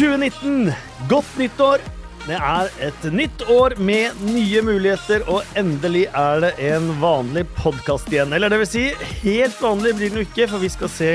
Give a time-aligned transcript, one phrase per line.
[0.00, 0.72] 2019,
[1.08, 1.82] godt nyttår.
[2.24, 8.08] Det er et nytt år med nye muligheter, og endelig er det en vanlig podkast
[8.08, 8.32] igjen.
[8.32, 8.86] Eller det vil si,
[9.20, 11.12] helt vanlig blir den ikke, for vi skal se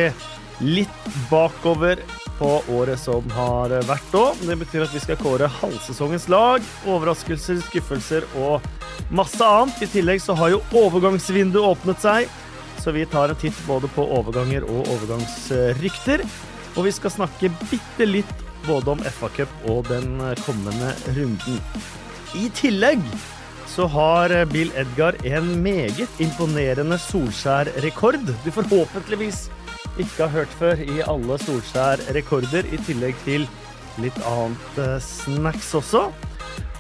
[0.61, 2.03] litt bakover
[2.37, 4.45] på året som har vært òg.
[4.45, 8.61] Det betyr at vi skal kåre halvsesongens lag, overraskelser, skuffelser og
[9.09, 9.81] masse annet.
[9.81, 12.29] I tillegg så har jo overgangsvinduet åpnet seg,
[12.85, 16.29] så vi tar en titt både på overganger og overgangsrykter.
[16.75, 21.61] Og vi skal snakke bitte litt både om FA-cup og den kommende runden.
[22.35, 23.01] I tillegg
[23.71, 28.19] så har Bill Edgar en meget imponerende Solskjær-rekord.
[28.45, 29.47] Du forhåpentligvis
[29.99, 33.47] ikke har hørt før i alle Solskjær-rekorder, i tillegg til
[34.03, 36.05] litt annet eh, snacks også.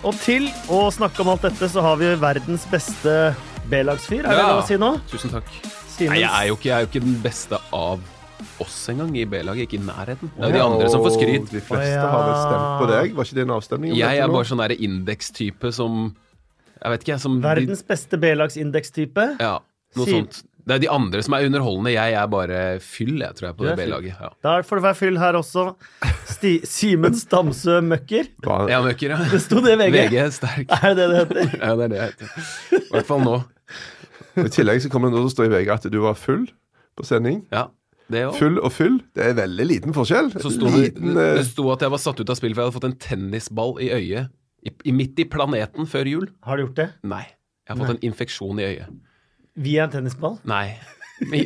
[0.05, 3.33] Og til å snakke om alt dette, så har vi verdens beste
[3.71, 4.25] B-lagsfyr.
[4.25, 4.49] Er det Ja.
[4.51, 4.91] lov å si nå?
[5.09, 5.47] Tusen takk.
[5.95, 6.11] Simons.
[6.11, 8.03] Nei, jeg er, jo ikke, jeg er jo ikke den beste av
[8.63, 9.67] oss engang i B-laget.
[9.67, 10.31] Ikke i nærheten.
[10.35, 11.51] Det er jo de andre som får skryt.
[11.51, 13.13] De fleste har vel stemt på deg.
[13.17, 13.95] Var ikke det en avstemning?
[13.99, 16.01] Jeg er bare sånn derre indekstype som
[16.81, 17.21] Jeg vet ikke.
[17.23, 19.29] Som Verdens beste B-lagsindekstype?
[19.41, 19.55] Ja,
[19.97, 20.43] noe sånt.
[20.65, 21.91] Det er de andre som er underholdende.
[21.93, 23.75] Jeg er bare fyll, jeg, tror jeg, på det.
[23.77, 24.15] B-laget.
[24.17, 24.31] Ja.
[24.41, 25.65] Da får det være fyll her også.
[26.31, 28.31] Sti Simen Stamsø Møkker.
[28.71, 29.19] Ja, møkker, ja.
[29.29, 29.97] Det sto det i VG.
[30.09, 30.73] VG er sterk.
[30.79, 31.59] Er det det det heter?
[31.61, 32.49] Ja, det er det jeg heter.
[32.79, 33.35] I hvert fall nå.
[34.41, 36.47] I tillegg så kommer det nå til å stå i VG at du var full
[36.97, 37.43] på sending.
[37.53, 37.84] Ja, det.
[38.11, 40.29] Full og full, det er veldig liten forskjell.
[40.37, 42.61] Så sto det, liten, det, det sto at jeg var satt ut av spill, for
[42.61, 44.33] jeg hadde fått en tennisball i øyet.
[44.65, 46.27] I, i, midt i planeten før jul.
[46.45, 46.87] Har du gjort det?
[47.05, 47.23] Nei.
[47.65, 48.93] Jeg har fått en infeksjon i øyet.
[49.65, 50.37] Via en tennisball?
[50.49, 50.77] Nei.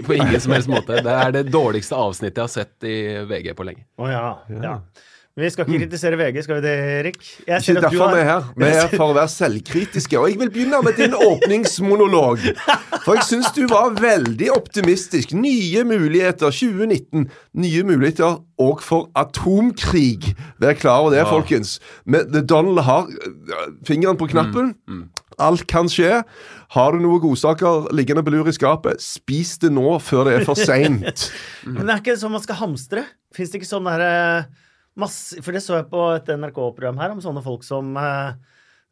[0.05, 1.01] På ingen som helst måte.
[1.05, 2.95] Det er det dårligste avsnittet jeg har sett i
[3.29, 3.85] VG på lenge.
[4.01, 4.23] Å ja.
[4.49, 4.75] ja.
[5.39, 7.17] Vi skal ikke kritisere VG, skal vi det, Erik?
[7.47, 8.47] Jeg Ikke derfor vi er her.
[8.57, 10.19] Vi er her for å være selvkritiske.
[10.19, 12.43] Og jeg vil begynne med din åpningsmonolog.
[13.05, 15.31] For jeg syns du var veldig optimistisk.
[15.37, 17.29] Nye muligheter 2019.
[17.63, 20.33] Nye muligheter òg for atomkrig.
[20.59, 21.29] Vær klar over det, Ja.
[21.31, 21.79] folkens.
[22.05, 24.75] Men Donald har øh, fingeren på knappen.
[25.39, 26.23] Alt kan skje.
[26.75, 30.45] Har du noen godsaker liggende på lur i skapet, spis det nå før det er
[30.45, 31.31] for seint.
[31.65, 33.05] Men det er ikke sånn man skal hamstre.
[33.33, 34.45] Fins det ikke sånn derre
[35.01, 38.33] masse For det så jeg på et NRK-program her om sånne folk som eh,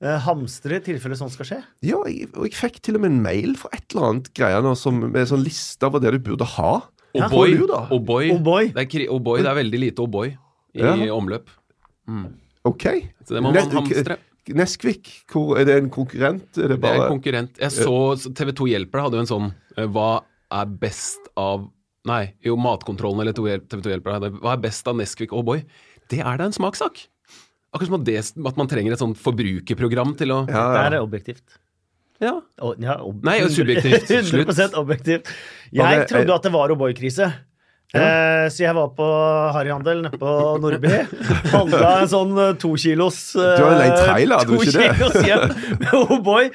[0.04, 1.62] eh, hamstrer i tilfelle sånt skal skje.
[1.86, 4.66] Ja, jeg, og jeg fikk til og med en mail for et eller annet greier
[4.66, 6.74] nå, som, med en sånn liste over det du burde ha.
[7.18, 7.54] O'boy.
[7.56, 7.62] Ja.
[7.64, 7.82] Oh da.
[7.92, 8.72] Oh O'boy.
[8.76, 10.34] Det, er O'boy, det er veldig lite O'boy
[10.78, 10.96] i Ja.
[11.16, 11.50] omløp.
[12.68, 12.86] Ok.
[13.26, 14.18] Så det må man Ne- hamstre.
[14.48, 16.58] Neskvik, hvor, er det en konkurrent?
[16.58, 17.58] Er det Det er en konkurrent.
[17.60, 21.68] Jeg så TV2 Hjelper hadde jo en sånn eh, Hva er best av
[22.08, 25.66] Nei, jo, Matkontrollen eller TV2 Hjelper hadde Hva er best av Nesquik og O'boy?
[26.12, 27.06] Det er da en smakssak.
[27.76, 28.20] Akkurat som at, det,
[28.52, 30.86] at man trenger et sånt forbrukerprogram til å ja, Det ja.
[30.90, 31.58] er objektivt.
[32.24, 32.34] Ja.
[32.66, 34.10] Og, ja, ob Nei, subjektivt.
[34.34, 35.30] 100 objektivt.
[35.76, 37.30] Jeg trodde at det var O'boy-krise.
[37.96, 39.06] Eh, så jeg var på
[39.56, 40.90] harryhandel nede på Nordby.
[41.54, 44.82] Handla en sånn eh, to kilos eh, Du har leid trailer, hadde du to ikke
[44.82, 44.90] det?
[44.98, 45.54] kilos hjem
[45.86, 46.50] med O'boy.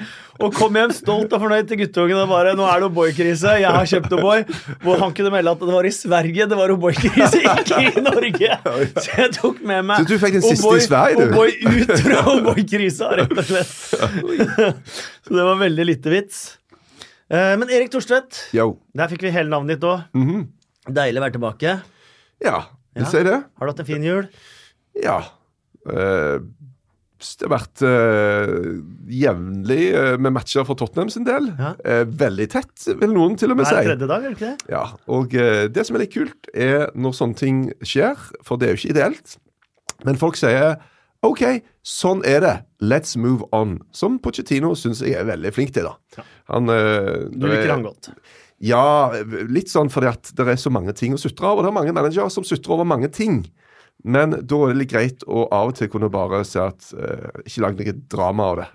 [0.45, 3.55] Og kom hjem stolt og fornøyd til guttungen og bare 'Nå er det O'boy-krise.
[3.63, 4.45] Jeg har kjøpt O'boy.'
[4.85, 8.53] Hvor han kunne melde at det var i Sverige det var O'boy-krise, ikke i Norge.
[9.01, 10.05] Så jeg tok med meg
[11.33, 13.73] O'boy- ut fra O'boy-krisa, rett og slett.
[15.25, 16.43] Så det var veldig lite vits.
[17.33, 18.51] Men Erik Thorstvedt,
[18.93, 20.05] der fikk vi hele navnet ditt òg.
[20.89, 21.77] Deilig å være tilbake.
[22.43, 22.57] Ja,
[22.95, 23.05] Ja.
[23.09, 23.39] ser det.
[23.57, 24.27] Har du hatt en fin jul?
[25.01, 25.21] Ja.
[25.87, 26.43] Uh,
[27.23, 31.47] det har vært uh, jevnlig eh, med matcher for Tottenham sin del.
[31.55, 31.69] Ja.
[31.79, 33.77] Uh, veldig tett, vil noen til og med si.
[33.77, 34.73] Hver tredje dag, er det ikke det?
[34.75, 35.31] Ja, og
[35.71, 38.95] det som er litt kult, er når sånne ting skjer, for det er jo ikke
[38.97, 39.37] ideelt,
[40.03, 40.75] men folk sier
[41.23, 41.43] OK,
[41.87, 42.53] sånn er det.
[42.83, 43.77] Let's move on.
[43.95, 46.23] Som Pochettino syns jeg er veldig flink til, da.
[46.51, 48.09] Han, eh, Du liker han godt.
[48.63, 49.11] Ja,
[49.51, 51.51] litt sånn fordi at det er så mange ting å sutre.
[51.51, 53.41] Og det er mange managere som sutrer over mange ting.
[54.03, 57.43] Men da er det litt greit å av og til kunne bare se at eh,
[57.45, 58.69] ikke lag noe drama av det.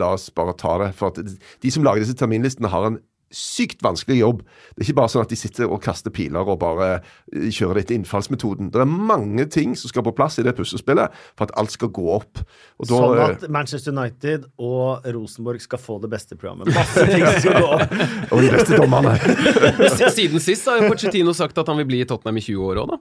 [0.00, 0.90] La oss bare ta det.
[0.98, 1.22] For at
[1.62, 3.00] de som lager disse terminlistene, har en
[3.34, 4.42] sykt vanskelig jobb.
[4.74, 7.78] Det er ikke bare sånn at de sitter og kaster piler og bare eh, kjører
[7.78, 8.70] det etter innfallsmetoden.
[8.74, 11.92] Det er mange ting som skal på plass i det puslespillet for at alt skal
[11.94, 12.40] gå opp.
[12.78, 16.72] Og da, Sånn eh, at Manchester United og Rosenborg skal få det beste programmet.
[16.76, 17.94] Masse ting som skal gå opp.
[18.32, 19.14] og de beste dommerne.
[20.18, 22.96] Siden sist har Pochettino sagt at han vil bli i Tottenham i 20 år òg,
[22.96, 23.00] da.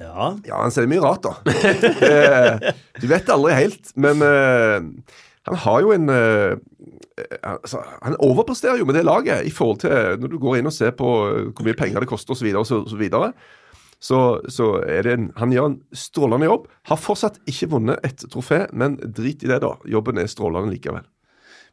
[0.00, 0.30] Ja.
[0.46, 1.36] Ja, han sier mye rart, da.
[2.04, 4.82] Eh, du vet aldri helt, men uh,
[5.48, 6.56] han har jo en eh,
[7.42, 10.76] altså, Han overpresterer jo med det laget i forhold til når du går inn og
[10.76, 12.50] ser på eh, hvor mye penger det koster osv.
[12.64, 13.32] Så, så, videre.
[13.98, 16.68] så, så er det en, han gjør en strålende jobb.
[16.90, 19.74] Har fortsatt ikke vunnet et trofé, men drit i det, da.
[19.90, 21.06] Jobben er strålende likevel.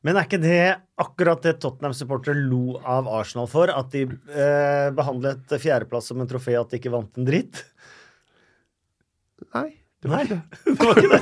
[0.01, 0.61] Men er ikke det
[1.01, 3.69] akkurat det Tottenham-supportere lo av Arsenal for?
[3.69, 7.61] At de eh, behandlet fjerdeplass som en trofé, at de ikke vant en dritt?
[10.01, 11.21] Nei, Nei, det var ikke det.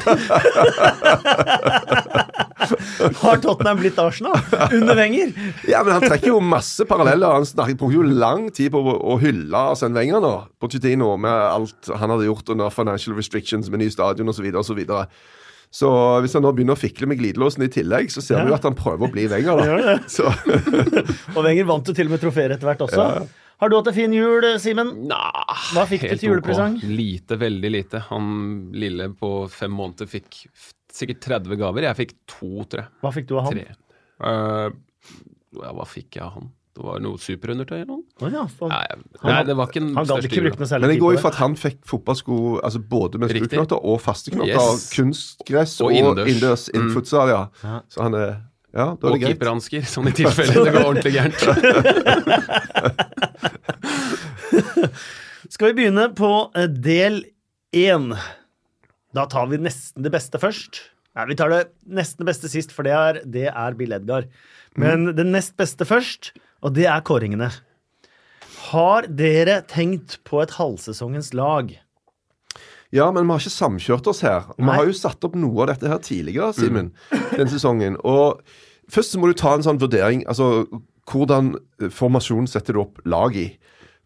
[3.20, 4.38] Har Tottenham blitt Arsenal
[4.72, 5.34] under Wenger?
[5.68, 7.34] Ja, men Han trekker jo masse paralleller.
[7.40, 10.31] Han snakker, bruker jo lang tid på å, hylle Arsene Wenger nå,
[10.62, 14.40] Pochettino, med alt han hadde gjort under financial restrictions med ny stadion osv.
[14.70, 15.04] Så, videre,
[15.68, 15.92] så, så
[16.24, 18.46] hvis han nå begynner å fikle med glidelåsen i tillegg, så ser Ja.
[18.48, 19.60] vi jo at han prøver å bli Wenger.
[19.60, 19.64] Da.
[19.90, 20.00] det.
[20.12, 20.24] Så,
[21.36, 23.28] Og Wenger vant jo til og med trofeer etter hvert også.
[23.60, 24.94] Har du hatt en fin jul, Simen?
[25.10, 26.78] Hva fikk du til julepresang?
[26.80, 26.84] ok.
[26.88, 28.00] Lite, veldig lite.
[28.10, 28.30] Han
[28.74, 30.46] lille på fem måneder fikk
[30.92, 31.82] sikkert 30 gaver.
[31.90, 32.90] Jeg fikk to, tror jeg.
[33.04, 33.60] Hva fikk du av han?
[33.60, 33.66] Tre.
[34.20, 34.70] Eh,
[35.60, 36.48] ja, hva fikk jeg av han?
[36.80, 38.04] Det var noe superundertøy eller noe?
[38.24, 38.86] Oh, ja, for- Nei,
[39.20, 41.00] Han- nei, det var ikke den Han gadd største ikke bruke noe særlig men det
[41.02, 43.60] går jo for at han fikk fotballsko altså både med Riktig.
[43.76, 44.56] og faste knotter.
[44.56, 44.90] Yes.
[44.96, 46.28] Kunstgress Og og, innendørs.
[46.32, 46.80] innendørs Mm.
[46.80, 47.42] innfutsal, ja.
[47.64, 47.82] Ja.
[47.90, 48.42] Så han er
[48.72, 49.40] Ja, da er Og det greit.
[49.40, 51.42] keeperhansker, sånn i tilfelle det går ordentlig gærent.
[55.54, 57.24] Skal vi begynne på eh, del
[57.75, 58.12] én?
[59.16, 60.84] Da tar vi nesten det beste først.
[61.18, 64.30] Nei, vi tar det nesten det beste sist, for det er, det er Bill Edgar.
[64.80, 66.31] Men det nest beste først,
[66.63, 67.50] og det er kåringene.
[68.69, 71.72] Har dere tenkt på et halvsesongens lag?
[72.94, 74.50] Ja, men vi har ikke samkjørt oss her.
[74.57, 76.94] Vi har jo satt opp noe av dette her tidligere, Simen,
[77.38, 77.98] Den sesongen.
[78.01, 78.42] Og
[78.90, 80.24] først så må du ta en sånn vurdering.
[80.30, 80.66] Altså,
[81.10, 83.51] hvordan eh, formasjon setter du opp lag i?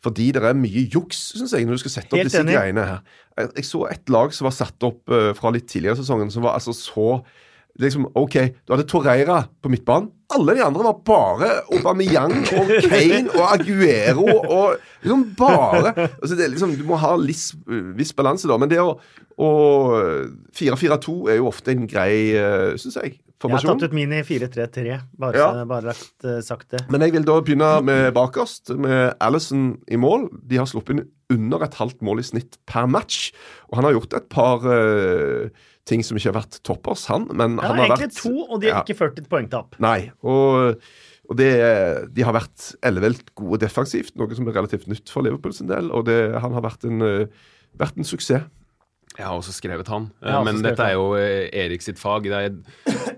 [0.04, 2.58] Fordi det er mye juks, syns jeg, når du skal sette opp Helt disse enig.
[2.58, 3.00] greiene her.
[3.40, 6.32] Jeg, jeg så et lag som var satt opp uh, fra litt tidligere i sesongen,
[6.34, 7.22] som var altså så
[7.80, 8.36] liksom, OK,
[8.68, 10.12] du hadde Torreira på midtbanen.
[10.34, 16.46] Alle de andre var bare Aubameyang og Kane og Aguero og liksom bare altså det
[16.48, 17.52] er liksom, Du må ha liss,
[17.98, 18.58] viss balanse, da.
[18.62, 18.96] Men det å,
[19.38, 19.50] å
[20.58, 23.18] 4-4-2 er jo ofte en grei, uh, syns jeg,
[23.52, 25.02] Jeg har tatt ut min i 4-3-3.
[25.20, 25.66] Bare, Ja.
[25.66, 26.86] bare lagt, uh, sagt det.
[26.90, 30.30] Men jeg vil da begynne med bakerst, med Alison i mål.
[30.48, 33.32] De har sluppet inn under et halvt mål i snitt per match.
[33.72, 35.50] Og han har gjort et par uh,
[35.86, 37.28] ting som ikke har vært toppers, han.
[37.34, 38.84] Men Ja, han har egentlig vært to, og de har Ja.
[38.86, 39.76] ikke ført et poengtap.
[39.84, 40.12] Nei.
[40.24, 40.78] Og,
[41.30, 41.50] og det,
[42.14, 45.92] de har vært ellevelt gode defensivt, noe som er relativt nytt for Liverpool sin del.
[45.92, 47.26] Og det, han har vært en, eh,
[47.80, 48.44] vært en suksess.
[49.18, 50.08] Jeg har også skrevet han.
[50.24, 52.26] Også Men skrevet dette er jo eh, Erik sitt fag.
[52.26, 52.56] Jeg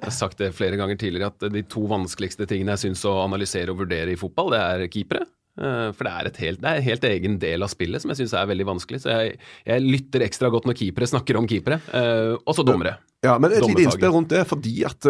[0.01, 3.71] har sagt det flere ganger tidligere at de to vanskeligste tingene jeg syns å analysere
[3.71, 5.23] og vurdere i fotball, det er keepere.
[5.55, 8.11] Eh, For det er, et helt, det er en helt egen del av spillet som
[8.11, 8.99] jeg syns er veldig vanskelig.
[9.05, 9.37] Så jeg,
[9.71, 11.79] jeg lytter ekstra godt når keepere snakker om keepere.
[11.95, 12.97] eh, Og så dommere.
[13.23, 15.01] Ja, men et lite innspill rundt det, fordi at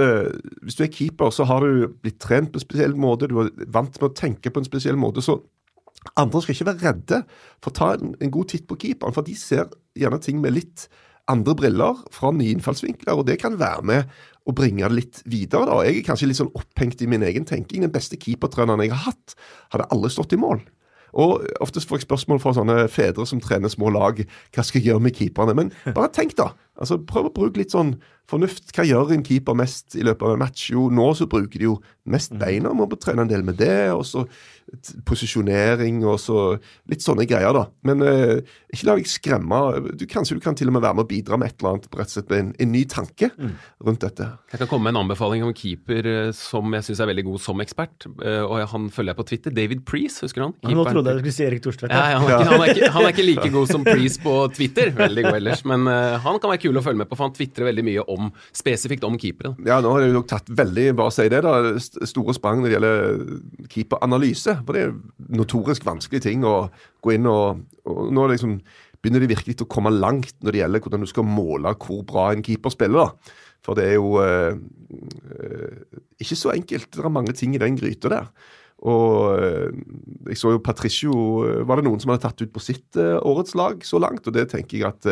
[0.63, 3.49] hvis du er keeper, så har du blitt trent på en spesiell måte, du er
[3.73, 5.35] vant med å tenke på en spesiell måte, så
[6.15, 7.21] andre skal ikke være redde
[7.63, 10.55] for å ta en, en god titt på keeperen, for de ser gjerne ting med
[10.57, 10.87] litt
[11.31, 15.65] andre briller fra nye innfallsvinkler, og det kan være med å bringe det litt videre.
[15.65, 15.79] da.
[15.87, 17.81] Jeg er kanskje litt sånn opphengt i min egen tenking.
[17.81, 19.33] Den beste keepertreneren jeg har hatt,
[19.73, 20.61] hadde aldri stått i mål.
[21.15, 24.19] Og Oftest får jeg spørsmål fra sånne fedre som trener små lag.
[24.53, 25.55] Hva skal jeg gjøre med keeperne?
[25.57, 26.51] Men bare tenk, da.
[26.79, 27.95] Altså, Prøv å bruke litt sånn
[28.25, 28.71] fornuft.
[28.73, 30.69] Hva gjør en keeper mest i løpet av en match?
[30.73, 31.75] Jo, nå så bruker de jo
[32.09, 32.73] mest beina.
[32.73, 33.91] Må trene en del med det.
[33.93, 34.25] Og så
[35.05, 36.37] posisjonering og så
[36.89, 37.65] litt sånne greier, da.
[37.85, 38.39] Men eh,
[38.73, 39.59] ikke la deg skremme.
[39.99, 41.87] Du, kanskje du kan til og med være med å bidra med et eller annet,
[41.93, 43.29] rett og slett med en, en ny tanke
[43.85, 44.27] rundt dette.
[44.51, 47.25] Jeg kan komme med en anbefaling om en keeper eh, som jeg syns er veldig
[47.29, 48.07] god som ekspert.
[48.25, 49.55] Eh, Og han følger jeg på Twitter.
[49.61, 50.57] David Preece, husker du han?
[50.75, 51.93] Nå trodde jeg du skulle si Erik Thorstvedt.
[51.95, 54.21] Ja, ja, han, er ikke, han, er ikke, han er ikke like god som Preece
[54.25, 54.91] på Twitter.
[54.97, 55.65] Veldig god ellers.
[55.69, 58.05] Men uh, han kan være kul å følge med på, for han tvitrer veldig mye
[58.11, 59.53] om spesifikt om keepere.
[59.67, 62.75] Ja, nå har de jo tatt veldig bare si det da, store sprang når det
[62.75, 64.57] gjelder keeperanalyse.
[64.65, 64.95] For det er
[65.39, 66.57] notorisk vanskelige ting å
[67.05, 68.59] gå inn og, og Nå liksom
[69.05, 72.31] begynner de virkelig å komme langt når det gjelder hvordan du skal måle hvor bra
[72.33, 73.05] en keeper spiller.
[73.05, 73.35] da.
[73.65, 74.57] For det er jo eh,
[76.21, 76.91] ikke så enkelt.
[76.93, 78.29] Det er mange ting i den gryta der.
[78.85, 79.69] Og eh,
[80.31, 81.13] jeg så jo Patricio
[81.65, 84.25] Var det noen som hadde tatt ut på sitt årets lag så langt?
[84.25, 85.09] Og det tenker jeg at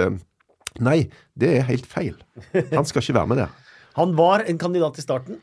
[0.82, 2.16] Nei, det er helt feil.
[2.74, 3.60] Han skal ikke være med der.
[4.00, 5.42] Han var en kandidat i starten.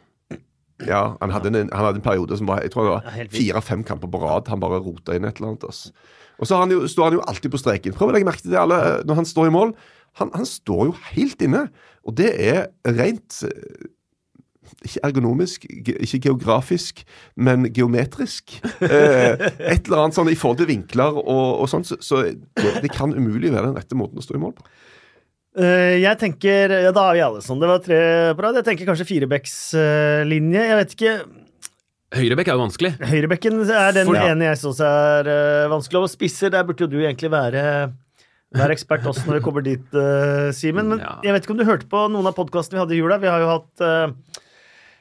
[0.87, 3.85] Ja, han hadde en, han hadde en periode som var jeg tror det var fire-fem
[3.87, 4.49] kamper på rad.
[4.49, 5.67] Han bare rota inn et eller annet.
[5.69, 5.93] ass.
[6.41, 7.95] Og så han jo, står han jo alltid på streken.
[7.97, 9.75] Prøv å legge merke til det alle eh, når han står i mål.
[10.19, 11.67] Han, han står jo helt inne,
[12.03, 12.65] og det er
[12.97, 13.91] rent eh,
[14.87, 17.03] ikke ergonomisk, ikke geografisk,
[17.37, 18.57] men geometrisk.
[18.81, 22.73] Eh, et eller annet sånn i forhold til vinkler og, og sånn, så, så det,
[22.87, 24.65] det kan umulig være den rette måten å stå i mål på.
[25.59, 27.59] Eh, jeg tenker Ja, da er vi alle sånn.
[27.59, 28.01] Det var tre
[28.39, 28.55] på rad.
[28.61, 30.61] Jeg tenker kanskje firebeckslinje.
[30.63, 31.15] jeg vet ikke.
[32.15, 32.91] Høyrebekk er jo vanskelig.
[33.07, 34.29] Høyrebekken er den For- ja.
[34.33, 36.03] ene jeg syns er uh, vanskelig.
[36.03, 37.93] Og spisser, der burde jo du egentlig være,
[38.55, 40.89] være ekspert også når vi kommer dit, uh, Simen.
[40.91, 41.19] Men Ja.
[41.23, 43.19] jeg vet ikke om du hørte på noen av podkastene vi hadde i jula.
[43.23, 44.43] Vi har jo hatt uh,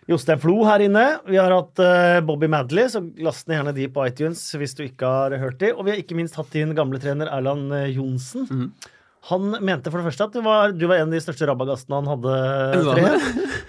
[0.10, 1.20] Jostein Flo her inne.
[1.30, 4.84] Vi har hatt uh, Bobby Madley, så last ned gjerne de på iTunes hvis du
[4.86, 5.74] ikke har hørt de.
[5.74, 8.46] Og vi har ikke minst hatt din gamle trener Erland Johnsen.
[8.50, 8.72] Mhm.
[9.28, 12.00] Han mente for det første at du var, du var en av de største rabagastene
[12.00, 12.36] han hadde.
[12.88, 13.10] Tre.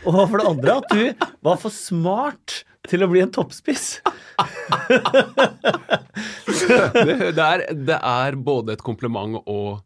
[0.07, 3.99] Og for det andre at du var for smart til å bli en toppspiss.
[6.47, 9.81] Det, det, er, det er både et kompliment og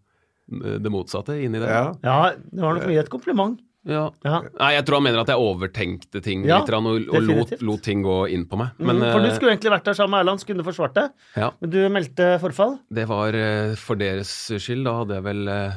[0.52, 1.70] eh, det motsatte inni det.
[1.70, 1.88] Ja.
[2.04, 3.58] Ja, det var nok mye et kompliment.
[3.84, 4.06] Ja.
[4.24, 4.38] Ja.
[4.58, 7.82] Nei, jeg tror han mener at jeg overtenkte ting Ja, litt og, og lot, lot
[7.84, 8.72] ting gå inn på meg.
[8.80, 10.68] Men, mm, for du eh, skulle egentlig vært der sammen med Erland, så kunne du
[10.70, 11.08] forsvart det.
[11.36, 12.78] ja, Men du meldte forfall.
[12.88, 14.86] det var eh, for deres skyld.
[14.88, 15.76] Da hadde jeg vel eh,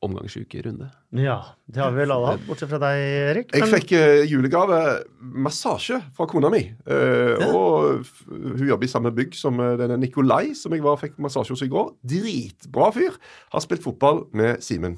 [0.00, 0.86] omgangsukerunde.
[1.12, 1.38] Ja,
[1.68, 3.00] det har vi vel alle hatt, bortsett fra deg,
[3.32, 3.50] Erik.
[3.52, 4.78] Jeg fikk eh, julegave
[5.20, 6.62] massasje fra kona mi.
[6.88, 11.18] Eh, Og hun jobber i samme bygg som eh, denne Nikolai, som jeg var, fikk
[11.20, 11.92] massasje hos i går.
[12.14, 13.18] Dritbra fyr.
[13.52, 14.96] Har spilt fotball med Simen.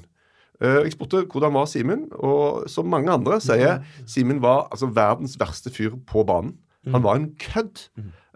[0.63, 5.35] Eh, jeg spurte hvordan var Simen, og som mange andre sier, Simen var altså verdens
[5.39, 6.55] verste fyr på banen.
[6.91, 7.87] Han var en kødd.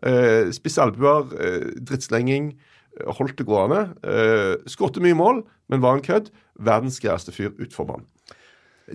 [0.05, 2.53] Uh, Spisse albuer, eh, drittslenging.
[2.99, 3.93] eh, Holdt det gående.
[4.03, 6.29] Uh, Skårte mye mål, men var en kødd.
[6.59, 8.05] Verdens greieste fyr utfor banen.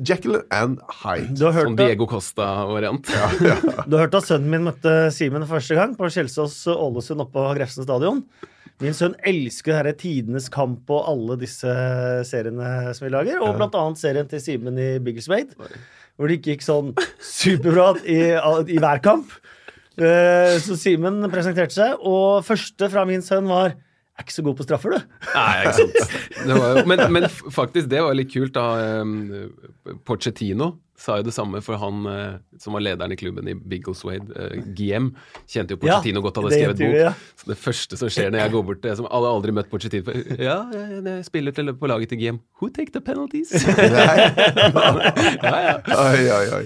[0.00, 1.36] Jekyll and Hyde.
[1.36, 1.76] Sånn.
[1.76, 3.10] Diego Costa-variant.
[3.88, 7.52] Du har hørt at sønnen min møtte Simen første gang på Kjelsås Ålesund oppe på
[7.58, 8.22] Grefsen stadion.
[8.82, 11.70] Min sønn elsker denne Tidenes kamp og alle disse
[12.26, 15.54] seriene som vi lager, og blant annet serien til Simen i Biggleswade,
[16.16, 16.90] hvor det ikke gikk sånn
[17.22, 18.18] superbra i,
[18.72, 19.30] i hver kamp.
[20.00, 23.76] Eh, Så Simen presenterte seg, og første fra min sønn var
[24.18, 25.18] er ikke så god på straffer, du.
[25.38, 26.16] Nei, ikke sant.
[26.42, 28.66] Det var men, men faktisk, det var litt kult da
[29.02, 29.12] um,
[30.06, 34.28] Pochettino sa jo det samme, for han eh, som var lederen i klubben i Biggleswade,
[34.36, 35.08] uh, GM,
[35.50, 36.94] kjente jo Pochettino godt, hadde det skrevet bok.
[37.00, 37.10] ja.
[37.40, 40.14] Så det første som skjer når jeg går bort til som alle aldri møtt Pochettino
[40.36, 42.38] Ja, jeg, jeg spiller til, på laget til GM.
[42.60, 43.50] Who take the penalties?
[45.48, 45.76] ja, ja.
[45.96, 46.64] Oi, oi, oi.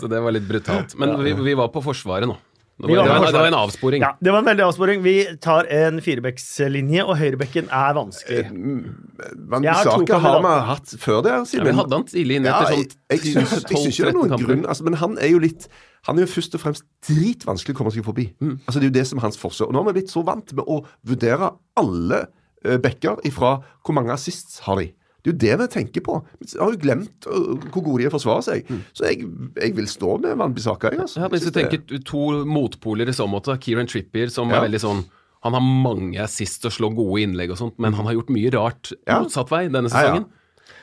[0.00, 0.96] Så det var litt brutalt.
[0.98, 2.40] Men vi, vi var på Forsvaret nå.
[2.80, 4.02] Det var, det var, en- det var en avsporing.
[4.02, 5.02] Ja, det var en veldig avsporing.
[5.04, 8.44] Vi tar en firebeckslinje, og høyrebekken er vanskelig.
[8.50, 11.66] Men saken har vi hatt før det, Ja, Simen.
[11.66, 14.18] vi hadde han tidlig inne etter sånn jeg, syns, jeg syns ikke det er 12-13
[14.18, 14.46] noen kamper.
[14.50, 15.68] grunn altså, Men han er jo litt
[16.08, 18.24] Han er jo først og fremst dritvanskelig å komme seg forbi.
[18.40, 18.54] Mm.
[18.64, 19.60] Altså Det er jo det som er hans forse.
[19.66, 22.22] Og nå har vi blitt så vant med å vurdere alle
[22.64, 24.86] uh, backer ifra hvor mange assists har de.
[25.22, 26.14] Det er jo det vi tenker på.
[26.40, 28.66] Vi har jo glemt hvor gode de er å forsvare seg.
[28.96, 29.26] Så jeg,
[29.60, 31.20] jeg vil stå med Wanbisaka, Jeg, altså.
[31.20, 31.22] Mm.
[31.22, 34.56] Ja, hvis du det- tenker to motpoler i så måte, Kieran Trippier som Ja.
[34.62, 35.04] er veldig sånn
[35.42, 38.50] Han har mange assist og slår gode innlegg og sånt, men han har gjort mye
[38.52, 39.22] rart Ja.
[39.22, 40.12] motsatt vei denne Ja, ja.
[40.12, 40.26] sesongen.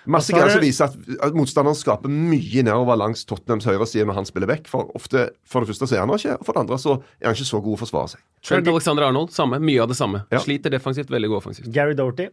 [0.07, 0.95] Masse er greier som viser at,
[1.27, 4.65] at motstanderen skaper mye nedover langs Tottenhams høyreside når han spiller vekk.
[4.67, 7.25] For ofte, for det første så er han ikke, og for det andre så er
[7.27, 8.19] han ikke så god å forsvare seg.
[8.41, 9.59] Trent Alexander Arnold, samme.
[9.61, 10.25] Mye av det samme.
[10.31, 10.39] Ja.
[10.39, 11.71] Sliter defensivt, veldig god offensivt.
[11.71, 12.29] Gary Doherty.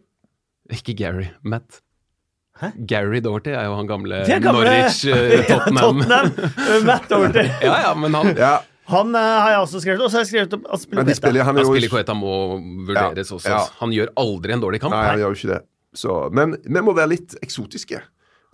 [0.71, 1.81] Ikke Gary, Matt.
[2.61, 2.69] Hæ?
[2.87, 5.99] Gary Doherty er jo han gamle, gamle- Norwich, eh, Tottenham.
[5.99, 6.31] Tottenham.
[6.55, 7.43] Uh, Matt Dorty.
[7.67, 8.53] ja, ja, men han, Ja,
[8.87, 11.59] Han eh, har jeg også skrevet, og så har jeg skrevet om på spiller, han
[11.91, 12.35] Koeta må
[12.87, 13.49] vurderes Ja, også.
[13.51, 13.63] ja.
[13.81, 14.95] Han gjør aldri en dårlig kamp.
[14.95, 15.61] Nei, han gjør jo ikke det.
[15.95, 17.99] Så, men vi må være litt eksotiske.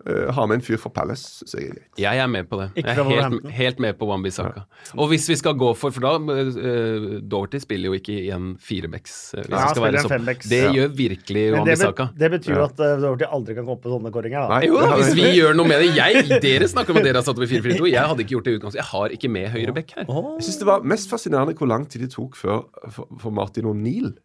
[0.02, 2.00] Uh, ha med en fyr fra Palace, så er det greit.
[2.02, 2.68] Jeg er med på det.
[2.80, 4.64] Jeg er helt, helt med på Wan-Bissaka.
[4.98, 8.56] Og hvis vi skal gå for For da uh, Doherty spiller jo ikke i en
[8.58, 9.34] firebacks.
[9.36, 10.72] Uh, hvis Ja, det skal være en så- Det Ja.
[10.74, 12.10] gjør virkelig Men det, Wan-Bissaka.
[12.18, 14.48] det betyr jo at uh, Doherty aldri kan komme på sånne kåringer.
[14.48, 14.60] Da.
[14.60, 14.66] Nei.
[14.68, 17.24] Jo da, hvis vi- gjør noe med det jeg, Dere snakker om at dere har
[17.24, 17.92] satt opp i 4-4-2.
[17.92, 18.82] Jeg hadde ikke gjort det i utgangspunktet.
[18.82, 20.06] Jeg har ikke med høyreback her.
[20.10, 20.36] Oh.
[20.40, 23.66] Jeg synes det var mest fascinerende hvor lang tid det tok før, for, for Martin
[23.70, 24.16] O'Neill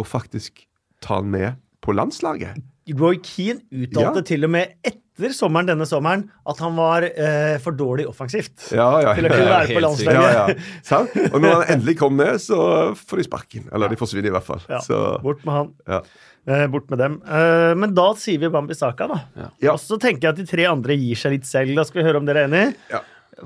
[0.00, 0.64] å faktisk
[1.04, 2.56] ta han med på landslaget.
[2.92, 4.26] Roy Keane uttalte Ja.
[4.28, 8.72] til og med etter sommeren denne sommeren at han var eh, for dårlig offensivt.
[8.74, 10.20] Ja, ja, Til å kunne være på landslaget.
[10.20, 10.54] ja, ja.
[10.82, 11.14] Sant?
[11.32, 12.58] Og når han endelig kom med, så
[12.98, 13.68] får de sparken.
[13.72, 14.60] Eller de forsvinner i hvert fall.
[14.68, 15.74] Ja, Så, Bort med han.
[15.88, 16.02] ja.
[16.46, 17.14] Eh, bort med dem.
[17.24, 19.20] Eh, men da sier vi Bambi Saka, da.
[19.62, 19.72] Ja.
[19.72, 21.72] Og så tenker jeg at de tre andre gir seg litt selv.
[21.78, 22.74] Da skal vi høre om dere er enige.
[22.90, 23.00] Ja.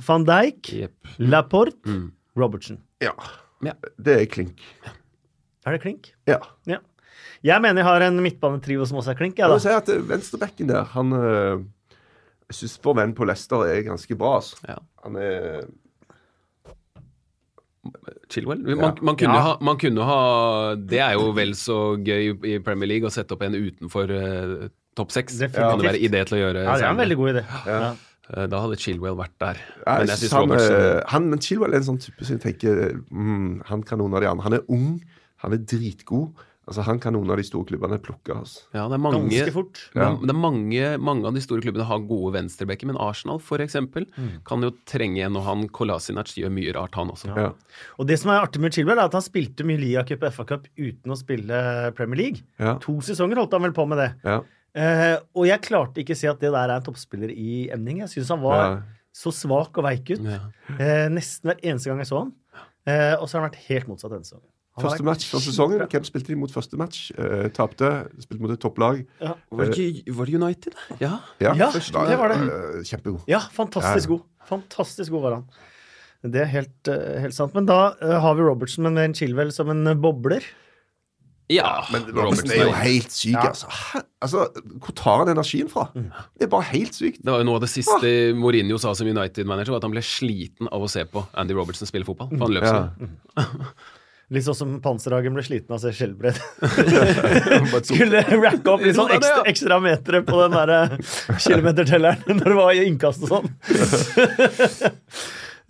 [0.09, 0.93] Van Dijk, yep.
[1.21, 2.11] Laporte, Mm.
[2.37, 2.79] Robertson.
[3.01, 3.13] ja.
[3.63, 3.73] Ja.
[4.01, 4.59] Det er klink.
[5.67, 6.13] Er det klink?
[6.27, 6.39] Ja.
[6.67, 6.79] Ja.
[7.45, 9.37] Jeg mener jeg har en midtbanetrio som også er klink.
[9.39, 9.59] Jeg Jeg, da.
[9.63, 11.61] si at Venstrebekken der, han øh,
[12.49, 14.37] Jeg syns vår venn på Leicester er ganske bra.
[14.41, 14.57] Altså.
[14.67, 14.79] Ja.
[15.05, 15.69] Han er
[18.29, 18.61] Chilwell.
[18.77, 19.41] Man, man, kunne Ja.
[19.41, 23.33] ha, man kunne ha Det er jo vel så gøy i Premier League å sette
[23.33, 24.69] opp en utenfor uh,
[24.99, 25.39] topp seks.
[25.39, 25.71] Det Definitivt.
[25.71, 26.65] kan det være idé til å gjøre.
[26.67, 27.45] Ja, det er en veldig god idé.
[27.67, 27.79] Ja.
[27.79, 27.95] Ja.
[28.35, 29.57] Eh, Da hadde Chilwell vært der.
[29.87, 33.63] Ja, Men han, Robertson han, men Chilwell er en sånn type som jeg tenker mm,
[33.71, 34.45] Han kan noen av de andre.
[34.45, 35.01] Han er ung,
[35.45, 36.35] han er dritgod.
[36.69, 38.35] Altså, Han kan noen av de store klubbene plukke.
[38.37, 38.63] Altså.
[38.77, 39.81] Ja, det er mange, Ganske fort.
[39.97, 40.11] Ja.
[40.21, 44.05] det er mange, mange av de store klubbene har gode venstrebacker, men Arsenal for eksempel
[44.19, 44.45] Mm.
[44.45, 47.33] kan jo trenge en, og han Kolasinac gjør mye rart, han også.
[47.35, 47.53] Ja.
[47.99, 50.33] Og det som er artig med Chilwell, er at han spilte mye Lia Cup og
[50.35, 52.43] FA Cup uten å spille Premier League.
[52.61, 52.77] Ja.
[52.85, 54.11] To sesonger holdt han vel på med det.
[54.25, 54.43] Ja.
[54.79, 57.99] Eh, og jeg klarte ikke å se at det der er en toppspiller i emning.
[58.05, 58.83] Jeg syns han var Ja.
[59.15, 60.21] så svak og veik ut.
[60.23, 60.41] Ja.
[60.79, 62.33] Eh, nesten hver eneste gang jeg så han.
[62.87, 64.48] Eh, og så har han vært helt motsatt denne sesongen.
[64.81, 65.83] Første match for sesongen.
[65.91, 67.09] Hvem spilte de mot første match?
[67.19, 67.91] Uh, Tapte.
[68.23, 69.03] Spilte mot et topplag.
[69.21, 69.35] Ja.
[69.51, 70.79] Var det, var det United?
[71.01, 71.19] Ja.
[71.41, 72.39] Ja, Ja, første- det var det.
[72.47, 73.21] Uh, kjempegod.
[73.31, 74.23] Ja, fantastisk god.
[74.49, 75.49] Fantastisk god var han.
[76.25, 77.53] Det er helt, eh, helt sant.
[77.55, 80.43] Men da uh, har vi Robertson men med en Chilwell som en bobler.
[81.49, 83.45] ja Men Robertson er jo helt syk, Ja.
[83.53, 83.69] altså.
[84.21, 84.49] Altså.
[84.83, 85.87] Hvor tar han energien fra?
[85.95, 87.23] Det er bare helt sykt.
[87.23, 90.03] Det var jo noe av det siste Mourinho sa som United-manager, var at han ble
[90.03, 92.29] sliten av å se på Andy Robertson spille fotball.
[92.35, 93.45] For han løp Ja.
[94.29, 96.37] Litt sånn som Panserhagen ble sliten av å se skjellbredd.
[97.89, 100.97] Skulle racke opp litt sånn ekstra, ekstra metere på den der eh,
[101.41, 103.49] kilometertelleren når det var i innkast og sånn.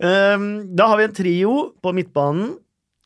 [0.03, 0.49] um,
[0.81, 2.57] da har vi en trio på midtbanen.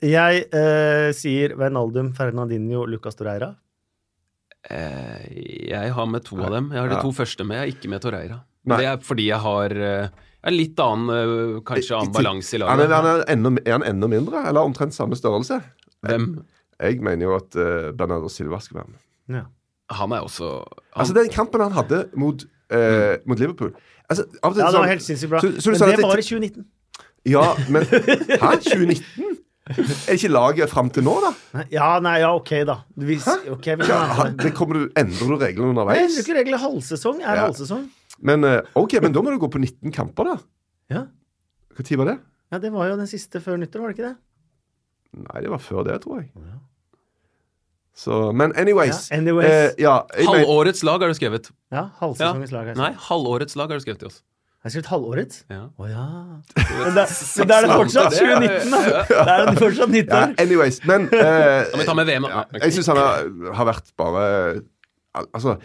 [0.04, 3.54] Jeg eh, sier Wijnaldum, Fernandinho, Lucas Torreira.
[4.74, 5.30] Eh,
[5.70, 6.74] jeg har med to av dem.
[6.74, 7.62] Jeg har de to første med.
[7.62, 8.42] Jeg er ikke med Torreira.
[8.64, 8.80] Nei.
[8.80, 12.60] Det er fordi jeg har eh, jeg har litt annen, eh, kanskje annen balanse i
[12.60, 12.84] laget.
[12.90, 15.62] er, han er, enda, er han enda mindre, eller omtrent samme størrelse?
[16.04, 16.44] Hvem?
[16.82, 19.00] Jeg mener jo at uh, Bernardo Silva skal være med.
[19.38, 19.44] Ja.
[19.96, 23.72] Han er også han, Altså, den kampen han hadde mot, eh, mot Liverpool
[24.10, 25.40] altså, Ja, det sånn- var helt sinnssykt bra.
[25.40, 26.66] Så- så Men det det- var i 2019.
[27.26, 27.84] Ja, men
[28.44, 28.52] Hæ?
[28.60, 29.38] 2019?
[30.10, 31.30] Er ikke laget fram til nå, da?
[31.72, 32.76] Ja, nei, ja, ok, da.
[33.00, 34.52] Hvis, okay, vi Ja, det.
[34.58, 36.02] kommer du, Endrer du reglene Jeg underveis?
[36.04, 37.46] endrer ikke reglene Halvsesong er Ja.
[37.48, 37.86] halvsesong.
[38.20, 40.36] Men eh, ok, men da må du gå på 19 kamper, da.
[40.92, 41.06] Ja.
[41.74, 42.18] Når var det?
[42.52, 44.18] ja, det var jo den siste før nyttår, var det ikke det?
[45.24, 46.30] Nei, det var før det, tror jeg.
[47.96, 49.10] Så, men anyways.
[49.12, 49.50] Ja, anyways.
[49.50, 49.96] Eh, ja,
[50.28, 51.50] Halvårets lag har du skrevet.
[51.72, 52.66] Ja, halvsesongens lag.
[52.66, 54.22] har jeg Nei, halvårets lag har du skrevet til oss.
[54.64, 55.40] Har jeg skrevet halvårets?
[55.52, 55.62] Ja.
[55.76, 56.04] Å ja.
[56.86, 58.82] Men da, men da er det fortsatt 2019, da!
[59.12, 60.36] Da er det fortsatt ja, nyttår.
[60.40, 62.62] anyways, men uh, Kan vi med VM, ja, okay.
[62.64, 63.28] Jeg syns han har,
[63.60, 64.24] har vært bare
[65.36, 65.58] Altså,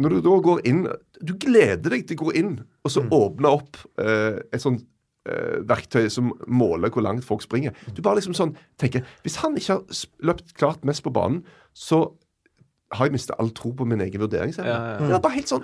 [0.00, 0.80] når du da går inn
[1.20, 3.12] Du gleder deg til å gå inn og så Mm.
[3.20, 4.80] åpne opp uh, et sånt
[5.28, 7.76] uh, verktøy som måler hvor langt folk springer.
[7.94, 11.44] Du bare liksom sånn tenker Hvis han ikke har løpt klart mest på banen,
[11.76, 12.00] så
[12.96, 14.68] har jeg mista all tro på min egen vurderingsevne.
[14.72, 15.06] Ja, ja, ja.
[15.12, 15.62] Det er bare helt sånn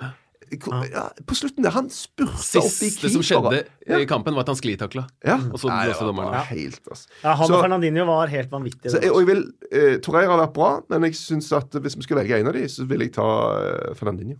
[0.51, 4.51] ja, På slutten der, han spurta opp i Siste som skjedde i kampen, var at
[4.53, 5.05] han sklitakla.
[5.25, 5.37] Ja.
[5.51, 6.35] Og så blåste dommeren.
[6.49, 7.07] helt, altså.
[7.23, 8.91] Ja, han Så- og Fernandinho var helt vanvittige.
[8.91, 11.95] Så jeg, og jeg vil, eh, Torreira har vært bra, men jeg synes at hvis
[11.95, 13.27] vi skal velge en av de, så vil jeg ta
[13.59, 14.37] eh, Fernandinho.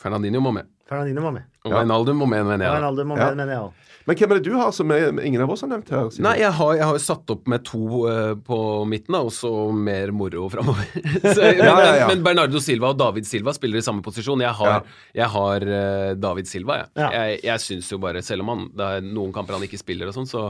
[0.00, 0.66] Fernandinho må med.
[0.88, 1.42] Fernandinho må med.
[1.64, 1.72] Og.
[1.72, 3.04] Wijnaldum må med, mener jeg.
[3.06, 3.72] Må med, mener jeg òg.
[4.08, 6.08] Men hvem er det du har som er, ingen av oss har nevnt her?
[6.12, 6.24] Simon?
[6.30, 8.58] Nei, jeg har, jeg har jo satt opp med to uh, på
[8.88, 10.88] midten, da, og så mer moro framover.
[11.20, 12.08] Så, men, ja, ja.
[12.08, 14.40] men Bernardo Silva og David Silva spiller i samme posisjon.
[14.46, 14.98] Jeg har, Ja.
[15.20, 16.92] jeg har uh, David Silva, jeg.
[17.02, 17.10] Ja.
[17.18, 20.10] Jeg, jeg syns jo bare, selv om han, det er noen kamper han ikke spiller
[20.10, 20.48] og sånn, så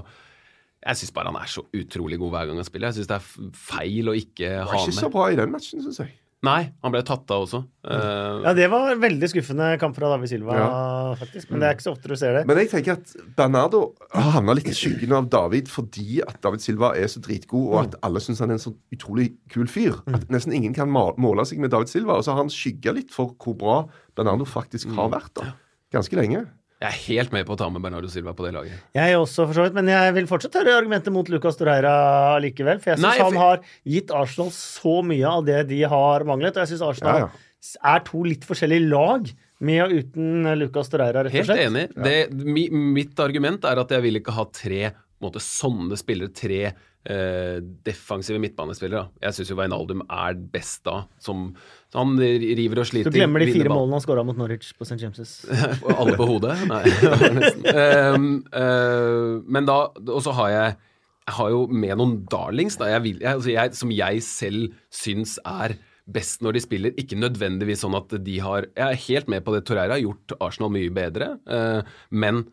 [0.80, 2.88] jeg syns bare han er så utrolig god hver gang han spiller.
[2.88, 5.40] Jeg syns det er feil å ikke ha Det Han var ikke så bra i
[5.42, 6.14] den matchen, syns jeg.
[6.42, 7.58] Nei, han ble tatt av også.
[7.84, 11.14] Uh, Ja, det var veldig skuffende kamp fra David Silva, Ja.
[11.20, 11.50] faktisk.
[11.50, 12.46] Men det er ikke så ofte du ser det.
[12.48, 16.60] Men jeg tenker at Bernardo har havna litt i skyggen av David fordi at David
[16.64, 20.00] Silva er så dritgod, og at alle syns han er en så utrolig kul fyr.
[20.08, 22.16] At nesten ingen kan måle seg med David Silva.
[22.16, 23.76] Og så har han skygga litt for hvor bra
[24.16, 25.34] Bernardo faktisk har vært.
[25.34, 25.52] da
[25.92, 26.46] Ganske lenge.
[26.80, 28.78] Jeg er helt med på å ta med Bernardo Silva på det laget.
[28.96, 29.74] Jeg også, for så vidt.
[29.76, 31.92] Men jeg vil fortsatt høre argumentet mot Lucas Torreira
[32.40, 32.80] likevel.
[32.80, 36.56] For jeg syns han har gitt Arsenal så mye av det de har manglet.
[36.56, 37.74] Og jeg syns Arsenal Ja, ja.
[37.92, 39.28] er to litt forskjellige lag,
[39.60, 41.60] med og uten Lucas Torreira, rett og slett.
[41.60, 41.84] Helt enig.
[42.00, 44.86] Det, mi, mitt argument er at jeg vil ikke ha tre
[45.20, 46.32] måte, sånne spillere.
[46.32, 49.10] Tre eh, defensive midtbanespillere.
[49.20, 51.02] Jeg syns jo Veinaldum er best da.
[51.20, 51.50] Som,
[51.96, 53.10] han river og sliter.
[53.10, 53.82] Du glemmer de fire ball.
[53.82, 55.00] målene han skåra mot Norwich på St.
[55.00, 55.32] James'.
[56.00, 56.54] Alle på hodet?
[56.70, 56.84] Nei,
[57.38, 57.66] nesten.
[57.72, 60.78] Ehm, eh, men da Og så har jeg
[61.26, 64.72] Jeg har jo med noen darlings da, jeg vil, jeg, altså jeg, som jeg selv
[64.90, 65.76] syns er
[66.10, 66.94] best når de spiller.
[66.98, 69.64] Ikke nødvendigvis sånn at de har Jeg er helt med på det.
[69.66, 72.44] Torreira har gjort Arsenal mye bedre, uh, men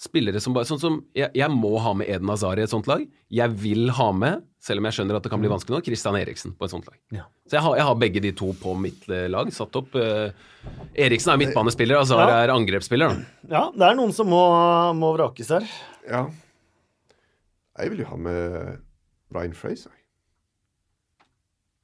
[0.00, 2.86] spillere som bare Sånn som jeg, jeg må ha med Eden Azar i et sånt
[2.88, 3.02] lag.
[3.28, 6.16] Jeg vil ha med, selv om jeg skjønner at det kan bli vanskelig nå, Christian
[6.16, 6.96] Eriksen på et sånt lag.
[7.12, 7.26] Ja.
[7.50, 9.92] Så jeg har, jeg har begge de to på mitt eh, lag satt opp.
[10.00, 10.32] Eh,
[11.04, 12.38] Eriksen er midtbanespiller, Azar Ja.
[12.46, 13.12] er angrepsspiller.
[13.12, 13.48] da.
[13.58, 14.40] Ja, det er noen som må,
[14.96, 15.68] må vrakes her.
[16.08, 16.24] Ja.
[17.80, 18.78] Jeg vil jo ha med
[19.36, 19.92] Ryan Fraser.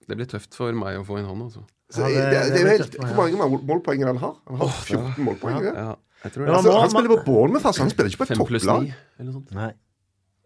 [0.08, 1.64] Det blir tøft for meg å få inn han, altså.
[1.90, 4.34] Så Ja, det, det- det, er jo helt, Hvor mange mål- målpoeng han har?
[4.48, 5.62] Han har 14 målpoeng.
[5.64, 5.72] Ja.
[5.74, 6.56] Ja, jeg tror Ja.
[6.56, 7.82] Altså, han, han spiller på Bournemouth, altså.
[7.82, 8.94] Han spiller ikke på et topplag.
[9.54, 9.72] Nei.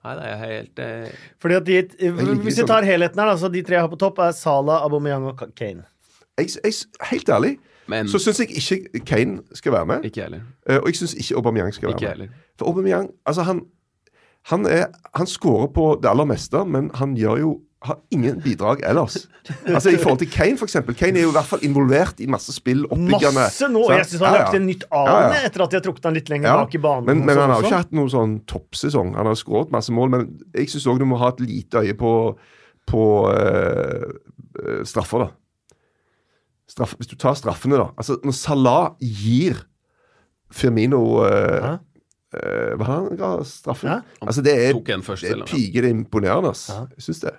[0.04, 1.08] Nei, det er helt eh,
[1.40, 3.88] Fordi at de, Hvis vi sånn- tar helheten her, da, så de tre jeg har
[3.92, 5.84] på topp, er Salah, Aubameyang og Kane.
[6.38, 6.72] Jeg, jeg,
[7.10, 7.50] helt ærlig
[7.86, 10.04] Men så syns jeg ikke Kane skal være med.
[10.08, 10.40] ikke heller.
[10.66, 12.16] eh, Og jeg syns ikke Aubameyang skal være ikke med.
[12.16, 12.28] heller.
[12.58, 13.60] For Aubameyang altså han,
[14.48, 18.82] han, er, han scorer på det aller meste, men han gjør jo har ingen bidrag
[18.84, 19.14] ellers.
[19.64, 20.94] Altså I forhold til Kane, for eksempel.
[20.94, 22.82] Kane er jo i hvert fall involvert i masse spill.
[22.92, 23.32] oppbyggende.
[23.38, 23.86] Masse nå!
[23.86, 23.96] Sant?
[23.96, 24.60] Jeg syns han har Ja, lagt ja.
[24.60, 25.40] en nytt av Ja, ja.
[25.48, 27.06] etter at de har trukket han litt lenger Ja, bak i banen.
[27.08, 29.14] Men, men han har sånn jo ikke hatt noen sånn toppsesong.
[29.16, 31.96] Han har skåret masse mål, men jeg syns òg du må ha et lite øye
[31.96, 32.12] på,
[32.92, 35.30] på eh, straffer, da.
[36.70, 37.88] Straff, hvis du tar straffene, da.
[37.98, 39.64] Altså, når Salah gir
[40.52, 41.78] Firmino øh,
[42.78, 43.88] hva har han ga straffen?
[43.90, 43.96] Ja.
[44.22, 45.48] Altså, det er, Tok en først det er ja.
[45.50, 46.52] pigende imponerende.
[46.52, 46.68] ass.
[46.94, 47.32] Jeg syns det.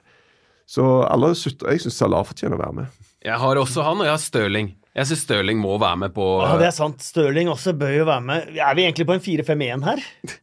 [0.72, 1.34] Så alle.
[1.36, 3.02] Jeg syns Salah fortjener å være med.
[3.28, 4.70] Jeg har også han, og jeg har Stirling.
[4.96, 7.04] Jeg syns Stirling må være med på Ja, det er sant.
[7.04, 8.50] Stirling også bør jo være med.
[8.56, 10.06] Er vi egentlig på en 4-5-1 her?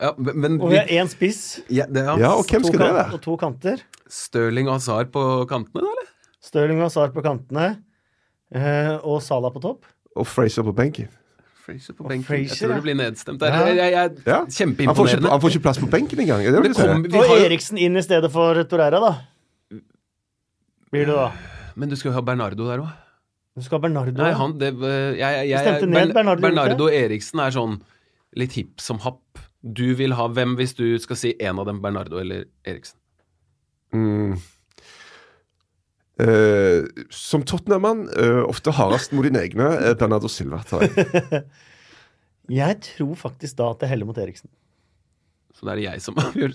[0.00, 2.16] Ja, men, Og vi har én spiss ja, det, ja.
[2.18, 3.12] Ja, og hvem to skal det være?
[3.14, 3.82] og to kanter.
[4.10, 6.08] Stirling og Hazar på kantene, da, eller?
[6.42, 7.66] Stirling og Hazar på kantene.
[8.50, 9.86] eh, og Salah på topp.
[10.18, 11.06] Og Fraser på benken.
[11.62, 12.26] Fraser på benken.
[12.26, 13.54] Fraser, jeg tror det blir nedstemt der.
[13.54, 13.68] Ja.
[13.68, 14.88] Jeg, jeg, jeg, Kjempeimponerende.
[14.90, 16.42] Han får, ikke, han får ikke plass på benken engang.
[16.42, 19.12] Er det det kom- vi Og Eriksen inn i stedet for Torreira, da.
[20.90, 21.30] Blir det da?
[21.78, 22.90] Men du skal jo ha Bernardo der òg.
[23.58, 24.14] Du skal ha Bernardo.
[24.18, 27.80] Nei, han det, jeg, jeg, jeg, stemte ned Bernardo, Bernardo Eriksen er sånn
[28.38, 29.42] litt hipp som happ.
[29.60, 32.98] Du vil ha hvem hvis du skal si en av dem, Bernardo eller Eriksen?
[33.94, 34.38] Mm.
[36.20, 41.44] Uh, som Tottenham-mann, uh, ofte hardest mot dine egne, eh, Bernardo Silva tar jeg.
[42.60, 44.50] Jeg tror faktisk da at det heller mot Eriksen.
[45.60, 46.54] Så det er det jeg som avgjør.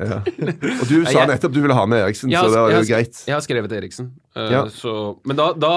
[0.00, 0.18] Ja.
[0.24, 2.78] Og du sa jeg- nettopp du ville ha med Eriksen, har- så det var jeg
[2.78, 3.18] jo har- greit.
[3.28, 4.06] Jeg har skrevet Eriksen.
[4.34, 4.62] Uh, Ja.
[4.72, 4.94] så,
[5.28, 5.72] men da, da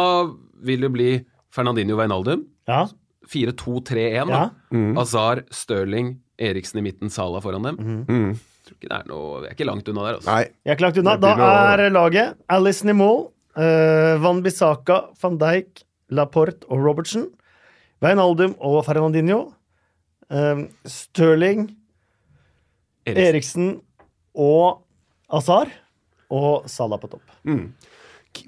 [0.64, 1.10] vil det bli
[1.52, 2.46] Fernandinho Wijnaldum.
[2.70, 2.86] Ja.
[3.28, 4.28] 4-2-3-1.
[4.28, 4.32] da.
[4.32, 4.50] ja.
[4.72, 4.98] Mm.
[4.98, 7.76] Azar, Stirling, Eriksen i midten, Salah foran dem.
[8.08, 8.40] Mm.
[8.66, 10.32] Tror ikke det er noe, Vi er ikke langt unna der, altså.
[10.32, 10.44] Nei.
[10.64, 11.18] Jeg er ikke langt unna.
[11.18, 11.34] Da
[11.76, 13.20] er laget Alison i mål,
[13.58, 17.28] uh, Van Bissaka, van Dijk, Laporte og Robertsen.
[18.02, 19.52] Wijnaldum og Fernandinho.
[20.32, 21.72] Uh, Stirling,
[23.16, 23.30] Eriksen.
[23.34, 23.82] Eriksen
[24.36, 24.82] og
[25.30, 25.72] Azar.
[26.30, 27.26] Og Salah på topp.
[27.50, 27.72] Mm.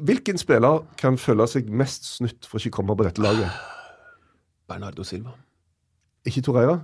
[0.05, 3.49] Hvilken spiller kan føle seg mest snytt for å ikke komme på dette laget?
[4.69, 5.33] Bernardo Silva.
[6.29, 6.77] Ikke Torreira?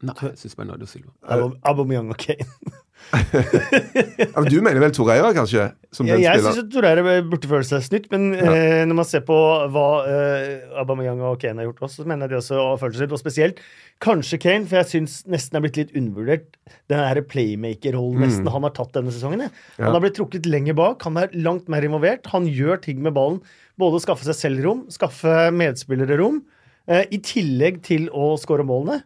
[0.00, 1.12] Nei, jeg syns Bernardo Silva.
[1.28, 2.46] Aub- Aubameyang og Kane.
[4.30, 5.66] Ja, du mener vel Torreira, kanskje?
[5.94, 9.36] Som Jeg, syns Torreira burde føle seg snytt, men eh, når man ser på
[9.74, 12.96] hva eh, Aubameyang og Kane har gjort også, så mener jeg de også har følt
[12.96, 13.16] seg snytt.
[13.16, 13.64] Og spesielt
[14.04, 16.46] kanskje Kane, for jeg syns nesten er blitt litt undervurdert
[16.92, 19.48] den playmaker-rollen nesten han har tatt denne sesongen.
[19.48, 19.50] Ja.
[19.88, 22.30] Han har blitt trukket lenger bak, han er langt mer involvert.
[22.34, 23.42] Han gjør ting med ballen.
[23.80, 26.42] Både skaffe seg selv rom, skaffe medspillere rom.
[26.88, 29.02] Eh, I tillegg til å skåre målene.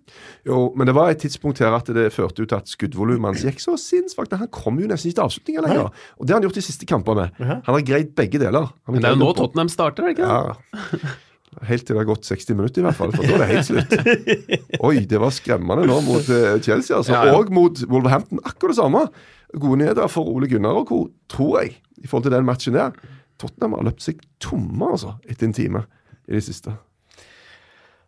[0.46, 3.62] Jo, men det var et tidspunkt her at det førte ut at skuddvolumet hans gikk
[3.62, 4.37] så sinnssykt.
[4.38, 5.92] Han kom jo nesten ikke til avslutninger lenger.
[6.18, 7.28] Og det har han gjort de siste kampene.
[7.40, 7.60] Ja.
[7.66, 8.72] Han har greid begge deler.
[8.88, 10.32] Men det er jo nå Tottenham starter, er det ikke?
[10.32, 10.98] det?
[11.02, 11.14] Ja.
[11.62, 13.12] Helt til det har gått 60 minutter, i hvert fall.
[13.14, 13.92] For da er det helt slutt.
[14.88, 17.14] Oi, det var skremmende nå mot eh, Chelsea, altså.
[17.14, 17.37] Ja, ja.
[17.38, 18.40] Og mot Wolverhampton.
[18.42, 19.04] Akkurat det samme.
[19.54, 20.98] Gode nyheter for Ole Gunnar og co.,
[21.30, 22.96] tror jeg, i forhold til den matchen der.
[23.40, 25.84] Tottenham har løpt seg tomme, altså, etter en time
[26.26, 26.74] i det siste.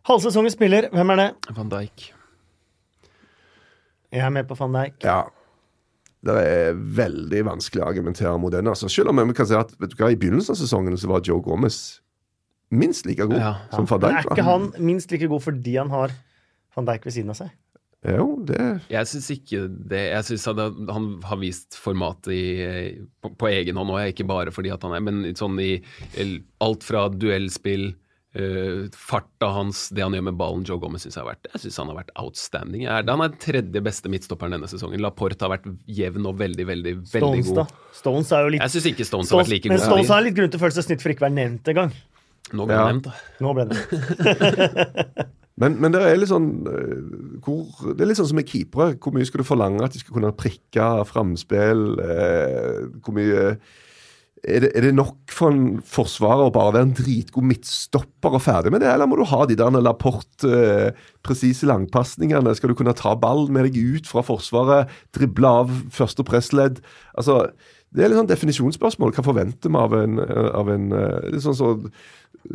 [0.07, 1.29] Halvsesongens spiller, hvem er det?
[1.57, 2.11] Van Dijk.
[4.13, 5.01] Jeg er med på van Dijk.
[5.03, 5.25] Ja.
[6.27, 8.67] Det er veldig vanskelig å argumentere mot den.
[8.71, 8.89] Altså.
[8.91, 11.23] Selv om vi kan si at vet du hva, i begynnelsen av sesongen så var
[11.27, 11.99] Joe Gomez
[12.71, 13.53] minst like god Ja.
[13.71, 14.25] som van Men Dijk.
[14.25, 16.11] er ikke han minst like god fordi han har
[16.75, 17.51] van Dijk ved siden av seg?
[18.07, 20.01] Jo, det Jeg syns ikke det.
[20.13, 24.71] Jeg syns han har vist formatet i, på, på egen hånd òg, ikke bare fordi
[24.71, 25.81] at han er Men sånn i
[26.63, 27.95] alt fra duellspill,
[28.37, 31.63] uh, farta hans, det han gjør med ballen Joe Gomez syns jeg har vært Jeg
[31.65, 32.83] synes han har vært outstanding.
[32.85, 35.01] Jeg er, han er den tredje beste midtstopperen denne sesongen.
[35.03, 37.65] Laporte har vært jevn og veldig, veldig, veldig Stones, da.
[37.65, 37.95] god.
[38.01, 39.87] Stones er jo litt Jeg syns ikke Stones har vært like Men god.
[39.89, 41.97] Stones har litt grunn til å føle seg snytt for ikke å være nevnt engang.
[42.53, 42.83] Nå ble Ja.
[42.85, 43.15] han nevnt, da.
[43.43, 46.99] Nå ble det Men, men det er litt sånn eh,
[47.41, 47.65] hvor,
[47.97, 48.93] Det er litt sånn som med keepere.
[49.01, 51.81] Hvor mye skal du forlange at de skal kunne prikke framspill?
[52.03, 53.47] Eh, hvor mye
[54.45, 58.43] er det, er det nok for en forsvarer å bare være en dritgod midtstopper og
[58.45, 61.07] ferdig med det, eller må du ha de der Laporte, eh,
[61.67, 62.53] langpasningene?
[62.55, 66.81] Skal du kunne ta ballen med deg ut fra forsvaret, drible av første pressledd?
[67.17, 67.47] Altså,
[67.93, 69.13] det er litt sånn definisjonsspørsmål.
[69.15, 71.71] Hva forventer vi av en, eh, av en eh, Litt sånn så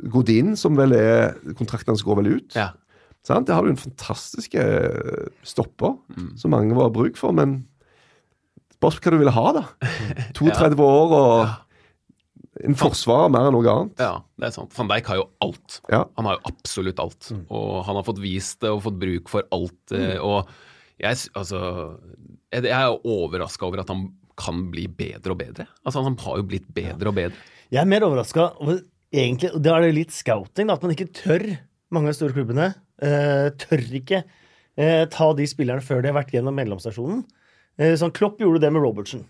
[0.09, 2.55] Godin, som vel er Kontrakten hans går vel ut?
[2.55, 2.71] Ja.
[3.27, 3.47] Sant?
[3.47, 6.37] Det har du en fantastisk eh, stopper, Mm.
[6.39, 7.65] som mange var bruk for, men
[8.79, 9.63] spørs hva du ville ha, da.
[10.35, 11.49] 32 år og
[12.61, 14.03] en forsvarer mer enn noe annet.
[14.03, 14.75] Ja, det er sant.
[14.77, 15.79] Van Dijk har jo alt.
[15.89, 16.03] Ja.
[16.19, 17.31] Han har jo absolutt alt.
[17.33, 17.47] Mm.
[17.49, 19.81] Og han har fått vist det og fått bruk for alt.
[19.95, 20.19] Mm.
[20.21, 20.51] Og
[21.01, 21.63] jeg, altså,
[22.53, 25.67] jeg er overraska over at han kan bli bedre og bedre.
[25.87, 27.51] Altså, han har jo blitt bedre og bedre.
[27.73, 30.95] Jeg er mer overraska over egentlig, og Da er det litt scouting, da, at man
[30.95, 31.45] ikke tør,
[31.93, 32.71] mange av de store klubbene,
[33.05, 37.25] uh, tør ikke uh, ta de spillerne før de har vært gjennom mellomstasjonen.
[37.81, 39.27] Uh, sånn Klopp gjorde det med Robertsen.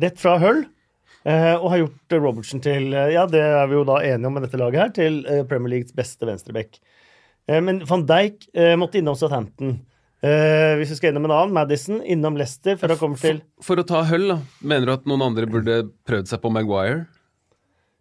[0.00, 0.64] Rett fra Hull.
[1.24, 4.28] Eh, og har gjort Robertsen Robertson til eh, Ja, det er vi jo da enige
[4.28, 6.76] om med dette laget her, til eh, Premier Leagues beste venstreback.
[7.48, 9.78] Eh, men van Dijk eh, måtte innom Southampton.
[10.24, 13.82] Uh, hvis vi skal innom en annen, Madison, innom Leicester for kommer til For å
[13.84, 14.38] ta Hull, da.
[14.64, 15.74] Mener du at noen andre burde
[16.08, 17.02] prøvd seg på Maguire?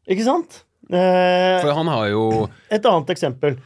[0.07, 0.62] Ikke sant?
[0.88, 2.23] Uh, For han har jo
[2.71, 3.57] et annet eksempel.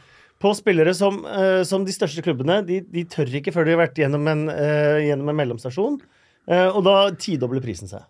[0.42, 3.82] På spillere som, uh, som de største klubbene, de, de tør ikke før de har
[3.84, 5.98] vært gjennom en, eh, gjennom en mellomstasjon.
[6.48, 8.06] Eh, og da tidobler prisen seg.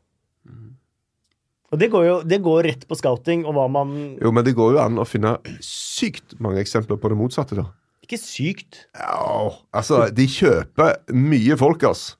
[1.68, 3.90] Og det går jo det går rett på scouting og hva man
[4.22, 7.66] Jo, men det går jo an å finne sykt mange eksempler på det motsatte, da.
[8.06, 8.86] Ikke sykt.
[8.96, 12.14] Ja, altså, de kjøper mye folk, ass.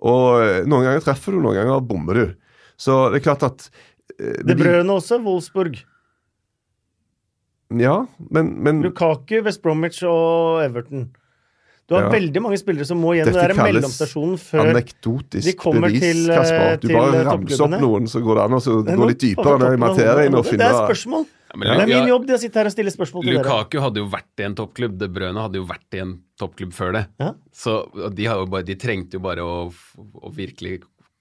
[0.00, 2.24] Og eh, noen ganger treffer du, noen ganger bommer du.
[2.80, 3.66] Så det er klart at
[4.16, 5.18] eh, Det de- brødene også.
[5.24, 5.76] Wolfsburg.
[7.74, 11.10] Ja, men, men Lukaku, West Bromwich og Everton.
[11.84, 12.10] Du har Ja.
[12.14, 16.38] veldig mange spillere som må gjennom den mellomstasjonen før anekdotisk de kommer bevis, til, toppklubbene.
[16.40, 16.80] Kasper.
[16.80, 19.58] Du til, bare eh, ramser opp noen, så går det an å gå litt dypere
[19.60, 21.26] ned i materien og finne Det er spørsmål.
[21.54, 23.44] Ja, men Det er min jobb det å sitte her og stille spørsmål til dere.
[23.44, 24.96] Lukaku hadde jo vært i en toppklubb.
[24.98, 27.04] De Brøne hadde jo vært i en toppklubb før det.
[27.20, 27.34] Ja.
[27.52, 27.76] Så
[28.10, 30.80] de, har jo bare, de trengte jo bare å, å virkelig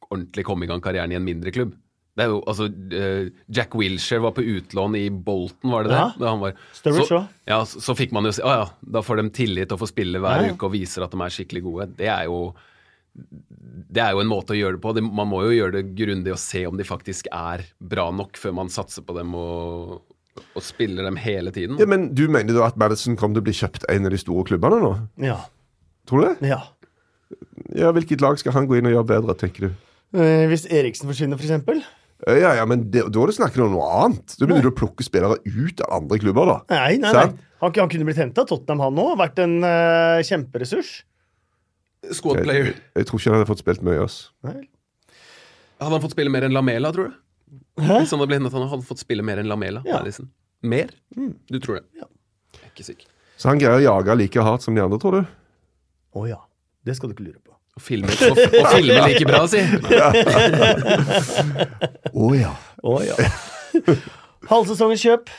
[0.10, 1.76] ordentlig komme i gang karrieren i en mindre klubb.
[2.14, 6.02] Det er jo, altså, eh, Jack Wilshere var på utlån i Bolton, var det det?
[6.02, 6.28] Ja.
[6.30, 9.18] Han var, Sturridge så, ja, så, så fikk man jo si Å ja, da får
[9.24, 11.64] de tillit til å få spille hver Ja, uke og viser at de er skikkelig
[11.66, 11.88] gode.
[11.98, 12.44] Det er jo
[13.94, 14.94] det er jo en måte å gjøre det på.
[14.98, 18.40] Det, man må jo gjøre det grundig og se om de faktisk er bra nok
[18.42, 20.00] før man satser på dem og,
[20.42, 21.78] og spiller dem hele tiden.
[21.82, 24.22] Ja, Men du mener da at Madison kommer til å bli kjøpt en av de
[24.22, 24.94] store klubbene nå?
[25.30, 25.40] Ja.
[26.10, 26.54] Tror du det?
[26.56, 26.62] ja.
[27.74, 29.86] Ja, Hvilket lag skal han gå inn og gjøre bedre, tenker du?
[30.14, 31.80] Eh, hvis Eriksen forsvinner, for eksempel?
[31.82, 34.36] Eh, Ja, ja, men det, da er det snakk om noe annet.
[34.38, 36.60] Da begynner du å plukke spillere ut av andre klubber, da.
[36.72, 37.26] Nei, nei, nei.
[37.64, 39.18] Han, han kunne blitt henta av Tottenham, han òg.
[39.20, 40.94] Vært en uh, kjemperessurs.
[42.16, 42.74] Squad player.
[42.96, 44.04] jeg tror ikke han hadde fått spilt mye.
[44.04, 44.18] ass.
[44.44, 44.62] Nei.
[45.84, 47.20] Hadde han fått spille mer enn Lamela, tror du?
[47.84, 48.04] Hæ?
[48.04, 49.84] Hvis han hadde blitt han hadde fått spille mer enn Lamela?
[49.88, 50.00] Ja.
[50.06, 50.30] Liksom.
[50.64, 50.92] Mer?
[51.52, 51.86] Du tror det?
[52.00, 52.08] Ja.
[52.56, 53.10] Jeg er ikke sikker.
[53.40, 55.34] Så han greier å jage like hardt som de andre, tror du?
[56.16, 56.40] Å ja.
[56.86, 57.53] Det skal du ikke lure på.
[57.74, 59.58] Å filme, å, å filme like bra, si!
[62.14, 62.52] Å ja.
[62.86, 63.16] Å ja.
[64.52, 65.32] Halvsesongens kjøp.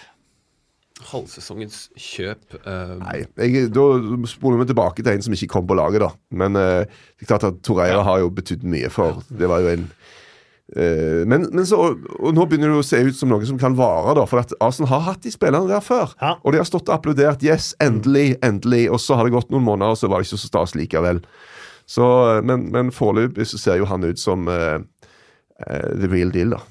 [1.13, 2.97] Halvsesongens kjøp uh...
[3.05, 3.85] Nei, jeg, da
[4.31, 6.11] spoler vi tilbake til en som ikke kom på laget, da.
[6.35, 9.71] Men uh, det er klart at Torreira har jo betydd mye for Det var jo
[9.77, 13.63] en uh, men, men så, og nå begynner det å se ut som noe som
[13.63, 14.27] kan vare, da.
[14.27, 16.19] For at Arsenal har hatt de spillerne der før.
[16.19, 16.35] Ja.
[16.43, 17.47] Og de har stått og applaudert.
[17.47, 18.89] Yes, endelig, endelig.
[18.91, 21.23] Og så har det gått noen måneder, og så var det ikke så stas likevel.
[21.87, 22.05] Så,
[22.45, 26.63] men men foreløpig så ser jo han ut som uh, uh, the real deal, da.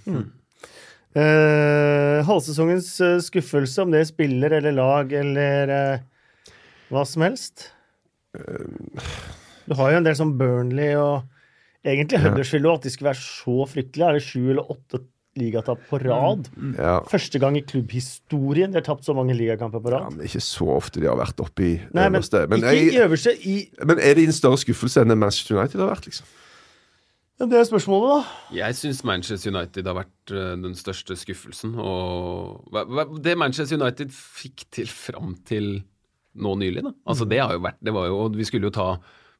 [1.13, 6.53] Eh, halvsesongens eh, skuffelse, om det er spiller eller lag eller uh,
[6.89, 7.67] hva som helst.
[8.33, 11.21] Du har jo en del som Burnley og
[11.85, 14.07] egentlig Huddersfield og at de skulle være så fryktelige.
[14.07, 15.03] Er det sju eller åtte
[15.39, 16.47] ligatap på rad?
[16.77, 16.99] Ja.
[17.09, 20.13] Første gang i klubbhistorien de har tapt så mange ligakamper på ja, rad.
[20.13, 22.45] men er ikke så ofte de har vært oppe i Nei, men øverste.
[22.51, 23.35] Men, ikke i øverste.
[23.49, 26.29] I, men er det en større skuffelse enn det Manchester United har vært, liksom?
[27.39, 28.57] ja, det er spørsmålet, da.
[28.59, 31.73] Jeg syns Manchester United har vært eh, den største skuffelsen.
[31.81, 35.75] Og det Manchester United fikk til fram til
[36.33, 36.93] nå nylig, da.
[37.09, 38.87] Altså, det har jo vært Det var jo Vi skulle jo ta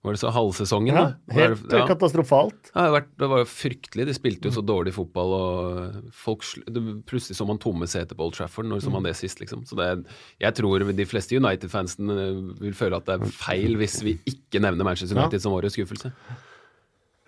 [0.04, 1.34] var det så halvsesongen, Ja, da?
[1.34, 1.78] helt Ja.
[1.80, 2.62] eh, katastrofalt.
[2.68, 4.06] Det, har det var jo fryktelig.
[4.10, 8.26] De spilte jo så dårlig fotball, og folk det, Plutselig så man tomme seter på
[8.28, 8.68] Old Trafford.
[8.68, 9.64] Når så man det sist, liksom?
[9.66, 10.06] Så det,
[10.44, 14.60] jeg tror de fleste United-fansen eh, vil føle at det er feil hvis vi ikke
[14.60, 16.12] nevner Manchester United som årets skuffelse.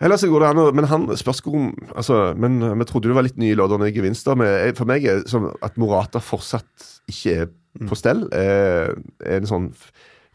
[0.03, 3.07] Ellers så går det an å Men han spørs om altså, Men eh, vi trodde
[3.07, 4.35] det var litt nye lodder i gevinster.
[4.35, 7.53] Men for meg er det sånn at Morata fortsatt ikke er
[7.87, 8.25] på stell.
[8.35, 9.69] Er, er en sånn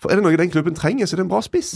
[0.00, 1.74] For er det noe den klubben trenger, så er det en bra spiss.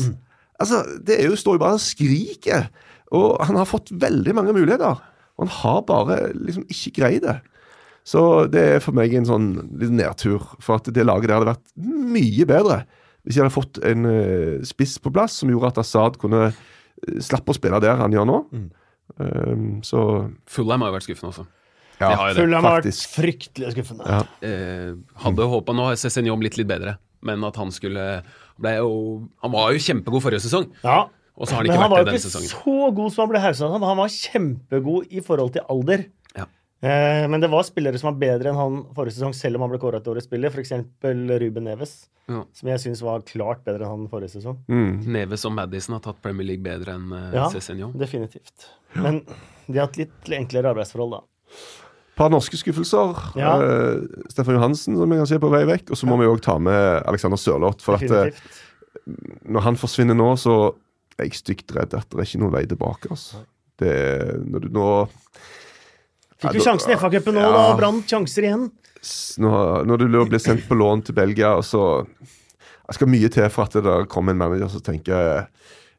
[0.61, 2.69] Altså, Det er jo, står jo bare og skriker.
[3.15, 5.01] Og han har fått veldig mange muligheter.
[5.35, 7.39] Og han har bare liksom ikke greid det.
[8.05, 9.49] Så det er for meg en sånn
[9.81, 10.43] litt nedtur.
[10.63, 12.85] For at det laget der hadde vært mye bedre
[13.25, 17.21] hvis de hadde fått en eh, spiss på plass som gjorde at Assad kunne eh,
[17.25, 18.41] slappe å spille der han gjør nå.
[19.17, 20.01] Um, så
[20.51, 21.47] Fulham har jo vært skuffende også.
[22.03, 22.37] ja, har.
[22.37, 24.05] Fulham har vært fryktelig skuffende.
[24.05, 24.21] Ja.
[24.45, 24.93] Eh,
[25.25, 28.05] hadde håpa Nå har Cézinho blitt litt bedre, men at han skulle
[28.63, 31.09] jo, Han var jo kjempegod forrige sesong, Ja.
[31.37, 32.51] og så har han Men ikke han var vært jo det denne ikke sesongen.
[32.65, 33.81] så god som han ble hausa av.
[33.83, 36.05] Han var kjempegod i forhold til alder.
[36.37, 36.45] Ja.
[36.83, 39.71] Eh, men det var spillere som var bedre enn han forrige sesong, selv om han
[39.71, 40.51] ble kåra til årets spiller.
[40.51, 40.73] F.eks.
[41.03, 42.45] Ruben Neves, Ja.
[42.53, 44.59] som jeg syns var klart bedre enn han forrige sesong.
[44.69, 45.05] Mm.
[45.07, 47.49] Neves og Madison har tatt Premier League bedre enn uh, Ja.
[47.51, 47.93] Cézinho.
[47.97, 48.69] Definitivt.
[48.95, 49.25] Men
[49.67, 51.21] de har hatt litt enklere arbeidsforhold, da.
[52.19, 53.17] Par norske skuffelser.
[53.39, 53.55] Ja.
[53.59, 55.91] Uh, Stefan Johansen, som vi kan se på vei vekk.
[55.91, 57.83] Og så må vi òg ta med Alexander Sørloth.
[57.85, 58.45] For at eh,
[59.51, 60.75] når han forsvinner nå, så
[61.19, 63.11] er jeg stygt redd at det er ikke noen vei tilbake.
[63.15, 63.43] Altså.
[63.81, 63.95] Det
[64.47, 64.89] når du nå
[66.45, 67.51] Fikk jo sjansen i FA-cupen nå, Ja.
[67.55, 67.77] da.
[67.79, 68.65] Brant sjanser igjen.
[69.43, 72.07] Når, når du blir sendt på lån til Belgia, og så
[72.85, 75.47] Det skal mye til for at det der kommer en manager som tenker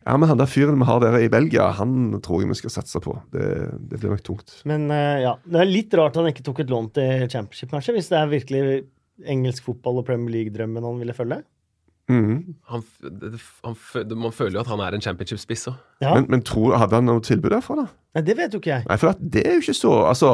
[0.05, 2.73] ja, men han der fyren vi har der i Belgia, han tror jeg vi skal
[2.75, 3.15] satse på.
[3.33, 3.47] Det,
[3.89, 4.59] det blir nok tungt.
[4.69, 7.97] Men eh, ja, det er litt rart han ikke tok et lån til Championship, kanskje,
[7.97, 8.63] hvis det er virkelig
[9.25, 11.41] engelsk fotball og Premier League-drømmen han ville følge.
[12.11, 12.55] Mm.
[12.69, 13.31] Han, det,
[13.65, 13.77] han,
[14.13, 15.79] man føler jo at han er en championship-spiss òg.
[16.03, 17.87] Ja, Men, men tror, hadde han noe tilbud derfra, da?
[18.15, 18.85] Nei, det vet jo ikke jeg.
[18.91, 20.29] Nei, for at det er jo ikke så Altså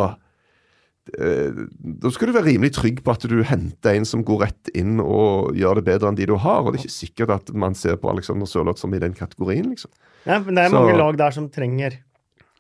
[1.10, 5.00] Da skal du være rimelig trygg på at du henter en som går rett inn
[5.02, 6.62] og gjør det bedre enn de du har.
[6.62, 9.72] Og det er ikke sikkert at man ser på Alexander Sørloth som i den kategorien,
[9.74, 9.90] liksom.
[10.28, 11.98] Ja, men det er Så- mange lag der som trenger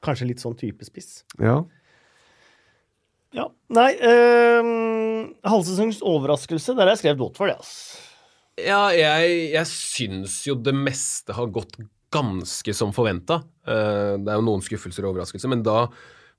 [0.01, 1.23] kanskje litt sånn type spiss.
[1.39, 1.63] Ja.
[3.33, 7.97] Ja, Nei, øh, halvsesongens overraskelse, der har jeg skrevet Watford, altså.
[8.59, 11.77] Ja, jeg, jeg syns jo det meste har gått
[12.11, 13.43] ganske som forventa.
[13.65, 15.85] det er jo noen skuffelser og overraskelser, men da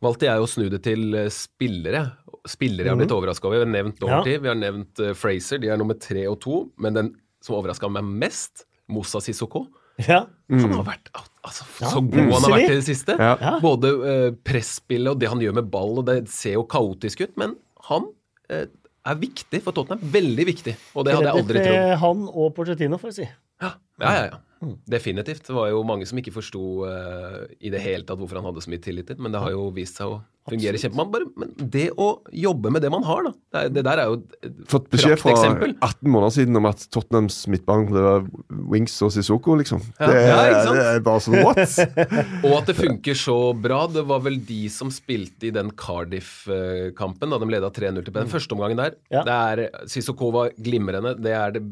[0.02, 2.04] valgte jeg å snu det til eh, spillere.
[2.48, 3.60] Spillere jeg har blitt overraska over.
[3.62, 5.62] Vi har nevnt Doherty, vi har nevnt eh, Fraser.
[5.62, 6.64] De er nummer tre og to.
[6.82, 7.12] Men den
[7.42, 9.66] som overraska meg mest, Moussa Sissoko.
[10.00, 10.24] Ja.
[10.50, 13.16] Han har vært altså, Ja, så god han har vært i det siste.
[13.18, 13.32] Ja.
[13.40, 13.56] Ja.
[13.62, 17.34] Både uh, presspillet og det han gjør med ball, og det ser jo kaotisk ut,
[17.40, 17.56] men
[17.88, 18.08] han
[18.52, 18.66] eh,
[19.08, 20.02] er viktig for Tottenham.
[20.14, 21.92] Veldig viktig, og det hadde jeg aldri trodd.
[22.04, 23.26] Han og Porcettino, for å si.
[23.62, 24.40] Ja, ja, ja.
[24.86, 25.46] Definitivt.
[25.48, 28.62] Det var jo mange som ikke forsto uh, i det hele tatt hvorfor han hadde
[28.64, 31.26] så mye tillit til, men det har jo vist seg å fungere kjempebra.
[31.38, 33.32] men det å jobbe med det man har, da.
[33.70, 35.74] Det, er, der er jo et Fått beskjed fra prakteksempel.
[35.86, 38.26] 18 måneder siden om at Tottenhams midtbane var
[38.72, 39.80] Wings og Sissoko, liksom.
[40.00, 40.08] Ja.
[40.10, 40.76] Det, Ja, er, sant?
[40.80, 41.78] det er bare sånn what?
[42.48, 43.84] Og at det funker så bra.
[43.92, 48.30] Det var vel de som spilte i den Cardiff-kampen, da de leda 3-0 til Den
[48.32, 48.96] første omgangen der.
[49.12, 49.22] Ja.
[49.26, 51.14] Det er Sissoko var glimrende.
[51.22, 51.62] Det er det,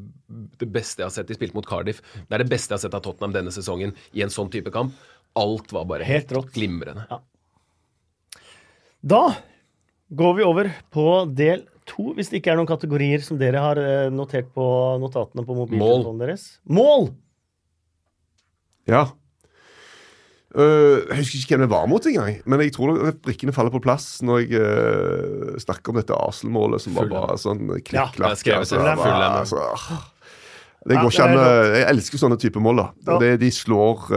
[0.61, 1.31] det beste jeg har sett.
[1.31, 2.03] De spilte mot Cardiff.
[2.29, 4.71] Det er det beste jeg har sett av Tottenham denne sesongen i en sånn type
[4.75, 4.95] kamp.
[5.39, 6.51] Alt var bare Helt rått.
[6.57, 7.05] glimrende.
[9.01, 9.35] Da
[10.11, 13.81] går vi over på del to, hvis det ikke er noen kategorier som dere har
[13.81, 14.67] eh, notert på
[15.01, 16.45] notatene på mobiltelefonen deres.
[16.71, 17.11] Mål!
[18.91, 19.09] Ja.
[20.51, 23.79] Uh, jeg husker ikke hvem det var mot engang, men jeg tror brikkene faller på
[23.85, 28.19] plass når jeg uh, snakker om dette Arsenal-målet som var bare sånn klikk-klakk.
[28.19, 28.89] Ja, altså, det.
[28.89, 29.29] det var- ja.
[29.45, 30.01] altså, ah.
[30.91, 32.83] det Ja, går ikke an Jeg elsker sånne typer mål.
[32.83, 33.21] da Ja.
[33.23, 34.11] Det, De slår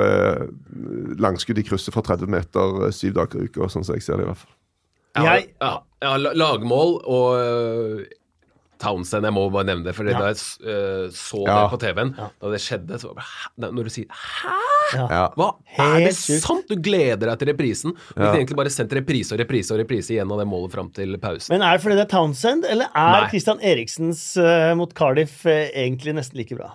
[1.22, 4.26] langskudd i krysset fra 30 meter syv dager i uka, sånn som jeg ser det
[4.26, 4.58] i hvert fall.
[5.16, 8.06] Ja, Jeg- ja, ja, la- lagmål og øh,
[8.84, 9.94] Townsend, jeg må bare nevne det.
[9.96, 10.18] For Ja.
[10.20, 11.62] da jeg øh, så Ja.
[11.64, 12.28] det på TV-en, Ja.
[12.42, 13.72] da det skjedde, så bare Hæ?
[13.72, 15.10] Når du sier 'hæ'?
[15.10, 15.28] Ja.
[15.38, 16.68] Hva Helt er det sant?
[16.70, 17.92] Du gleder deg til reprisen.
[17.94, 18.26] Du Ja.
[18.32, 21.18] kunne egentlig bare sendt reprise og reprise og reprise igjen av det målet fram til
[21.18, 21.50] pausen.
[21.54, 23.30] Men er det fordi det er Townsend, eller er Nei.
[23.30, 26.72] Christian Eriksens uh, mot Cardiff uh, egentlig nesten like bra?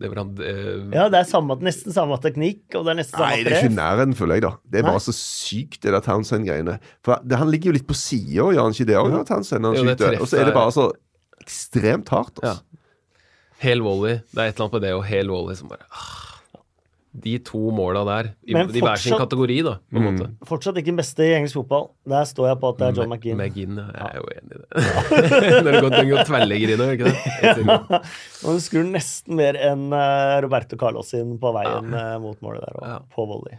[0.00, 3.18] Det var han, øh, Ja, det er samme, nesten samme teknikk, og det er nesten
[3.18, 4.52] samme Nei, det er ikke nærheten, føler jeg, da.
[4.64, 4.94] Det er Nei.
[4.94, 6.78] bare så sykt, det der Townsend-greiene.
[7.04, 9.68] For det, Han ligger jo litt på sida, gjør han ikke det òg, Townsend?
[9.68, 10.16] han Jo, skyter?
[10.20, 10.88] Og så er det bare så
[11.44, 12.40] ekstremt hardt.
[12.42, 12.56] Ja.
[12.56, 12.64] Altså.
[13.60, 14.22] Hel volley.
[14.32, 16.29] Det er et eller annet på det og hel volley som bare ah.
[17.10, 20.26] De to måla der, i, fortsatt, i hver sin kategori, da, på en måte.
[20.46, 21.88] Fortsatt ikke den beste i engelsk fotball.
[22.06, 23.40] Der står jeg på at det er John McGinn.
[23.40, 24.68] McGinn, ja, jeg er jo enig i det.
[25.66, 27.16] Når det går, den går tverrlegger inn, gjør det ikke det?
[27.66, 28.00] ja.
[28.46, 32.06] Og du skrur nesten mer enn eh, Roberto Carlos inn på veien ja.
[32.22, 33.00] mot målet der, og Ja.
[33.16, 33.58] på volley.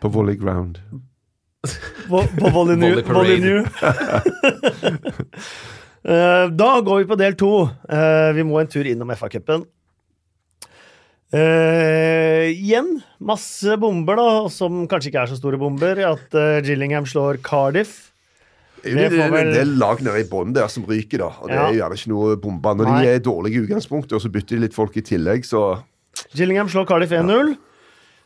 [0.00, 0.78] På volley ground.
[2.06, 3.02] På, på volley new.
[3.10, 3.66] Volley new.
[6.00, 7.48] Eh, da går vi på del to.
[7.92, 9.66] Eh, vi må en tur innom FA-cupen.
[11.32, 16.00] Eh, igjen masse bomber, da, som kanskje ikke er så store bomber.
[16.08, 18.08] At uh, Gillingham slår Cardiff.
[18.82, 21.28] Det Det det, vel- det er lag nede i bånn der som ryker, da.
[21.42, 21.66] Og det Ja.
[21.68, 22.74] er jo gjerne ikke noe bomber.
[22.80, 23.02] Når Nei.
[23.04, 25.82] de er i dårlige utgangspunkter, og så bytter de litt folk i tillegg, så
[26.34, 27.56] Gillingham slår Cardiff 1-0.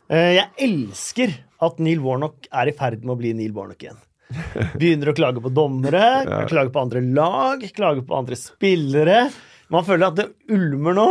[0.08, 3.98] Uh, jeg elsker at Neil Warnock er i ferd med å bli Neil Warnock igjen.
[4.80, 9.30] Begynner å klage på dommere, klage på andre lag, klage på andre spillere.
[9.70, 11.08] Man føler at det ulmer nå.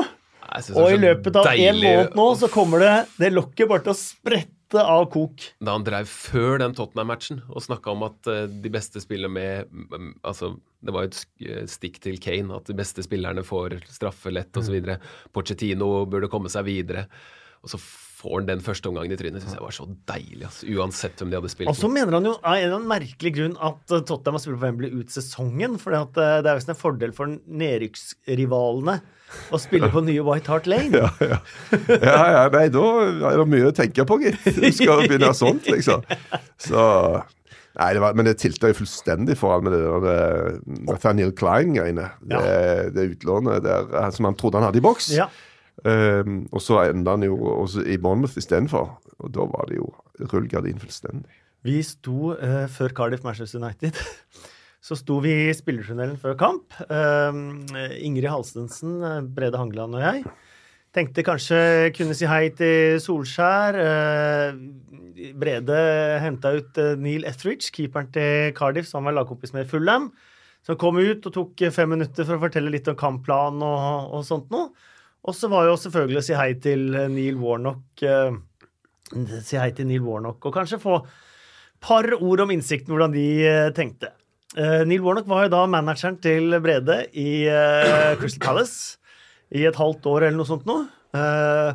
[0.53, 3.93] Og i løpet av en deilig måned nå så kommer det det lokket bare til
[3.93, 5.47] å sprette av kok.
[5.61, 9.69] Da han drev før den Tottenham-matchen og snakka om at eh, de beste spiller med
[9.69, 14.33] mm, Altså, det var et eh, stikk til Kane, at de beste spillerne får straffe
[14.33, 14.79] lett osv.
[14.81, 15.09] Mm.
[15.33, 17.07] Pochettino burde komme seg videre.
[17.63, 17.79] Og så
[18.23, 19.43] får han den første omgangen i trynet.
[19.43, 22.29] Syns jeg var så deilig, altså, uansett hvem de hadde spilt Og så mener han
[22.29, 25.13] jo av en eller annen merkelig grunn at eh, Tottenham har spilt på Wembley ut
[25.13, 25.75] sesongen.
[25.81, 28.97] For det er visst en fordel for nedrykksrivalene
[29.53, 31.03] å spille på nye White Hart Lane.
[31.03, 31.39] ja, ja.
[31.89, 32.87] ja, ja, nei, da
[33.33, 34.43] er det mye å tenke på, gitt.
[34.45, 36.05] Du skal begynne sånt, liksom.
[36.61, 36.83] Så
[37.73, 41.31] Nei, det var, men det tilta jo fullstendig for ham med det der eh, Nathaniel
[41.33, 42.11] Klein-greiene.
[42.21, 42.41] Det,
[42.93, 45.09] det utlånet der, eh, som han trodde han hadde i boks.
[45.17, 45.25] Ja.
[45.83, 48.93] Um, og så enda han jo også i Bournemouth istedenfor.
[49.19, 49.89] Og da var det jo
[50.31, 51.41] rullegardin fullstendig.
[51.63, 53.99] Vi sto uh, før Cardiff Manchester United.
[54.83, 56.73] Så sto vi i spillertunnelen før kamp.
[56.91, 57.61] Um,
[58.03, 60.25] Ingrid Halstensen, eh, Brede Hangeland og jeg.
[60.91, 61.59] Tenkte kanskje
[61.95, 63.77] kunne si hei til Solskjær.
[63.79, 65.79] Uh, Brede
[66.19, 70.11] henta ut Neil Etheridge, keeperen til Cardiff, som var lagkompis med Fulham.
[70.67, 74.27] Som kom ut og tok fem minutter for å fortelle litt om kampplanen og, og
[74.27, 74.73] sånt noe.
[75.23, 78.03] Og så var jo selvfølgelig å si hei til Neil Warnock.
[78.03, 78.33] Eh,
[79.45, 80.97] si hei til Neil Warnock, og kanskje få
[81.83, 84.11] par ord om innsikten, hvordan de eh, tenkte.
[84.55, 88.99] Eh, Neil Warnock var jo da manageren til Brede i eh, Crystal Palace
[89.53, 90.85] i et halvt år eller noe sånt noe.
[91.15, 91.71] Eh,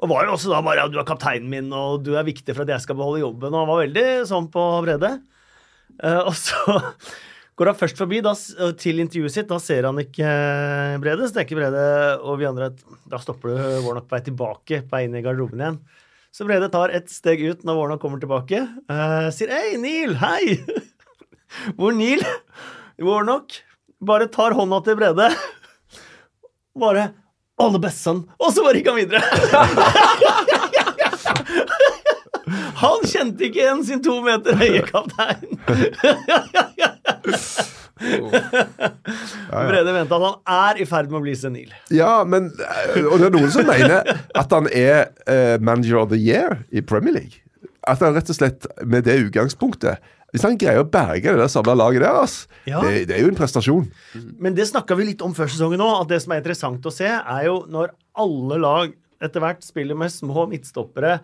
[0.00, 2.54] og var jo også da bare ja, du er kapteinen min, og du er viktig
[2.56, 3.52] for at jeg skal beholde jobben.
[3.52, 5.12] Og han var veldig sånn på Brede.
[6.00, 6.78] Eh, og så
[7.60, 8.32] går han først forbi da,
[8.80, 9.48] til intervjuet sitt.
[9.50, 11.26] Da ser han ikke eh, Brede.
[11.28, 11.82] Så tenker Brede
[12.24, 12.78] og vi andre at
[13.10, 15.76] da stopper du Warnock på vei tilbake, på vei inn i garderoben igjen.
[16.32, 18.62] Så Brede tar et steg ut når Warnock kommer tilbake.
[18.88, 20.16] Uh, sier 'Hei, Neil!
[20.22, 20.56] Hei!'
[21.76, 22.22] Hvor Neil,
[23.02, 23.58] Warnock,
[24.00, 25.28] bare tar hånda til Brede.
[26.80, 27.10] Bare
[27.60, 28.24] 'All the best, son'.
[28.40, 29.20] Og så bare gikk han videre.
[32.80, 35.58] Han kjente ikke igjen sin to meter høye kaptein.
[39.50, 41.72] Brede mente at han er i ferd med å bli senil.
[41.92, 44.08] Ja, men eh, Og det er noen som mener
[44.40, 47.42] at han er uh, manager of the year i Premier League.
[47.88, 50.02] At han rett og slett med det utgangspunktet
[50.34, 52.82] Hvis han greier å berge det der samla laget der, ass, Ja.
[52.84, 53.86] det, det er jo en prestasjon.
[54.38, 56.92] Men det snakka vi litt om før sesongen òg, at det som er interessant å
[56.94, 61.18] se, er jo når alle lag etter hvert spiller med små midtstoppere,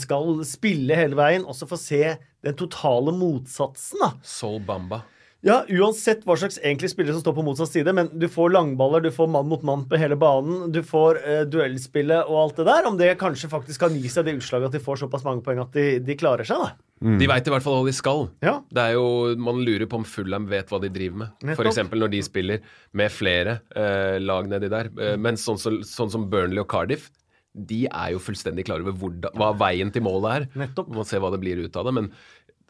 [0.00, 2.00] skal spille hele veien, og så få se
[2.42, 4.08] den totale motsatsen, da.
[4.26, 5.02] Sol Bamba.
[5.44, 9.02] Ja, uansett hva slags egentlig spillere som står på motsatt side, men du får langballer,
[9.04, 12.64] du får mann mot mann på hele banen, du får eh, duellspillet og alt det
[12.66, 12.88] der.
[12.88, 15.60] Om det kanskje faktisk kan gi seg det utslaget at de får såpass mange poeng
[15.62, 16.72] at de, de klarer seg, da.
[17.20, 18.22] De veit i hvert fall hva de skal.
[18.40, 18.54] Ja.
[18.72, 19.04] Det er jo,
[19.36, 21.44] Man lurer på om Fulham vet hva de driver med.
[21.52, 21.82] F.eks.
[21.92, 22.64] når de spiller
[22.96, 24.88] med flere eh, lag nedi der.
[24.96, 27.10] Eh, men sånn, som- sånn som Burnley og Cardiff,
[27.56, 30.48] de er jo fullstendig klare over hva veien til målet er.
[30.64, 30.88] Nettopp.
[30.92, 31.94] Man må se hva det blir ut av det.
[31.96, 32.10] Men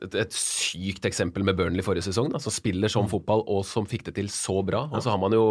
[0.05, 3.89] et, et sykt eksempel med Burnley forrige sesong, da, som spiller sånn fotball og som
[3.89, 4.87] fikk det til så bra.
[4.91, 5.47] Og så har man jo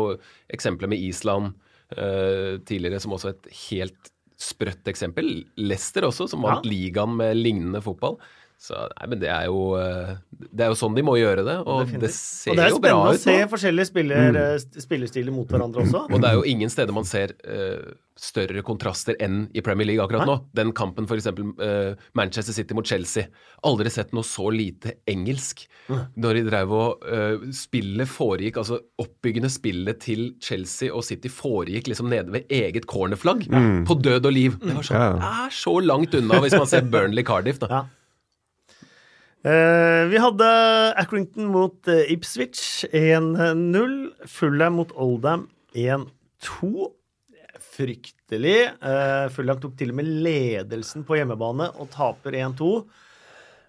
[0.54, 1.56] eksempler med Island
[1.98, 5.46] uh, tidligere som også et helt sprøtt eksempel.
[5.58, 6.70] Leicester også, som vant Ja.
[6.72, 8.20] ligaen med lignende fotball.
[8.60, 11.58] Så nei, men det er jo eh, Det er jo sånn de må gjøre det,
[11.68, 12.16] og det Definitivt.
[12.16, 13.36] ser og det er jo bra spennende å se.
[13.36, 13.50] Mm.
[13.52, 14.80] forskjellige spiller, mm.
[14.86, 16.04] spillestiler mot hverandre også.
[16.08, 20.04] Og det er jo ingen steder man ser eh, større kontraster enn i Premier League
[20.04, 20.36] akkurat nå.
[20.56, 21.26] Den kampen f.eks.
[21.36, 23.26] Uh, Manchester City mot Chelsea.
[23.68, 25.66] Aldri sett noe så lite engelsk.
[25.92, 31.92] Når de drev og uh, Spillet foregikk, altså oppbyggende spillet til Chelsea og City foregikk
[31.92, 33.46] liksom nede ved eget cornerflagg.
[33.86, 34.56] På død og liv.
[34.64, 35.36] Det var sånn, Ja.
[35.46, 37.60] er så langt unna hvis man ser Burnley Cardiff.
[37.60, 37.68] da.
[37.70, 37.84] Ja.
[39.46, 40.46] Uh, vi hadde
[40.98, 43.92] Accrington mot eh, Ipswich 1-0.
[44.26, 45.44] Fulham mot Oldham
[45.78, 46.88] 1-2.
[47.76, 48.60] Fryktelig.
[48.80, 52.72] Uh, Fulham tok til og med ledelsen på hjemmebane og taper 1-2.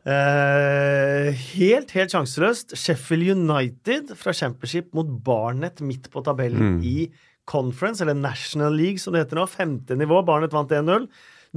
[0.07, 2.77] Uh, helt, helt sjanseløst.
[2.79, 7.09] Sheffield United fra Championship mot Barnet midt på tabellen i
[7.47, 9.47] Conference, eller National League som det heter nå.
[9.51, 10.23] Femte nivå.
[10.27, 11.09] Barnet vant 1-0.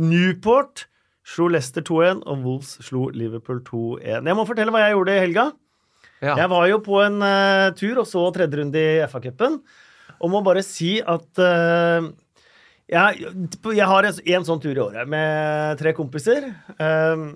[0.01, 0.87] Newport
[1.29, 4.25] slo Leicester 2-1, og Wolves slo Liverpool 2-1.
[4.25, 5.45] Jeg må fortelle hva jeg gjorde i helga.
[6.19, 6.33] Ja.
[6.35, 9.59] Jeg var jo på en uh, tur og så tredje runde i FA-cupen,
[10.19, 12.09] og må bare si at eh,
[12.89, 13.29] jeg,
[13.77, 16.49] jeg har en, en sånn tur i året med tre kompiser.
[16.81, 17.27] Um,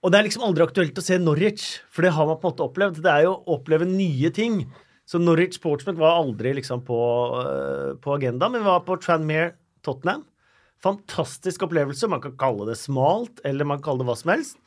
[0.00, 2.54] og det er liksom aldri aktuelt å se Norwich, for det har man på en
[2.54, 3.02] måte opplevd.
[3.04, 4.62] Det er jo å oppleve nye ting.
[5.10, 7.00] Så Norwich Portsmouth var aldri liksom på,
[7.42, 9.54] uh, på agendaen, men vi var på Tranmere
[9.86, 10.22] Tottenham.
[10.80, 12.08] Fantastisk opplevelse.
[12.08, 14.60] Man kan kalle det smalt, eller man kan kalle det hva som helst.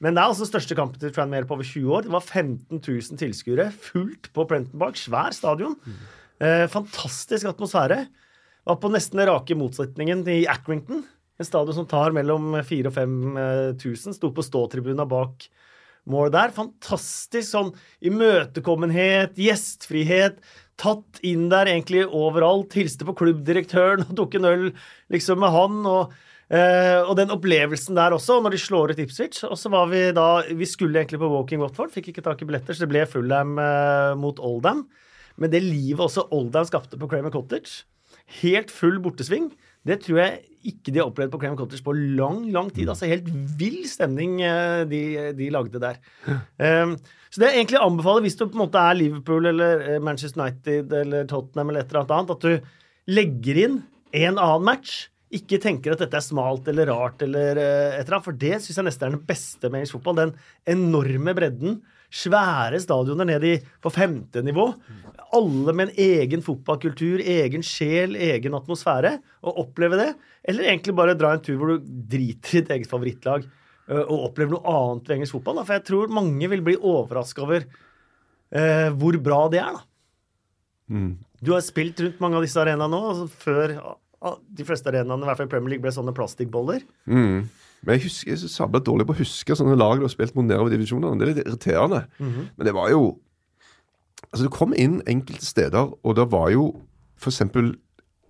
[0.00, 2.06] Men det er altså den største kampen til Tranmere på over 20 år.
[2.06, 3.68] Det var 15 000 tilskuere.
[3.84, 4.96] Fullt på Prenton Park.
[4.96, 5.76] Svær stadion.
[6.40, 8.06] Eh, fantastisk atmosfære.
[8.68, 11.04] Var på nesten den rake motsetningen i Accrington.
[11.40, 12.96] En stadion som tar mellom 4000 og
[13.80, 14.16] 5000.
[14.18, 15.46] Sto på ståtribuna bak
[16.10, 16.52] mål der.
[16.56, 17.70] Fantastisk sånn
[18.04, 20.40] imøtekommenhet, gjestfrihet.
[20.80, 22.76] Tatt inn der egentlig overalt.
[22.76, 24.66] Hilste på klubbdirektøren og tok en øl
[25.12, 25.80] liksom med han.
[25.86, 26.18] og
[26.50, 29.44] Uh, og den opplevelsen der også, når de slår ut Ipswich.
[29.46, 32.48] Og så var vi da Vi skulle egentlig på Walking Watford, fikk ikke tak i
[32.48, 34.80] billetter, så det ble Fulham uh, mot Oldham.
[35.38, 37.84] Men det livet også Oldham skapte på Cramer Cottage,
[38.40, 39.50] helt full bortesving,
[39.86, 42.90] det tror jeg ikke de har opplevd på Cram Cottage på lang, lang tid.
[42.92, 43.28] Altså helt
[43.58, 45.02] vill stemning eh, de,
[45.38, 45.96] de lagde der.
[46.26, 46.98] Um,
[47.30, 50.42] så det jeg egentlig anbefaler, hvis du på en måte er Liverpool eller eh, Manchester
[50.42, 53.80] United eller Tottenham eller et eller annet at du legger inn
[54.20, 58.16] en annen match ikke tenker at dette er smalt eller rart eller eh, et eller
[58.16, 58.26] annet.
[58.26, 60.18] For det syns jeg nesten er den beste med engelsk fotball.
[60.18, 60.32] Den
[60.74, 61.76] enorme bredden.
[62.10, 64.66] Svære stadioner ned i, på femte nivå.
[65.36, 69.14] Alle med en egen fotballkultur, egen sjel, egen atmosfære.
[69.46, 70.10] Og oppleve det.
[70.48, 74.30] Eller egentlig bare dra en tur hvor du driter i ditt eget favorittlag eh, og
[74.30, 75.60] opplever noe annet ved engelsk fotball.
[75.60, 75.66] Da.
[75.68, 79.78] For jeg tror mange vil bli overraska over eh, hvor bra det er.
[79.78, 79.86] da.
[80.90, 81.10] Mm.
[81.40, 83.00] Du har spilt rundt mange av disse arenaene nå.
[83.12, 86.82] Altså før ah, de fleste arenaene, i hvert fall i Premier League, ble sånne plastikkboller.
[87.06, 87.46] Mm.
[87.82, 90.34] Men jeg husker, jeg så sabla dårlig på å huske sånne lag du har spilt
[90.36, 91.16] mot nedover divisjonene.
[91.16, 92.04] Det er litt irriterende.
[92.20, 93.18] Men det var jo
[94.30, 96.66] Altså, du kom inn enkelte steder, og det var jo
[97.18, 97.72] for eksempel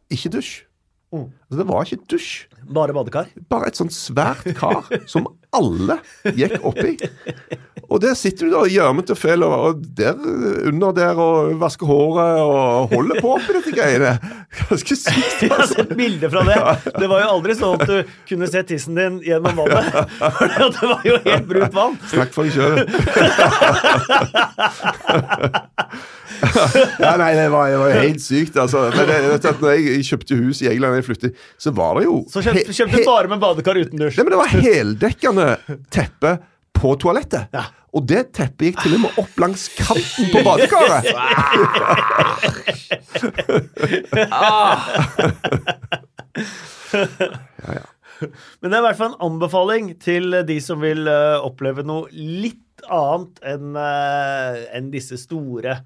[0.08, 0.52] ikke dusj.
[1.12, 1.26] Mm.
[1.26, 2.28] Altså, det var ikke dusj.
[2.72, 3.28] Bare badekar.
[3.50, 5.26] Bare et sånt svært kar som
[5.56, 5.98] alle
[6.36, 6.96] gikk oppi.
[7.90, 10.14] Og der sitter du da gjørmete og fæl og der
[10.70, 14.12] under der og vasker håret og holder på med dette greiene.
[14.60, 15.42] Ganske sykt.
[15.42, 15.74] Jeg har altså.
[15.80, 16.58] sett bilder fra det.
[17.00, 17.96] Det var jo aldri sånn at du
[18.30, 19.90] kunne se tissen din gjennom vannet.
[20.38, 20.46] For
[20.76, 21.98] det var jo helt brunt vann.
[22.14, 22.76] Snakk for deg sjøl.
[27.00, 28.86] ja, nei, det var, det var helt sykt, altså.
[28.94, 31.30] Men det, vet du når jeg kjøpte hus i England jeg flyttet,
[31.60, 34.16] så var det jo Så kjøpte, kjøpte du bare med badekar uten dusj.
[34.18, 35.39] Nei, men det var heldekkende
[35.92, 36.36] teppe
[36.80, 37.50] på toalettet.
[37.54, 37.64] Ja.
[37.96, 41.04] Og det teppet gikk til og med opp langs kanten på badekaret.
[48.60, 52.06] Men det er i hvert fall en anbefaling til de som vil uh, oppleve noe
[52.12, 55.80] litt annet enn uh, en disse store.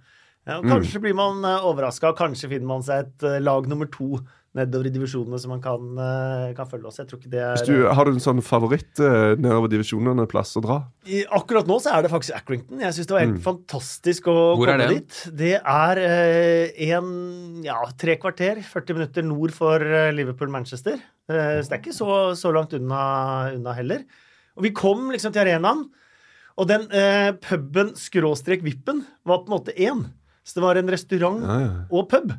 [0.44, 3.88] Ja, kanskje kanskje blir man uh, overraska, kanskje finner man seg et eh, lag nummer
[3.88, 4.18] to
[4.55, 7.00] nedover i divisjonene som man kan, eh, kan følge oss.
[7.00, 10.26] Jeg tror ikke det er Hvis du, har du en sånn favoritt uh, nedover divisjonene,
[10.30, 10.76] plass å dra?
[11.11, 12.78] I, akkurat nå så er det faktisk Accrington.
[12.84, 15.00] Jeg syns det var helt fantastisk å Hvor komme det?
[15.00, 15.18] dit.
[15.42, 17.11] Det er eh, en
[17.66, 21.02] ja, tre kvarter, 40 minutter nord for eh, Liverpool-Manchester.
[21.02, 23.02] Eh, så det er ikke så, så langt unna,
[23.59, 24.07] unna heller.
[24.55, 25.88] Og vi kom liksom til arenaen,
[26.55, 30.05] og den eh, puben skråstrek vippen var på en måte én.
[30.46, 31.70] Så det var en restaurant Ja, ja.
[31.90, 32.30] og pub.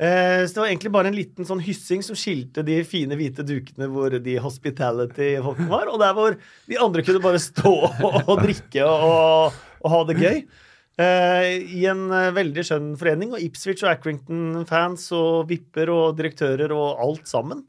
[0.00, 3.44] Eh, så det var egentlig bare en liten sånn hyssing som skilte de fine hvite
[3.44, 8.40] dukene hvor de hospitality-folkene var, og der hvor de andre kunne bare stå og, og
[8.40, 10.40] drikke og, og ha det gøy.
[11.00, 16.72] Eh, I en eh, veldig skjønn forening, og Ipswich og Accrington-fans og vipper og direktører
[16.72, 17.66] og alt sammen.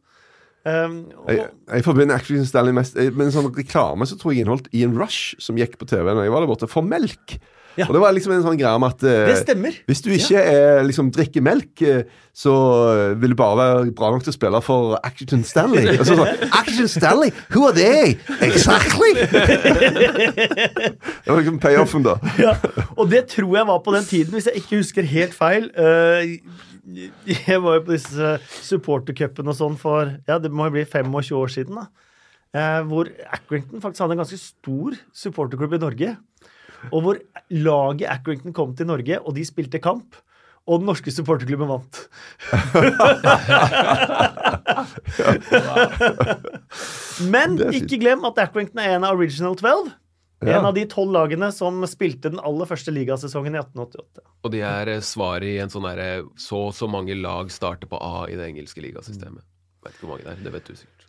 [0.61, 4.43] Um, og, Jeg, jeg forbinder Action Stanley mest med en sånn reklame som tror jeg
[4.43, 7.39] inneholdt Ian Rush, som gikk på TV når jeg var der borte, for melk.
[7.79, 7.85] Ja.
[7.87, 9.75] Og det var liksom en sånn greie om at eh, det stemmer.
[9.87, 12.03] Hvis du ikke er, liksom, drikker melk, eh,
[12.35, 12.53] så
[12.91, 15.87] eh, vil du bare være bra nok til å spille for Action Stanley.
[15.95, 17.31] Og så sånn, Action Stanley?
[17.55, 18.17] Who are they?
[18.43, 19.13] Exactly!
[21.23, 22.17] det var liksom payoffen, da.
[22.41, 22.57] Ja,
[22.97, 25.71] og det tror jeg var på den tiden, hvis jeg ikke husker helt feil.
[25.77, 26.37] Uh,
[27.29, 31.37] jeg var jo på disse supportercupene og sånn for ja, det må jo bli 25
[31.37, 31.83] år siden.
[31.83, 31.89] da.
[32.51, 36.15] Eh, hvor Accrington faktisk hadde en ganske stor supporterklubb i Norge.
[36.89, 37.15] Og hvor
[37.53, 40.15] laget Accrington kom til Norge, og de spilte kamp.
[40.69, 42.09] Og den norske supporterklubben vant.
[47.33, 49.89] Men ikke glem at Accrington er en av Original 12.
[50.41, 50.57] Ja.
[50.57, 54.23] En av de tolv lagene som spilte den aller første ligasesongen i 1888.
[54.41, 57.89] Og de er eh, svaret i en sånn herre Så og så mange lag starter
[57.89, 59.45] på A i det engelske ligasystemet.
[59.85, 60.41] Vet ikke hvor mange det er.
[60.47, 61.00] Det vet du sikkert.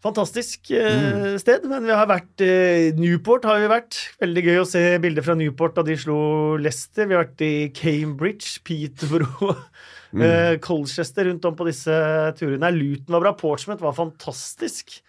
[0.00, 3.98] Fantastisk eh, sted, men vi har vært eh, Newport har vi vært.
[4.22, 6.16] Veldig gøy å se bilder fra Newport da de slo
[6.56, 7.04] Leicester.
[7.10, 9.60] Vi har vært i Cambridge, Peterborough,
[10.24, 11.92] eh, Colchester rundt om på disse
[12.40, 12.72] turene.
[12.72, 13.34] Luton var bra.
[13.36, 15.02] Portsmouth var fantastisk.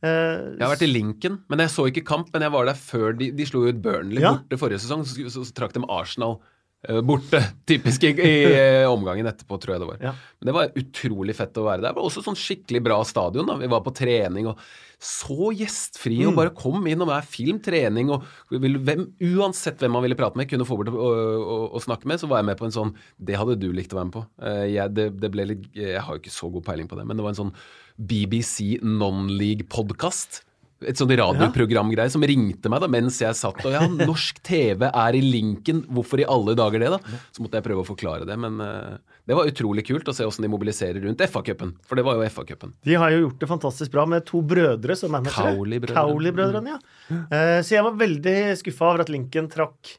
[0.00, 0.08] Eh,
[0.56, 2.32] Jeg har vært i Lincoln, men jeg så ikke kamp.
[2.32, 4.38] Men jeg var der før de, de slo ut Burnley Ja.
[4.38, 5.04] borte forrige sesong.
[5.04, 6.54] Så, så, så trakk de Arsenal eh,
[7.02, 7.40] borte.
[7.68, 10.02] Typisk i, i eh, omgangen etterpå, tror jeg det var.
[10.10, 10.12] Ja.
[10.38, 11.90] Men det var utrolig fett å være der.
[11.90, 13.48] Det var også sånn skikkelig bra stadion.
[13.50, 13.56] da.
[13.58, 14.60] Vi var på trening og
[14.98, 16.30] så gjestfrie Mm.
[16.32, 20.34] og bare kom inn og være film, trening og hvem, Uansett hvem man ville prate
[20.40, 22.74] med, kunne få bort og, og, og snakke med, så var jeg med på en
[22.74, 24.24] sånn Det hadde du likt å være med på.
[24.42, 27.06] Eh, jeg, det, det ble litt, jeg har jo ikke så god peiling på det,
[27.06, 27.54] men det var en sånn
[27.98, 30.42] BBC non-league-podkast.
[30.86, 35.18] Et sånt radioprogramgreie som ringte meg da mens jeg satt og ja, norsk TV er
[35.18, 37.20] i linken, hvorfor i alle dager det, da?
[37.34, 38.94] Så måtte jeg prøve å forklare det, men uh,
[39.26, 42.30] det var utrolig kult å se åssen de mobiliserer rundt FA-cupen, for det var jo
[42.30, 42.76] FA-cupen.
[42.86, 45.56] De har jo gjort det fantastisk bra med to brødre som managere.
[45.56, 45.98] Cowley-brødrene.
[45.98, 47.22] Cowley-brødrene, ja.
[47.26, 49.98] Uh, så jeg var veldig skuffa over at Lincoln trakk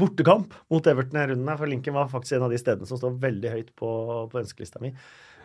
[0.00, 3.00] bortekamp mot Everton i runden her, for Lincoln var faktisk en av de stedene som
[3.00, 3.90] står veldig høyt på,
[4.32, 4.92] på ønskelista mi.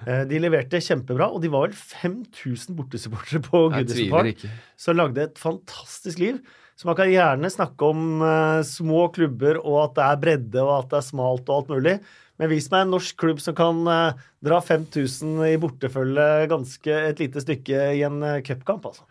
[0.04, 4.46] Eh, de leverte kjempebra, og de var vel 5000 bortesupportere på Goodison Park,
[4.80, 6.42] som lagde et fantastisk liv.
[6.76, 10.74] Så man kan gjerne snakke om uh, små klubber og at det er bredde og
[10.76, 11.94] at det er smalt og alt mulig.
[12.36, 17.24] Men vis meg en norsk klubb som kan uh, dra 5000 i bortefølge ganske et
[17.24, 19.08] lite stykke i en uh, cupkamp, altså.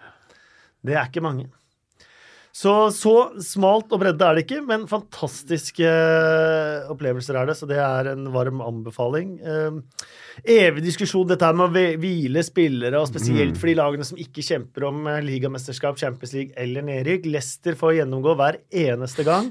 [0.85, 1.49] Det er ikke mange.
[2.55, 7.57] Så så smalt og bredde er det ikke, men fantastiske eh, opplevelser er det.
[7.59, 9.33] Så det er en varm anbefaling.
[9.43, 10.05] Eh,
[10.55, 14.87] evig diskusjon dette med å hvile spillere, og spesielt for de lagene som ikke kjemper
[14.87, 17.27] om eh, ligamesterskap, Champions League eller nedrykk.
[17.35, 19.51] Leicester får gjennomgå hver eneste gang.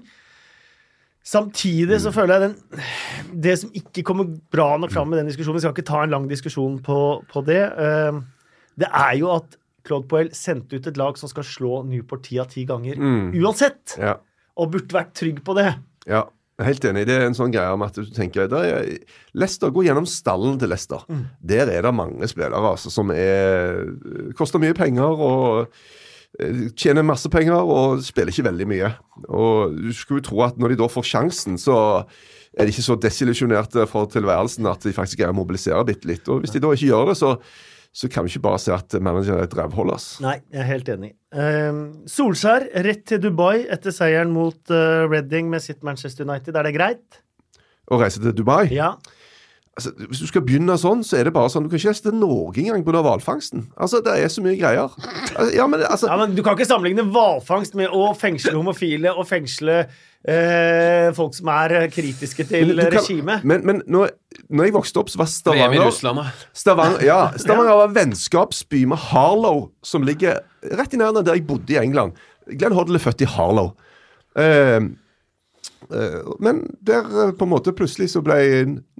[1.28, 5.56] Samtidig så føler jeg den Det som ikke kommer bra nok fram med den diskusjonen
[5.56, 6.98] Vi skal ikke ta en lang diskusjon på,
[7.32, 7.62] på det.
[8.76, 9.56] det er jo at
[9.88, 13.00] Claude Poel sendte ut et lag som skal slå Newport ti av ti ganger
[13.36, 13.98] uansett.
[14.00, 14.18] Ja.
[14.60, 15.72] Og burde vært trygg på det.
[16.10, 16.28] Ja,
[16.62, 17.08] helt enig.
[17.10, 18.92] Det er en sånn greie om at du tenker der er,
[19.34, 21.04] Leicester, Gå gjennom stallen til Leicester.
[21.42, 23.84] Der er det mange spillere altså, som er
[24.38, 25.66] koster mye penger og
[26.40, 28.94] eh, tjener masse penger og spiller ikke veldig mye.
[29.28, 31.76] Og Du skulle jo tro at når de da får sjansen, så
[32.54, 36.28] er de ikke så desillusjonerte for tilværelsen at de faktisk greier å mobilisere bitte litt.
[36.30, 37.34] Og Hvis de da ikke gjør det, så,
[37.94, 39.92] så kan vi ikke bare se at manageren er et rævhold.
[40.26, 41.12] Nei, jeg er helt enig.
[41.34, 46.56] Eh, Solskjær rett til Dubai etter seieren mot uh, Reading med sitt Manchester United.
[46.58, 47.20] Er det greit?
[47.92, 48.94] Å reise til Dubai Ja.
[49.78, 52.06] altså, Hvis du skal begynne sånn, så er det bare sånn Du kan ikke reise
[52.08, 53.02] til Norge engang pga.
[53.04, 53.68] hvalfangsten.
[53.78, 54.90] Altså, det er så mye greier.
[55.36, 59.14] Altså, Ja, men altså ja, men Du kan ikke sammenligne hvalfangst med å fengsle homofile
[59.14, 59.84] og fengsle
[60.28, 63.46] eh, folk som er kritiske til regimet.
[63.48, 64.14] Men, men når,
[64.50, 66.50] når jeg vokste opp, så var VM i Stavanger Russland, da.
[66.64, 71.48] Stavanger, ja, Stavanger var vennskapsby med Harlow, som ligger rett i nærheten av der jeg
[71.50, 72.20] bodde i England.
[72.52, 73.74] Glenn Hoddle er født i Harlow.
[74.40, 74.82] Eh,
[75.94, 78.40] eh, men der eh, på en måte plutselig så ble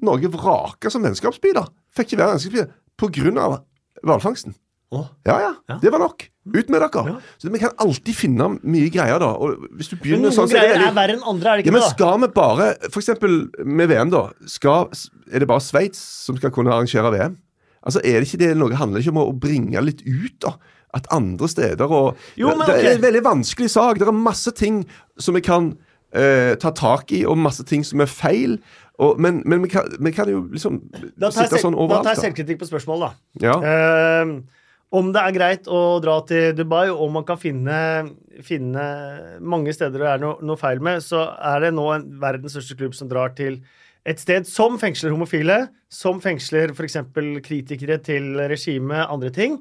[0.04, 1.56] Norge vraka som vennskapsby.
[1.58, 1.68] da.
[1.96, 3.62] Fikk ikke være vennskapsby av
[4.04, 4.56] hvalfangsten.
[4.94, 5.02] Å.
[5.28, 5.78] Ja, ja, Ja.
[5.82, 6.28] Det var nok.
[6.44, 7.04] Ut med dere.
[7.08, 7.16] Ja.
[7.40, 9.32] Så Vi kan alltid finne mye greier, da.
[9.40, 11.62] Og hvis du Men noen sånn, så er greier det er verre enn andre, er
[11.62, 11.88] det ja, ikke men det?
[11.88, 11.96] da?
[11.96, 12.68] skal vi bare
[13.00, 13.38] eksempel
[13.80, 14.24] med VM, da.
[14.52, 14.92] Skal,
[15.32, 17.40] er det bare Sveits som skal kunne arrangere VM?
[17.84, 20.56] Altså, Er det ikke det noe handler det ikke om å bringe litt ut, da?
[20.94, 24.00] At andre steder og Jo, men Det er en veldig vanskelig sak.
[24.00, 24.84] Det er masse ting
[25.18, 25.74] som vi kan
[26.14, 28.60] eh, ta tak i, og masse ting som er feil.
[29.02, 30.84] Og, men men vi, kan, vi kan jo liksom
[31.34, 32.04] sitte sånn overalt.
[32.06, 33.48] da tar jeg selvkritikk på spørsmålet, da.
[33.48, 33.56] Ja.
[33.58, 34.36] Eh,
[34.94, 37.78] om det er greit å dra til Dubai, og om man kan finne,
[38.46, 38.84] finne
[39.42, 42.78] mange steder det er noe, noe feil med, så er det nå en verdens største
[42.78, 43.58] klubb som drar til
[44.06, 45.58] et sted som fengsler homofile,
[45.90, 47.00] som fengsler f.eks.
[47.46, 49.58] kritikere til regimet, andre ting,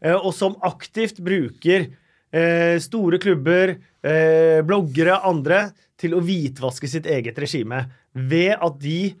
[0.00, 1.88] eh, og som aktivt bruker
[2.32, 3.74] eh, store klubber,
[4.06, 5.66] eh, bloggere, andre,
[6.00, 7.82] til å hvitvaske sitt eget regime
[8.16, 9.12] ved at de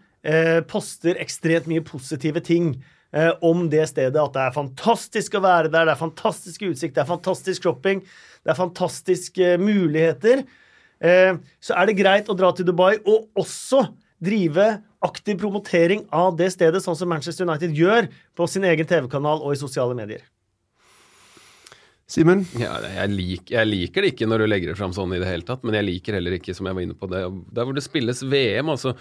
[0.68, 2.70] poster ekstremt mye positive ting
[3.16, 4.18] eh, om det stedet.
[4.20, 8.04] At det er fantastisk å være der, det er fantastisk utsikt, det er fantastisk shopping,
[8.44, 10.44] det er fantastiske muligheter.
[11.00, 11.34] Eh,
[11.64, 13.86] så er det greit å dra til Dubai og også
[14.20, 14.68] drive
[15.04, 19.54] aktiv promotering av det stedet, sånn som Manchester United gjør på sin egen TV-kanal og
[19.54, 20.20] i sosiale medier.
[22.10, 22.42] Simen?
[22.58, 25.28] Ja, jeg, lik, jeg liker det ikke når du legger det fram sånn i det
[25.30, 27.20] hele tatt, men jeg liker heller ikke, som jeg var inne på, det
[27.54, 28.72] der hvor det spilles VM.
[28.72, 28.96] altså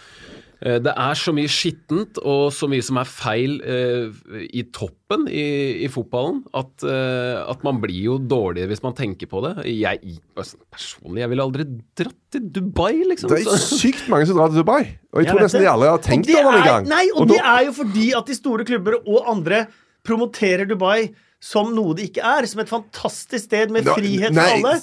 [0.61, 4.19] eh, Det er så mye skittent og så mye som er feil eh,
[4.53, 5.47] i toppen i,
[5.87, 9.55] i fotballen, at, eh, at man blir jo dårligere hvis man tenker på det.
[9.73, 11.65] Jeg altså, personlig, jeg ville aldri
[11.97, 13.33] dratt til Dubai, liksom.
[13.33, 14.83] Det er sykt mange som drar til Dubai.
[15.15, 15.65] Og jeg Jeg tror nesten det.
[15.65, 16.91] de alle har tenkt over det en gang.
[16.93, 19.63] Nei, og, og det er jo fordi at de store klubber og andre
[20.05, 21.09] promoterer Dubai
[21.41, 22.47] som noe det ikke er.
[22.49, 24.79] Som et fantastisk sted med frihet for alle.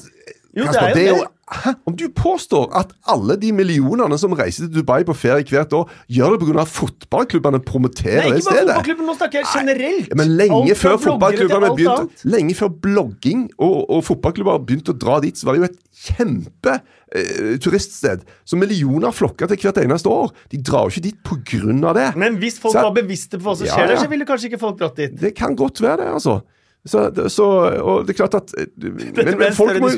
[0.57, 1.33] Jo, det Kasper, er det er jo det.
[1.47, 1.71] Hæ?
[1.87, 5.91] Om du påstår at alle de millionene som reiser til Dubai på ferie hvert år,
[6.11, 6.63] gjør det pga.
[6.65, 10.09] at fotballklubbene promoterer Nei, det ikke bare stedet fotballklubben, nå snakker jeg generelt.
[10.09, 12.27] Nei, Men lenge Alt før fotballklubbene begynte.
[12.35, 15.79] Lenge før blogging og, og fotballklubber begynte å dra dit, så var det jo et
[16.09, 16.81] kjempe
[17.17, 18.25] eh, turiststed.
[18.45, 20.33] som millioner flokker til hvert eneste år.
[20.53, 22.17] De drar jo ikke dit av det.
[22.17, 24.51] Men hvis folk Så- var bevisste på hva som Ja, skjer der, så ville kanskje
[24.51, 25.17] ikke folk dratt dit.
[25.21, 26.43] Det kan godt være det, altså.
[26.87, 27.45] Så, så,
[27.83, 29.91] og det er klart at men, men, folk, må, må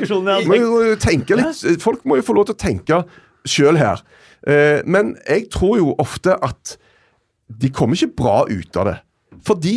[1.37, 3.03] litt Folk må jo få lov til å tenke
[3.45, 4.01] sjøl her.
[4.47, 6.77] Eh, men jeg tror jo ofte at
[7.49, 8.97] de kommer ikke bra ut av det.
[9.45, 9.75] Fordi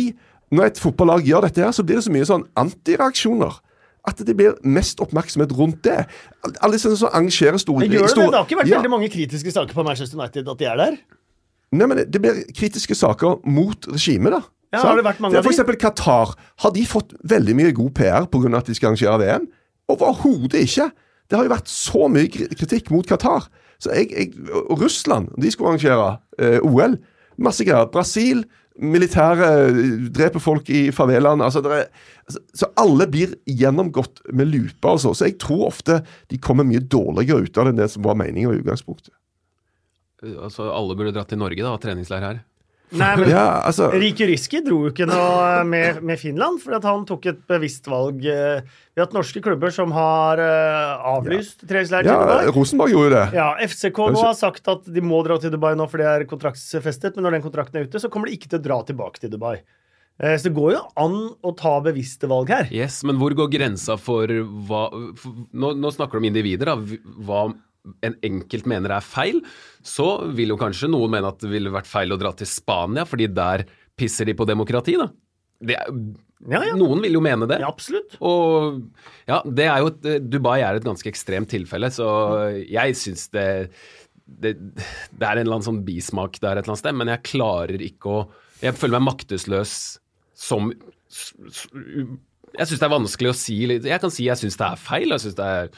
[0.53, 3.59] når et fotballag gjør dette her, så blir det så mye sånn antireaksjoner.
[4.05, 6.05] At det blir mest oppmerksomhet rundt det.
[6.61, 8.77] Alle disse som arrangerer store det store- Det har ikke vært Ja.
[8.81, 10.97] veldig mange kritiske saker på Manchester United at de er der.
[11.71, 14.41] Nei, men det blir kritiske saker mot regimet, da.
[14.73, 15.43] Ja, har det vært mange det er?
[15.43, 16.35] For eksempel Qatar.
[16.59, 18.57] Har de fått veldig mye god PR pga.
[18.57, 19.47] at de skal arrangere VM?
[19.89, 20.91] Overhodet ikke.
[21.29, 23.47] Det har jo vært så mye kritikk mot Qatar.
[23.79, 24.33] Så jeg, jeg,
[24.69, 26.97] Russland, de skulle arrangere eh, OL.
[27.37, 27.89] Masse greier.
[27.91, 28.43] Brasil
[28.81, 29.75] Militæret
[30.15, 31.43] dreper folk i favelaen.
[31.45, 35.13] Altså, altså, så alle blir gjennomgått med lupa Altså.
[35.13, 35.99] Så jeg tror ofte
[36.31, 39.13] de kommer mye dårligere ut av det enn det som var meninga i utgangspunktet.
[40.23, 42.41] Altså, alle burde dratt til Norge, da, og treningsleir her.
[42.93, 46.85] Nei, men Ja, altså, Riki Riski dro jo ikke noe med, med Finland, for at
[46.87, 48.21] han tok et bevisst valg.
[48.25, 48.61] eh,
[48.93, 52.51] Vi har hatt norske klubber som har eh, avlyst treningsleir til ja, Dubai.
[52.53, 53.37] Rosenborg gjorde det.
[53.39, 56.27] Ja, FCK nå har sagt at de må dra til Dubai nå, for det er
[56.29, 57.15] kontraktsfestet.
[57.17, 59.33] Men når den kontrakten er ute, så kommer de ikke til å dra tilbake til
[59.33, 59.55] Dubai.
[60.21, 62.67] Eh, Så det går jo an å ta bevisste valg her.
[62.69, 64.27] Yes, men hvor går grensa for
[64.69, 64.83] hva
[65.17, 66.75] for, nå, nå snakker du om individer, da.
[67.25, 67.47] Hva
[68.05, 69.41] en enkelt mener er feil.
[69.83, 70.07] Så
[70.37, 73.27] vil jo kanskje noen mene at det ville vært feil å dra til Spania, fordi
[73.33, 73.65] der
[73.99, 75.09] pisser de på demokrati, da.
[75.63, 75.91] Det er,
[76.51, 76.73] Ja, ja.
[76.75, 77.59] Noen vil jo mene det.
[77.61, 78.17] ja absolutt.
[78.19, 78.81] Og
[79.29, 82.07] ja, det er jo et, Dubai er et ganske ekstremt tilfelle, så
[82.67, 83.45] jeg syns det,
[84.27, 87.23] det Det er en eller annen sånn bismak der et eller annet sted, men jeg
[87.29, 88.19] klarer ikke å
[88.63, 89.77] Jeg føler meg maktesløs
[90.35, 90.73] som
[92.53, 95.09] Jeg syns det er vanskelig å si Jeg kan si jeg syns det er feil,
[95.09, 95.69] jeg syns det, er-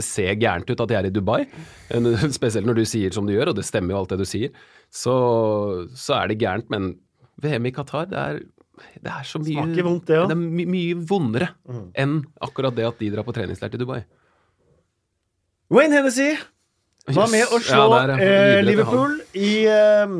[0.00, 1.44] det ser gærent ut at de er i Dubai.
[2.38, 4.50] Spesielt når du sier som du gjør, og det stemmer jo alt det du sier.
[4.90, 5.14] Så,
[5.94, 6.96] så er det gærent, men
[7.42, 8.40] VM i Qatar, det er,
[9.02, 10.32] det er så mye Smaker vondt, det også.
[10.32, 11.48] det er my mye vondere
[12.02, 14.00] enn akkurat det at de drar på treningsleir til Dubai.
[15.74, 16.32] Wayne Hennessy
[17.14, 18.16] var med å slå Ja, ja.
[18.22, 20.14] eh, Liverpool i eh,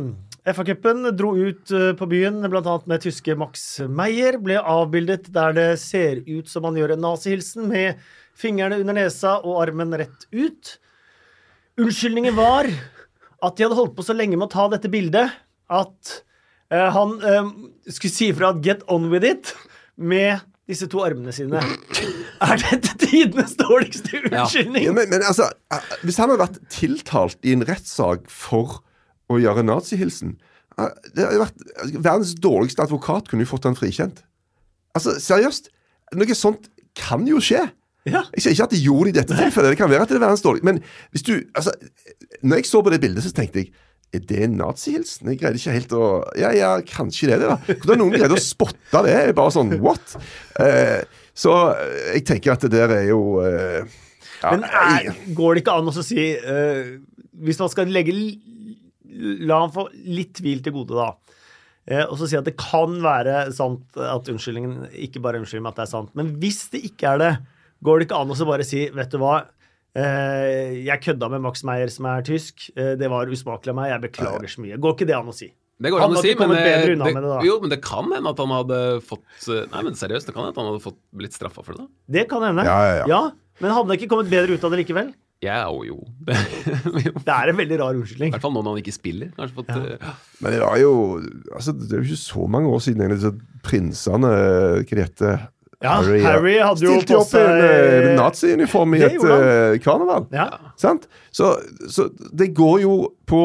[0.44, 1.08] FA-cupen.
[1.16, 2.74] Dro ut eh, på byen bl.a.
[2.84, 4.38] med tyske Max Meyer.
[4.42, 8.02] Ble avbildet der det ser ut som han gjør en nazihilsen, med
[8.38, 10.76] fingrene under nesa og armen rett ut.
[11.80, 12.68] Unnskyldningen var
[13.44, 15.32] at de hadde holdt på så lenge med å ta dette bildet
[15.72, 16.16] at
[16.72, 17.50] uh, han uh,
[17.88, 19.52] skulle si ifra at 'get on with it'
[19.96, 21.60] med disse to armene sine.
[22.44, 24.88] Er dette tidenes dårligste unnskyldning?
[24.88, 25.50] Ja, men, men altså,
[26.02, 28.80] Hvis han hadde vært tiltalt i en rettssak for
[29.36, 30.36] å gjøre nazihilsen
[30.78, 31.64] eh, Det hadde vært
[31.94, 34.24] Verdens dårligste advokat kunne jo fått han frikjent.
[34.94, 35.72] Altså, seriøst.
[36.14, 36.68] Noe sånt
[36.98, 37.64] kan jo skje.
[38.04, 38.20] Ja.
[38.34, 40.18] Jeg sier ikke at de gjorde det i dette tilfellet, det kan være at det
[40.18, 40.62] er verdens dårlig.
[40.66, 40.82] Men
[41.14, 41.72] hvis du, altså,
[42.44, 43.72] når jeg så på det bildet, så tenkte jeg
[44.14, 45.32] er det en nazihilsen?
[45.32, 46.04] Jeg greide ikke helt å
[46.38, 47.76] Ja, ja, kanskje det er det, da.
[47.82, 49.18] Hvordan noen greide å spotte det?
[49.34, 50.14] bare sånn what?
[50.62, 51.02] Eh,
[51.34, 53.82] så eh, jeg tenker at det der er jo eh,
[54.38, 56.94] ja, Men er, går det ikke an å si eh,
[57.42, 58.14] Hvis man skal legge
[59.48, 61.36] La han få litt tvil til gode, da.
[61.86, 65.74] eh, og så si at det kan være sant at unnskyldningen Ikke bare unnskylder meg
[65.74, 66.14] at det er sant.
[66.18, 67.32] Men hvis det ikke er det,
[67.84, 69.42] går det ikke an å bare si Vet du hva?
[69.94, 72.68] eh, jeg kødda med Max Meyer, som er tysk.
[72.76, 73.92] Eh, det var usmakelig av meg.
[73.92, 74.80] Jeg beklager så mye.
[74.82, 75.50] Går ikke det an å si?
[75.84, 77.38] Det går an å si, men kommet det, det, med det da.
[77.42, 80.54] jo, men det kan hende at han hadde fått Nei, men seriøst, det kan hende
[80.54, 81.82] at han hadde fått blitt straffa for det.
[81.82, 82.14] da.
[82.14, 82.62] Det kan hende.
[82.68, 83.18] Ja, ja, ja.
[83.58, 85.10] men hadde han ikke kommet bedre ut av det likevel?
[85.42, 85.96] Ja, jo, jo.
[86.26, 86.36] Det,
[87.06, 87.12] jo.
[87.24, 88.32] Det er en veldig rar unnskyldning.
[88.34, 89.32] hvert fall nå når han ikke spiller.
[89.54, 90.94] Fått, uh, Men det var jo
[91.52, 95.44] altså, Det er jo ikke så mange år siden egentlig disse prinsene Hva det heter
[95.84, 100.28] Ja, Harry hadde jo Stilte opp i en eh, naziuniform i et uh, karneval.
[100.32, 100.48] Ja.
[100.80, 100.96] Så,
[101.90, 103.44] så det går jo på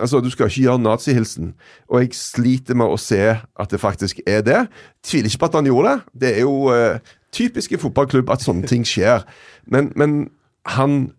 [0.00, 1.50] Altså, Du skal ikke gjøre nazihilsen,
[1.92, 4.62] og jeg sliter med å se at det faktisk er det.
[5.04, 6.20] Tviler ikke på at han gjorde det.
[6.22, 9.26] Det er jo uh, typisk i fotballklubb at sånne ting skjer.
[9.68, 10.30] Men, men
[10.68, 11.12] han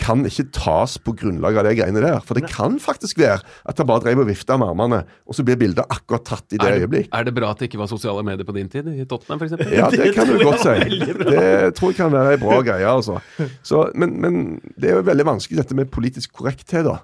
[0.00, 2.22] kan ikke tas på grunnlag av de greiene der.
[2.24, 5.44] For det kan faktisk være at han bare drev og vifta med armene, og så
[5.46, 7.10] blir bildet akkurat tatt i det det, øyeblikk.
[7.12, 9.56] er det bra at det ikke var sosiale medier på din tid, i Tottenham f.eks.?
[9.74, 11.00] Ja, det Det kan du godt si.
[11.20, 13.20] Det tror jeg kan være ei bra greie, altså.
[13.62, 14.42] Så, men, men
[14.80, 17.00] det er jo veldig vanskelig dette med politisk korrekthet, da.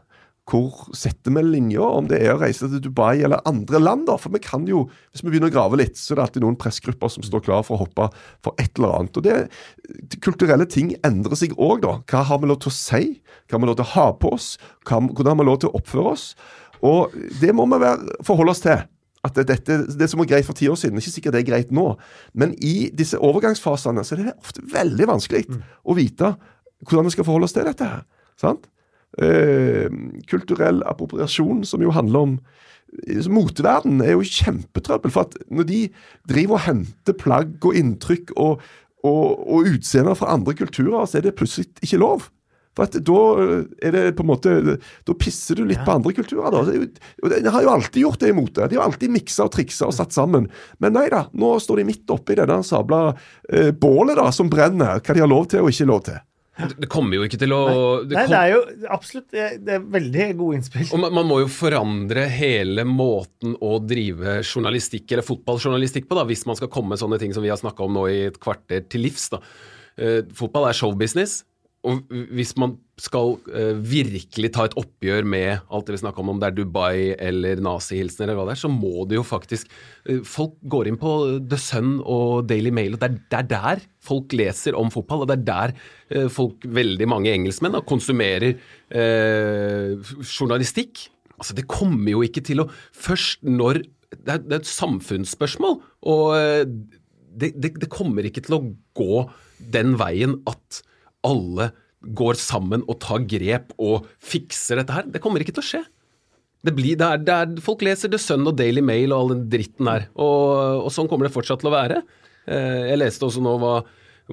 [0.47, 4.15] Hvor setter vi linja, om det er å reise til Dubai eller andre land, da?
[4.23, 6.59] For vi kan jo, hvis vi begynner å grave litt, så er det alltid noen
[6.61, 8.07] pressgrupper som står klar for å hoppe
[8.47, 9.19] for et eller annet.
[9.19, 9.41] Og det,
[10.23, 11.97] kulturelle ting endrer seg òg, da.
[12.07, 13.17] Hva har vi lov til å si?
[13.47, 14.53] Hva har vi lov til å ha på oss?
[14.87, 16.29] Hva, hvordan har vi lov til å oppføre oss?
[16.87, 18.87] Og det må vi være, forholde oss til.
[19.27, 21.43] At det, dette, det som var greit for ti år siden, er ikke sikkert det
[21.43, 21.89] er greit nå.
[22.39, 25.43] Men i disse overgangsfasene så er det ofte veldig vanskelig
[25.83, 26.37] å vite
[26.87, 27.91] hvordan vi skal forholde oss til dette.
[27.91, 28.07] her,
[28.39, 28.71] sant?
[29.17, 29.89] Eh,
[30.29, 32.39] kulturell appropriasjon, som jo handler om
[32.97, 35.13] så Moteverden er jo kjempetrøbbel.
[35.13, 35.81] For at når de
[36.31, 38.63] driver og henter plagg og inntrykk og,
[39.05, 42.29] og, og utseender fra andre kulturer, så er det plutselig ikke lov.
[42.77, 43.21] For at da
[43.89, 46.53] er det på en måte Da pisser du litt på andre kulturer.
[46.53, 46.63] da.
[46.69, 48.69] Det De har jo alltid gjort det i mote.
[48.69, 50.51] De har alltid miksa og triksa og satt sammen.
[50.79, 53.17] Men nei da, nå står de midt oppi denne sabla
[53.49, 55.01] eh, bålet da, som brenner.
[55.01, 56.21] Hva de har lov til og ikke lov til.
[56.57, 57.63] Det kommer jo ikke til å
[58.09, 58.61] det Nei, det er jo
[58.95, 60.87] absolutt det er veldig gode innspill.
[60.89, 66.25] Og man, man må jo forandre hele måten å drive journalistikk, eller fotballjournalistikk på, da,
[66.29, 68.87] hvis man skal komme sånne ting som vi har snakka om nå i et kvarter
[68.89, 69.29] til livs.
[69.35, 69.43] da.
[69.97, 71.43] Uh, fotball er showbusiness,
[71.87, 76.33] og hvis man skal uh, virkelig ta et oppgjør med alt det vi snakker om,
[76.33, 79.69] om det er Dubai eller nazihilsener eller hva det er, så må det jo faktisk
[80.09, 81.13] uh, Folk går inn på
[81.45, 85.25] The Sun og Daily Mail, og det er, det er der folk leser om fotball.
[85.25, 91.07] Og det er der uh, folk, veldig mange engelskmenn, da, konsumerer eh, journalistikk.
[91.37, 95.81] Altså, det kommer jo ikke til å Først når Det er, det er et samfunnsspørsmål,
[96.09, 96.63] og eh,
[97.37, 98.61] det, det kommer ikke til å
[98.97, 99.25] gå
[99.75, 100.81] den veien at
[101.25, 101.71] alle
[102.17, 105.07] går sammen og tar grep og fikser dette her.
[105.11, 105.83] Det kommer ikke til å skje.
[106.67, 109.35] Det blir, det er, det er, folk leser The Sun og Daily Mail og all
[109.35, 112.01] den dritten her, og, og sånn kommer det fortsatt til å være.
[112.47, 113.77] Eh, jeg leste også nå hva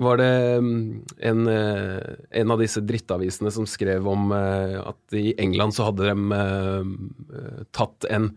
[0.02, 0.30] var det
[0.66, 0.86] mm,
[1.30, 6.10] en, eh, en av disse drittavisene som skrev om eh, at i England så hadde
[6.10, 6.40] de
[7.78, 8.32] tatt en,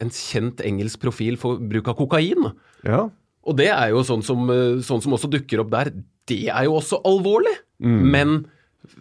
[0.00, 2.48] en kjent engelsk profil for bruk av kokain.
[2.86, 3.04] Ja.
[3.44, 4.48] Og det er jo sånn som,
[4.80, 5.92] sånn som også dukker opp der.
[6.24, 7.52] Det er jo også alvorlig.
[7.82, 8.42] Men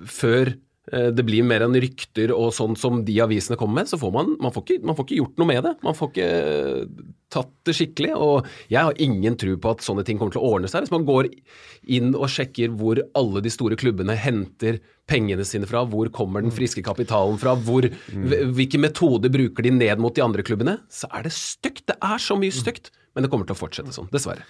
[0.10, 0.54] før
[0.92, 4.14] eh, det blir mer enn rykter og sånn som de avisene kommer med, så får
[4.16, 5.74] man, man, får ikke, man får ikke gjort noe med det.
[5.86, 7.04] Man får ikke eh,
[7.34, 8.14] tatt det skikkelig.
[8.18, 10.86] Og jeg har ingen tro på at sånne ting kommer til å ordne seg.
[10.86, 11.30] Hvis man går
[11.98, 16.54] inn og sjekker hvor alle de store klubbene henter pengene sine fra, hvor kommer den
[16.56, 21.28] friske kapitalen fra, hvor, hvilke metoder bruker de ned mot de andre klubbene, så er
[21.28, 21.84] det stygt.
[21.92, 22.94] Det er så mye stygt.
[23.14, 24.46] Men det kommer til å fortsette sånn, dessverre.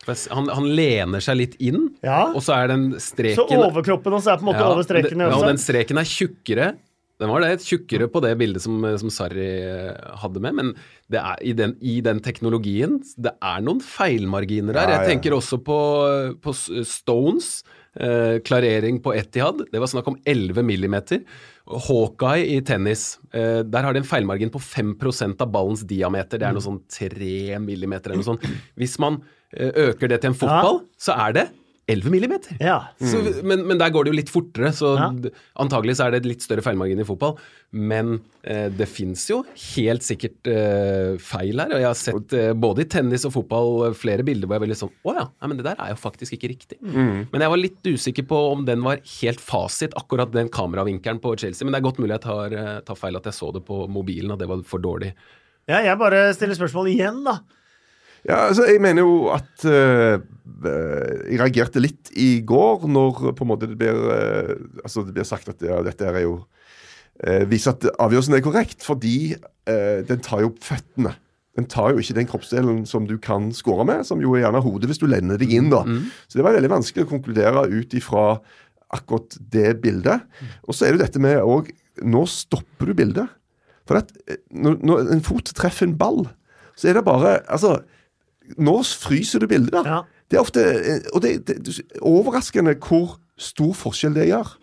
[0.07, 2.25] Han, han lener seg litt inn, Ja.
[2.33, 5.23] og så er den streken Så overkroppen hans er på en måte Ja, over streken.
[5.23, 6.73] Ja, og den streken er tjukkere.
[7.21, 10.71] Den var det, tjukkere på det bildet som, som Sarri eh, hadde med, men
[11.13, 14.91] det er, i, den, i den teknologien Det er noen feilmarginer der.
[14.97, 15.77] Jeg tenker også på,
[16.43, 16.53] på
[16.89, 17.61] Stones.
[17.93, 19.67] Eh, klarering på Etihad.
[19.71, 21.21] Det var snakk om 11 millimeter.
[21.85, 23.19] Hawkeye i tennis.
[23.31, 26.41] Eh, der har de en feilmargin på 5% av ballens diameter.
[26.41, 28.49] Det er noe sånn 3 millimeter eller noe sånt.
[28.75, 29.21] Hvis man
[29.57, 31.49] øker det til en fotball, så er det
[31.91, 32.55] 11 millimeter.
[32.63, 32.77] Ja.
[32.95, 35.09] Så, men, men der går det jo litt fortere, så Ja.
[35.59, 37.33] antagelig så er det et litt større feilmargin i fotball.
[37.75, 39.41] Men eh, det fins jo
[39.73, 41.73] helt sikkert eh, feil her.
[41.75, 44.61] Og jeg har sett eh, både i tennis og fotball eh, flere bilder hvor jeg
[44.61, 46.77] er veldig sånn Å ja, nei, men det der er jo faktisk ikke riktig.
[46.87, 51.35] Men jeg var litt usikker på om den var helt fasit, akkurat den kameravinkelen på
[51.43, 51.67] Chelsea.
[51.67, 53.81] Men det er godt mulig jeg tar, eh, tar feil at jeg så det på
[53.91, 55.11] mobilen, at det var for dårlig.
[55.67, 57.41] ja, jeg bare stiller spørsmål igjen, da.
[58.23, 60.21] Ja, altså, jeg mener jo at eh,
[61.27, 64.53] Jeg reagerte litt i går når på en måte det blir uh,
[64.83, 68.85] Altså det blir sagt at ja, dette er jo uh, Viser at avgjørelsen er korrekt,
[68.85, 71.13] fordi den tar jo opp føttene.
[71.55, 74.59] Den tar jo ikke den kroppsdelen som du kan score med, som jo er gjerne
[74.65, 75.69] hodet hvis du lender deg inn.
[75.71, 75.85] da.
[76.27, 78.25] Så det var veldig vanskelig å konkludere ut ifra
[78.91, 80.25] akkurat det bildet.
[80.67, 81.71] Og så er det dette med òg
[82.03, 83.31] Nå stopper du bildet.
[83.87, 84.11] For at
[84.51, 86.25] når, når en fot treffer en ball,
[86.75, 87.77] så er det bare Altså,
[88.57, 89.83] nå fryser du bildet, da.
[89.85, 90.01] Ja.
[90.29, 94.53] Det er ofte eh, Og det, det, det er overraskende hvor stor forskjell det gjør.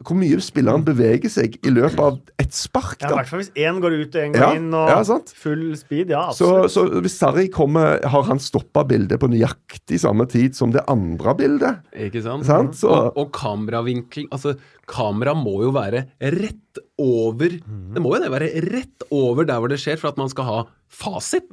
[0.00, 3.02] Hvor mye spilleren beveger seg i løpet av et spark.
[3.02, 5.18] Ja, I hvert fall hvis én går ut og én går Ja, inn, og ja,
[5.36, 6.08] full speed.
[6.14, 6.72] Ja, Så, absolutt.
[6.72, 11.34] så hvis Sarri kommer, har han stoppa bildet på nøyaktig samme tid som det andre
[11.36, 11.82] bildet?
[11.92, 12.48] Ikke sant?
[12.48, 12.78] Sant?
[12.80, 14.56] Så- Og, og kameravinkel Altså,
[14.88, 19.68] kamera må jo være rett over Det må jo det være rett over der hvor
[19.68, 20.58] det skjer, for at man skal ha
[20.90, 21.48] fasit.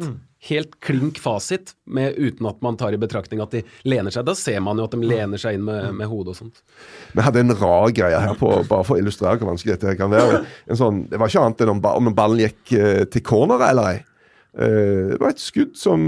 [0.47, 4.25] Helt klink fasit, med, uten at man tar i betraktning at de lener seg.
[4.27, 6.61] Da ser man jo at de lener seg inn med, med hodet og sånt.
[7.13, 10.13] Vi hadde en rar greie her, på, bare for å illustrere hvor vanskelig dette kan
[10.13, 10.43] være.
[10.71, 13.91] En sånn, det var ikke annet enn om, om ballen gikk eh, til corner eller
[13.95, 13.97] ei.
[14.57, 16.01] Eh, det var et skudd som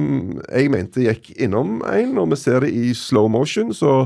[0.48, 2.16] jeg mente gikk innom en.
[2.18, 4.04] Når vi ser det i slow motion, så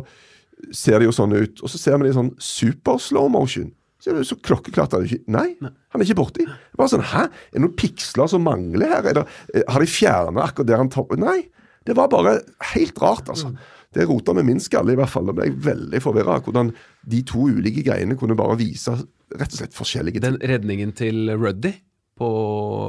[0.71, 1.63] ser det jo sånn ut.
[1.63, 3.71] Og så ser vi det i sånn super slow motion.
[4.03, 6.43] Så så klokkeklart han ikke Nei, han er ikke borti.
[6.75, 7.21] Bare sånn, Hæ?
[7.29, 9.05] Er det noen piksler som mangler her?
[9.07, 9.23] Er det,
[9.55, 11.21] eh, har de fjerna akkurat der han topper?
[11.21, 11.45] Nei.
[11.87, 12.37] Det var bare
[12.73, 13.53] helt rart, altså.
[13.93, 15.25] Det rota med min skalle, i hvert fall.
[15.27, 16.39] Da ble jeg veldig forvirra.
[16.43, 16.71] Hvordan
[17.07, 18.95] de to ulike greiene kunne bare vise
[19.33, 20.37] rett og slett forskjellige ting.
[20.39, 21.73] Den redningen til Ruddy
[22.19, 22.29] på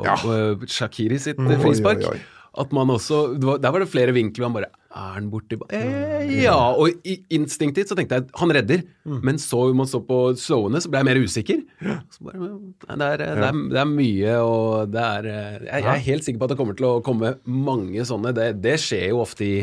[0.06, 0.14] Ja.
[0.16, 2.06] på Shakiri sitt Oi, frispark.
[2.56, 4.48] At man også det var, Der var det flere vinkler.
[4.48, 6.56] Man bare Er han borti eh, Ja.
[6.78, 7.02] Og
[7.34, 8.84] instinktivt så tenkte jeg han redder.
[9.04, 11.64] Men så man så på slowene, så ble jeg mer usikker.
[12.22, 16.28] Bare, det, er, det, er, det er mye, og det er jeg, jeg er helt
[16.28, 18.32] sikker på at det kommer til å komme mange sånne.
[18.36, 19.58] Det, det skjer jo ofte i,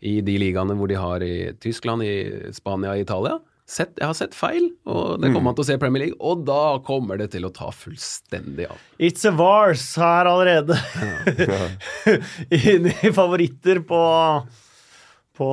[0.00, 3.36] i de ligaene hvor de har i Tyskland, i Spania, i Italia.
[3.70, 6.16] Sett, jeg har sett feil, og det kommer man til å se i Premier League,
[6.26, 8.80] og da kommer det til å ta fullstendig av.
[8.98, 10.74] It's a Vars her allerede.
[12.72, 14.00] Inne i favoritter på,
[15.40, 15.48] på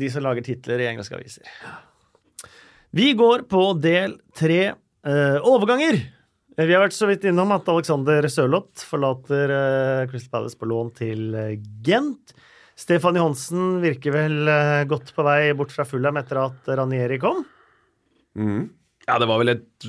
[0.00, 1.48] de som lager titler i engelske aviser.
[2.92, 4.74] Vi går på del tre.
[5.06, 5.96] eh, overganger.
[6.58, 10.68] Eh, Vi har vært så vidt innom at Alexander Sørloth forlater eh, Crystal Palace på
[10.68, 11.54] lån til eh,
[11.86, 12.34] Gent.
[12.80, 17.42] Stefan Johansen virker vel eh, godt på vei bort fra Fulham etter at Ranieri kom.
[19.08, 19.86] Ja, det var vel et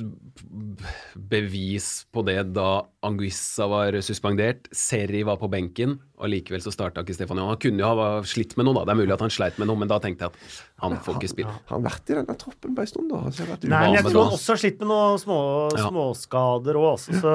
[1.30, 7.04] bevis på det da Anguissa var suspendert, Seri var på benken, og likevel så starta
[7.04, 7.52] ikke Stefan Johan.
[7.52, 8.86] Han kunne jo ha slitt med noe, da.
[8.88, 11.18] Det er mulig at han sleit med noe, men da tenkte jeg at han får
[11.20, 11.52] ikke spille.
[11.68, 13.20] Har han vært i denne troppen på en stund, da?
[13.26, 15.38] Han jeg Nei, men jeg tror han også har slitt med noen små,
[15.76, 15.86] Ja.
[15.90, 17.34] småskader òg, også, så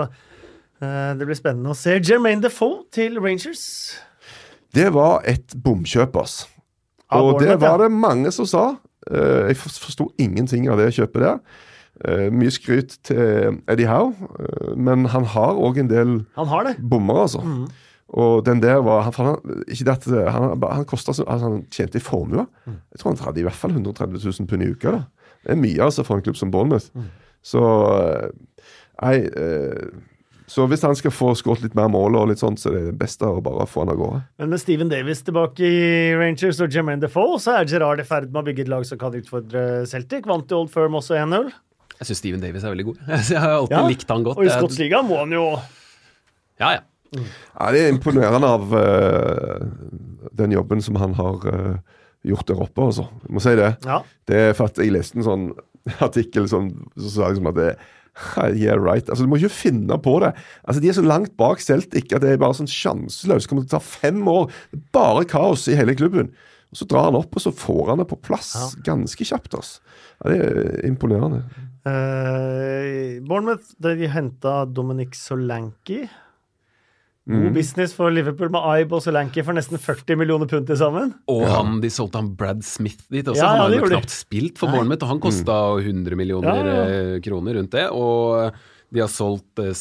[0.82, 2.00] eh, det blir spennende å se.
[2.02, 3.64] Jermaine Defoe til Rangers.
[4.74, 6.42] Det var et bomkjøp, ass.
[7.16, 8.66] Og det var det mange som sa.
[9.10, 11.40] Eh, Jeg forsto ingenting av det kjøpet der.
[12.06, 16.68] Eh, Mye skryt til Eddie Howe, uh, men han har òg en del Han har
[16.68, 16.76] det.
[16.78, 17.42] bommer, altså.
[17.42, 17.68] Mm.
[18.18, 22.04] Og den der var Han, ikke det at han, han, kostet, altså han tjente i
[22.04, 22.46] formue.
[22.66, 22.78] Mm.
[22.92, 24.92] Jeg tror han hadde i hvert fall 130 000 pund i uka.
[24.92, 25.02] da.
[25.44, 26.88] Det er mye altså for en klubb som Bournemouth.
[26.94, 27.10] Mm.
[27.44, 27.64] Så
[27.98, 28.30] eh,
[28.98, 29.92] Nei uh,
[30.48, 32.98] Så hvis han skal få skåret litt mer mål, og litt sånt, så er det
[32.98, 34.22] beste å bare få han av gårde.
[34.40, 38.32] Men med Steven Davis tilbake i Rangers og Jermaine Defoe, så er Gerard i ferd
[38.32, 40.24] med å bygge et lag som kan utfordre Celtic.
[40.26, 41.52] Vant i Old Firm også 1-0.
[41.98, 43.02] Jeg syns Steven Davis er veldig god.
[43.32, 44.40] Jeg har alltid Ja, likt han godt.
[44.40, 45.48] Og i Skottsligaen må han jo
[46.62, 46.86] Ja, ja.
[47.16, 49.68] Ja, Det er imponerende av uh,
[50.36, 51.78] den jobben som han har uh,
[52.28, 53.08] gjort der oppe, altså.
[53.24, 53.70] Jeg må si det.
[53.88, 54.02] Ja.
[54.28, 55.46] Det er for at jeg leste en sånn
[56.08, 57.70] artikkel som så sa liksom at det
[58.58, 59.06] Yeah, right.
[59.10, 60.32] Altså, Du må ikke finne på det.
[60.66, 63.46] Altså, De er så langt bak Celtic at det er bare sånn sjanseløst.
[63.46, 64.50] Det kommer til å ta fem år.
[64.72, 66.32] Det er bare kaos i hele klubben.
[66.68, 68.94] Og Så drar han opp, og så får han det på plass Ja.
[68.94, 69.54] ganske kjapt.
[69.56, 69.80] altså.
[70.24, 71.44] Ja, Det er imponerende.
[71.88, 76.10] Eh, Bournemouth de henta Dominic Solanki.
[77.28, 77.54] God mm.
[77.54, 81.10] business for Liverpool med Ibe og Solanki for nesten 40 millioner pund til sammen.
[81.28, 83.42] Og han, de solgte han Brad Smith dit også.
[83.42, 84.78] Ja, han ja, har jo knapt spilt for Nei.
[84.78, 87.84] Bournemouth, og han kosta 100 millioner Ja, ja, eh, kroner rundt det.
[87.92, 88.56] Og
[88.96, 89.76] de har solgt eh,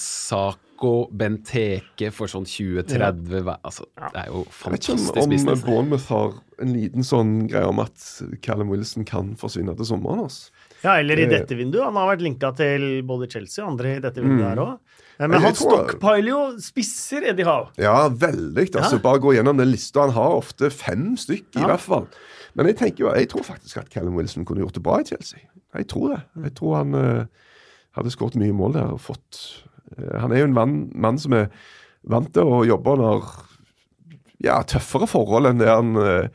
[0.77, 3.59] Saco Benteke for sånn 20-30 hver.
[3.65, 5.17] Altså, det er jo fantastisk business.
[5.17, 5.65] Jeg vet ikke om, om business.
[5.65, 8.07] Bournemouth har en liten sånn greie om at
[8.45, 10.25] Callum Wilson kan forsvinne til sommeren.
[10.27, 10.51] altså.
[10.85, 11.85] Ja, eller i Det- dette vinduet.
[11.85, 14.79] Han har vært linka til både Chelsea og andre i dette vinduet her òg.
[15.19, 17.71] Men han stockpiler jo spisser, Eddie Howe.
[17.79, 18.69] Ja, veldig.
[18.75, 18.99] altså Ja.
[18.99, 20.01] Bare gå gjennom den lista.
[20.03, 22.07] Han har ofte fem stykk, i hvert fall.
[22.55, 25.05] Men jeg tenker jo, jeg tror faktisk at Callum Wilson kunne gjort det bra i
[25.05, 25.41] Chelsea.
[25.75, 26.23] Jeg tror det.
[26.45, 27.25] Jeg tror han uh,
[27.97, 29.76] hadde skåret mye mål der og fått eh,
[30.21, 31.49] Han er jo en mann, mann som er
[32.07, 33.25] vant til å jobbe under
[34.45, 36.29] ja, tøffere forhold enn det han eh,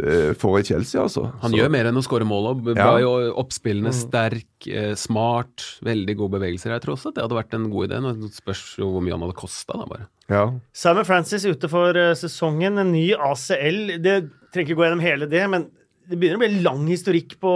[0.00, 1.26] eh, får i Chelsea, altså.
[1.42, 2.46] Han Så- gjør mer enn å skåre mål.
[2.52, 2.86] Og Ja.
[2.92, 3.10] var jo
[3.42, 6.72] oppspillende sterk, eh, smart, veldig gode bevegelser.
[6.72, 8.00] Jeg tror også at det hadde vært en god idé.
[8.00, 10.08] Nå spørs jo hvor mye han hadde kosta, da, bare.
[10.30, 10.46] Ja.
[10.72, 12.78] Simon Francis ute for eh, sesongen.
[12.80, 13.98] En ny ACL.
[14.00, 15.68] Det trenger ikke gå gjennom hele det, men
[16.08, 17.52] det begynner å bli lang historikk på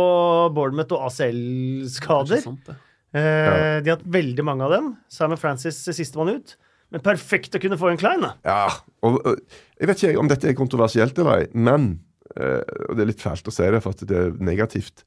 [0.54, 2.36] Bournemouth og ACL-skader.
[2.36, 2.76] Det er sant, det.
[3.16, 4.92] Eh, De har hatt veldig mange av dem.
[5.12, 6.56] Simon Francis sistemann ut.
[6.94, 8.34] Men perfekt å kunne få en Klein, da.
[8.46, 8.66] Ja,
[9.02, 9.40] og, og
[9.80, 11.96] Jeg vet ikke om dette er kontroversielt eller ei, men
[12.36, 15.02] eh, og Det er litt fælt å si det, for at det er negativt.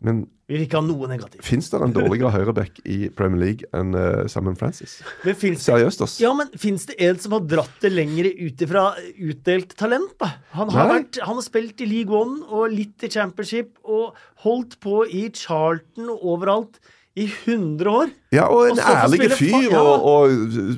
[0.00, 1.44] Men Vi vil ikke ha noe negativt.
[1.44, 4.94] fins det en dårligere høyreback i Premier League enn uh, Simon Francis?
[5.36, 6.14] Finnes, Seriøst, ass.
[6.22, 8.86] ja, men fins det en som har dratt det lenger ut ifra
[9.20, 10.30] utdelt talent, da?
[10.56, 14.78] Han har, vært, han har spilt i League One og litt i Championship og holdt
[14.80, 16.80] på i Charlton og overalt
[17.20, 18.06] i 100 år.
[18.32, 19.78] Ja, og en ærlig fyr, ja.
[19.78, 20.20] og, og,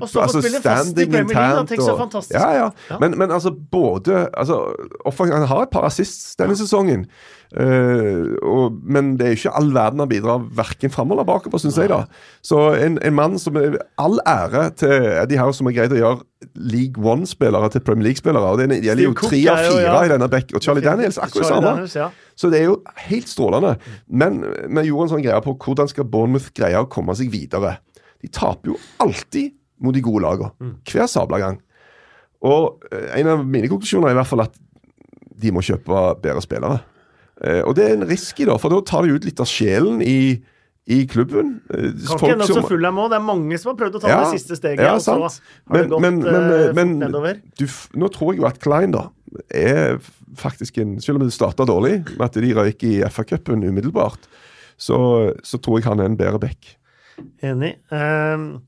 [0.01, 1.71] Og altså, standing internt.
[1.93, 1.99] Og-
[2.41, 2.69] Ja, ja.
[3.01, 4.57] Men, men altså, både altså,
[5.39, 7.07] Han har et par assists denne sesongen.
[7.61, 11.79] Eh, og, men det er ikke all verden han bidrar verken fram eller bakover, syns
[11.81, 11.91] jeg.
[11.93, 12.05] da.
[12.45, 14.95] Så en, en mann som er All ære til
[15.31, 18.53] de her som har greid å gjøre League One-spillere til Premier League-spillere.
[18.55, 19.97] og Det gjelder jo tre av fire ja.
[20.05, 20.55] i denne back.
[20.57, 21.75] Og Charlie Daniels akkurat samme.
[21.95, 22.09] Ja.
[22.35, 23.77] Så det er jo helt strålende.
[24.09, 27.77] Men vi gjorde en sånn greie på hvordan skal Bournemouth greie å komme seg videre.
[28.23, 30.75] De taper jo alltid mot de gode lagene.
[30.89, 31.61] Hver sabla gang.
[32.43, 34.57] Og eh, en av mine konklusjoner er i hvert fall at
[35.43, 36.81] de må kjøpe bedre spillere.
[37.43, 40.03] Eh, og det er en risky, da, for da tar de ut litt av sjelen
[40.07, 40.41] i,
[40.87, 41.57] i klubben.
[41.75, 43.09] Eh, Kan folk ikke hende opp som- så full her nå.
[43.11, 45.17] Det er mange som har prøvd å ta Ja, det siste steget, ja, og så
[45.31, 45.41] sant.
[45.69, 47.67] har Men- gått men- men- eh, men- du,
[47.99, 49.09] nå tror jeg jo at Klein da
[49.51, 49.99] er
[50.37, 54.19] faktisk en Selv om det starta dårlig, med at de røyk i FA-cupen umiddelbart,
[54.79, 56.77] så, så tror jeg han er en bedre back.
[57.43, 57.77] Enig.
[57.91, 58.63] Um,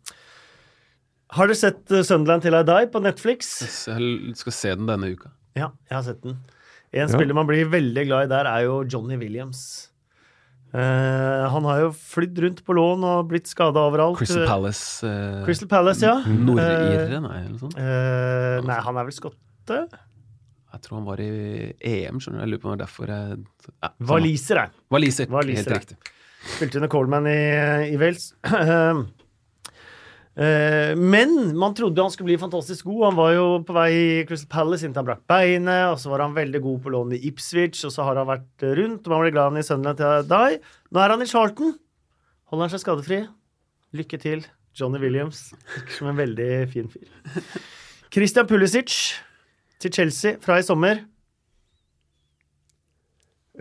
[1.34, 3.86] har dere sett Sunderland til I Die på Netflix?
[3.88, 5.30] Jeg skal se den denne uka.
[5.56, 6.36] Ja, jeg har sett den.
[6.94, 7.10] En Ja.
[7.10, 9.90] spiller man blir veldig glad i der, er jo Johnny Williams.
[10.74, 14.18] Uh, han har jo flydd rundt på lån og blitt skada overalt.
[14.18, 16.16] Crystal Palace uh, Crystal Palace, ja.
[16.26, 17.76] Nordirre, nei, eller noe sånt.
[17.78, 19.78] Uh, nei, han er vel skotte?
[20.74, 21.28] Jeg tror han var i
[21.78, 22.42] EM, skjønner du.
[22.42, 23.44] Jeg lurer på om det var derfor jeg
[23.78, 23.92] ja.
[24.10, 24.74] Waliser, jeg.
[24.90, 25.98] Waliser, Helt riktig.
[26.56, 27.38] Spilte under Coleman i,
[27.94, 28.32] i Wales.
[30.34, 33.04] Eh, men man trodde han skulle bli fantastisk god.
[33.10, 36.24] Han var jo på vei i Crystal Palace inntil han brakk beinet, og så var
[36.24, 39.24] han veldig god på lån i Ipswich, og så har han vært rundt, og man
[39.24, 40.60] ble glad i Sunderland til Die.
[40.90, 41.76] Nå er han i Charlton.
[42.50, 43.22] Holder han seg skadefri.
[43.94, 45.52] Lykke til, Johnny Williams.
[45.76, 47.06] Virker som en veldig fin fyr.
[48.14, 48.94] Christian Pulisic
[49.82, 51.04] til Chelsea fra i sommer.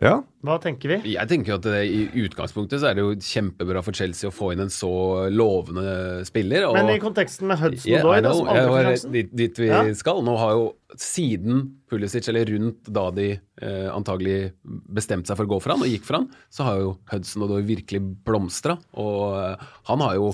[0.01, 0.15] Ja.
[0.41, 1.13] Hva tenker vi?
[1.13, 4.49] Jeg tenker at det, I utgangspunktet så er det jo kjempebra for Chelsea å få
[4.55, 4.89] inn en så
[5.29, 6.65] lovende spiller.
[6.65, 9.11] Og, Men i konteksten med Hudson Yeah, Doy, som var sjansen.
[9.13, 9.83] dit, dit vi Ja.
[9.93, 10.23] skal.
[10.25, 10.65] Nå har jo
[10.97, 13.27] siden Pulisic, eller rundt da de
[13.61, 16.81] eh, antagelig bestemte seg for å gå for han, og gikk for han, så har
[16.81, 18.79] jo Hudson Doy virkelig blomstra.
[18.97, 19.55] Og eh,
[19.91, 20.33] han har jo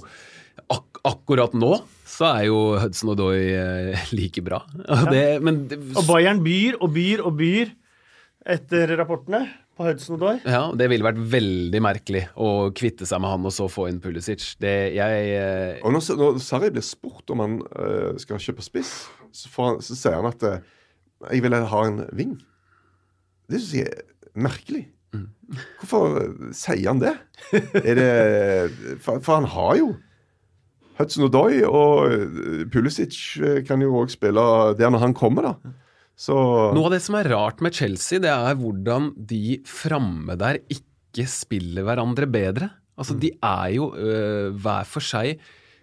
[0.70, 1.78] ak Akkurat nå
[2.10, 4.58] så er jo Hudson Odoi eh, like bra.
[4.92, 7.72] Og det, men det, Og Bayern byr og byr og byr
[8.50, 9.44] etter rapportene
[9.80, 10.36] på Hudson Odoi.
[10.44, 14.02] Ja, det ville vært veldig merkelig å kvitte seg med han og så få inn
[14.04, 14.44] Pulisic.
[14.60, 18.94] Det, jeg, eh, Og når, når Sarri blir spurt om han eh, skal kjøpe spiss,
[19.32, 20.60] så, får han, så sier han at eh,
[21.30, 22.36] jeg vil ha en ving.
[23.50, 24.86] Det syns jeg er merkelig.
[25.80, 27.16] Hvorfor eh, sier han det?
[27.80, 28.12] Er det
[29.02, 29.94] for, for han har jo
[31.00, 33.16] Hudson Odoi og Pulisic
[33.70, 34.44] kan jo òg spille
[34.76, 35.72] der når han kommer, da.
[36.20, 36.36] Så
[36.76, 41.24] Noe av det som er rart med Chelsea, det er hvordan de framme der ikke
[41.32, 42.68] spiller hverandre bedre.
[43.00, 45.40] Altså, De er jo øh, hver for seg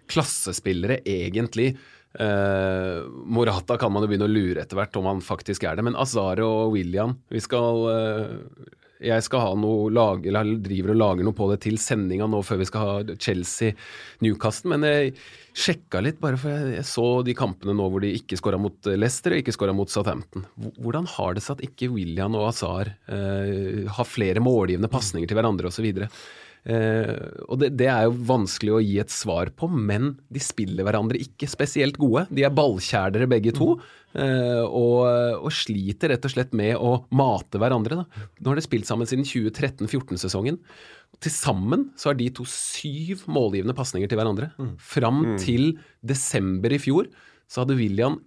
[0.07, 1.73] klassespillere, egentlig.
[2.17, 5.83] Uh, Morata kan man jo begynne å lure etter hvert om han faktisk er det,
[5.85, 10.99] men Azar og William vi skal, eh, Jeg skal ha noe lag, eller driver og
[11.01, 15.13] lager noe på det til sendinga nå før vi skal ha Chelsea-Newcastle, men jeg
[15.57, 18.89] sjekka litt, bare for jeg, jeg så de kampene nå hvor de ikke skåra mot
[18.93, 20.47] Leicester og ikke skåra mot Southampton.
[20.81, 25.39] Hvordan har det seg at ikke William og Azar eh, har flere målgivende pasninger til
[25.39, 25.89] hverandre osv.?
[26.67, 27.13] Eh,
[27.47, 31.21] og det, det er jo vanskelig å gi et svar på, men de spiller hverandre
[31.23, 32.25] ikke spesielt gode.
[32.33, 33.69] De er ballkjælere begge to,
[34.19, 35.07] eh, og,
[35.39, 38.01] og sliter rett og slett med å mate hverandre.
[38.01, 38.27] Da.
[38.41, 40.59] Nå har de spilt sammen siden 2013-14-sesongen.
[41.23, 44.51] Til sammen så har de to syv målgivende pasninger til hverandre.
[44.83, 47.07] Fram til desember i fjor
[47.47, 48.19] så hadde William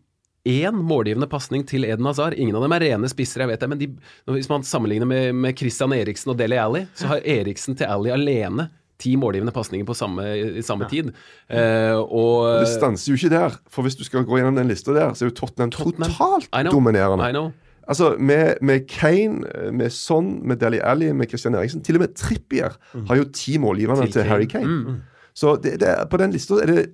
[0.49, 2.35] én målgivende pasning til Eden Hazar.
[2.37, 3.89] Ingen av dem er rene spisser, jeg vet det, men de,
[4.33, 8.13] hvis man sammenligner med, med Christian Eriksen og Deli Alli, så har Eriksen til Alli
[8.15, 8.71] alene
[9.01, 10.27] ti målgivende pasninger på samme,
[10.61, 11.09] i samme tid.
[11.49, 13.57] Eh, og det stanser jo ikke der.
[13.73, 16.13] For hvis du skal gå gjennom den lista der, så er jo Tottenham, Tottenham.
[16.13, 16.75] totalt I know.
[16.75, 17.29] dominerende.
[17.29, 17.51] I know.
[17.91, 22.13] Altså, med, med Kane, med Son, med Deli Alli, med Christian Eriksen Til og med
[22.15, 22.77] Trippier
[23.09, 24.67] har jo ti målgivende Til til, Harry Kane.
[24.67, 25.01] Mm.
[25.35, 26.85] Så det, det, på den lista er det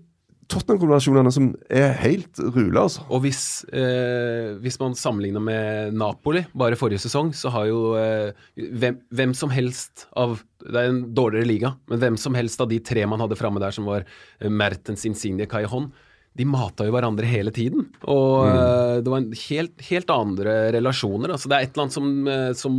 [0.53, 3.03] Tottenham-kombinasjonene som er helt rule, altså.
[3.11, 8.31] Og hvis, eh, hvis man sammenligner med Napoli, bare forrige sesong, så har jo eh,
[8.55, 12.71] hvem, hvem som helst av Det er en dårligere liga, men hvem som helst av
[12.71, 15.91] de tre man hadde framme der, som var eh, Mertens, Insigne, Cajon,
[16.37, 17.87] de mata jo hverandre hele tiden.
[18.05, 19.05] Og mm.
[19.05, 21.33] det var en helt, helt andre relasjoner.
[21.33, 22.77] Altså, det er et eller annet som, eh, som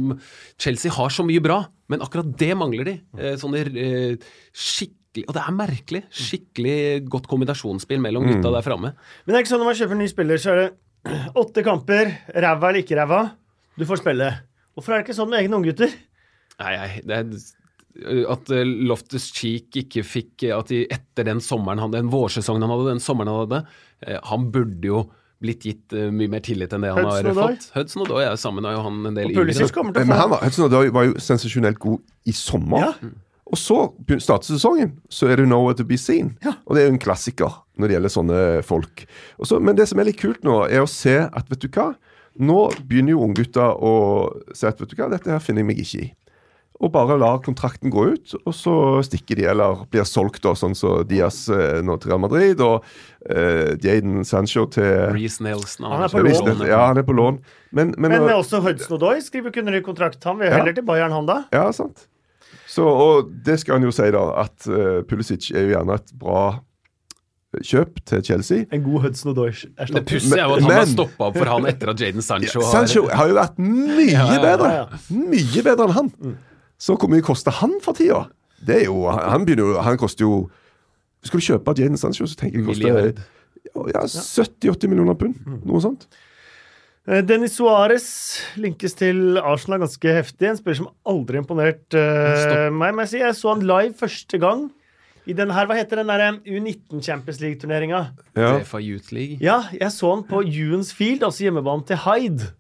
[0.61, 2.95] Chelsea har så mye bra, men akkurat det mangler de.
[3.17, 4.29] Eh, sånne eh,
[5.17, 6.01] skikkelig Og det er merkelig.
[6.13, 8.93] Skikkelig godt kombinasjonsspill mellom gutta der framme.
[9.25, 10.69] Men det er ikke sånn når man kjøper en ny spiller, så er det
[11.43, 13.21] åtte kamper, ræva eller ikke ræva,
[13.77, 14.31] du får spille.
[14.77, 15.93] Hvorfor er det ikke sånn med egne unggutter?
[16.57, 17.29] Nei, nei, det er
[18.05, 22.61] at eh, Loftus Cheek ikke fikk eh, At de etter den sommeren han, den vårsesongen
[22.61, 23.61] han hadde, den sommeren han hadde
[24.05, 24.99] eh, Han burde jo
[25.41, 27.65] blitt gitt mye mer tillit enn det han Hudson har fått.
[27.75, 29.91] Hudson Odoi er jo sammen, med han en del Og yngre.
[29.99, 32.87] Men han var, Hudson Odoi var jo sensasjonelt god i sommer.
[32.87, 33.11] Ja.
[33.47, 33.77] Og så
[34.19, 36.35] starter sesongen, så er det 'Nowhere to be seen'.
[36.65, 39.05] Og det er jo en klassiker når det gjelder sånne folk.
[39.39, 41.67] Og så, men det som er litt kult nå, er å se at vet du
[41.69, 41.93] hva,
[42.39, 43.93] nå begynner jo unggutta å
[44.53, 46.13] si at vet du hva, dette her finner jeg meg ikke i.
[46.79, 50.75] Og bare lar kontrakten gå ut, og så stikker de, eller blir solgt, da, sånn
[50.77, 52.83] som Diaz eh, nå til Real Madrid, og
[53.29, 56.67] eh, Jaden Sancho til Reece Nelson Han er på Ja, lån.
[56.67, 57.39] Ja, han er på lån.
[57.71, 60.21] Men, men, Men også Hudson Odoi skriver under i kontrakt.
[60.23, 60.57] Han vil Ja.
[60.59, 61.45] heller til Bayern, han da.
[61.51, 62.05] Ja, sant.
[62.77, 66.11] Så, og det skal han jo si, da, at uh, Pulisic er jo gjerne et
[66.21, 66.41] bra
[67.63, 68.65] kjøp til Chelsea.
[68.75, 69.95] En god Hudson Odoi-erstatning.
[69.95, 72.21] Det pussige er jo at han Men- har stoppa opp for han etter at Jaden
[72.25, 74.99] Sancho har Sancho har jo vært mye Ja, ja, ja, bedre.
[75.09, 76.11] Mye bedre enn han.
[76.77, 78.27] Så hvor mye koster han for tida?
[78.67, 80.49] Det er jo, Han begynner jo, han koster jo
[81.25, 83.25] Skal du kjøpe Jaden Sancho, så tenker jeg det koster
[83.91, 85.35] ja, 70-80 millioner pund.
[85.65, 86.05] Noe sånt.
[87.07, 88.07] Eh, Dennis Suárez
[88.59, 90.49] linkes til Arsenal ganske heftig.
[90.49, 92.91] En spiller som aldri imponert uh, meg.
[92.97, 94.67] Men jeg, jeg så han live første gang
[95.27, 98.01] i den her, hva heter den der eh, U19 Champions League-turneringa?
[98.35, 98.53] Ja.
[98.59, 99.39] Uefa Youth League.
[99.43, 102.51] Ja, jeg så han på Juens Field, altså hjemmebanen til Hyde,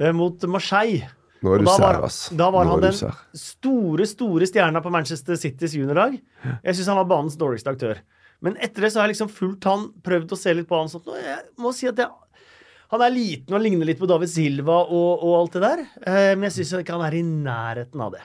[0.00, 1.08] uh, mot Marseille.
[1.44, 2.18] Nå er du sær, ass.
[2.32, 3.18] da var han er den sær.
[3.36, 6.16] store, store stjerna på Manchester Citys juniorlag.
[6.54, 8.00] Jeg syns han var banens dårligste aktør.
[8.44, 10.88] Men etter det så har jeg liksom fulgt han, prøvd å se litt på han.
[10.92, 12.08] Sånn, jeg må si at jeg,
[12.94, 15.84] han er liten og ligner litt på David Silva og, og alt det der.
[16.06, 18.22] Eh, men jeg syns ikke han er i nærheten av det.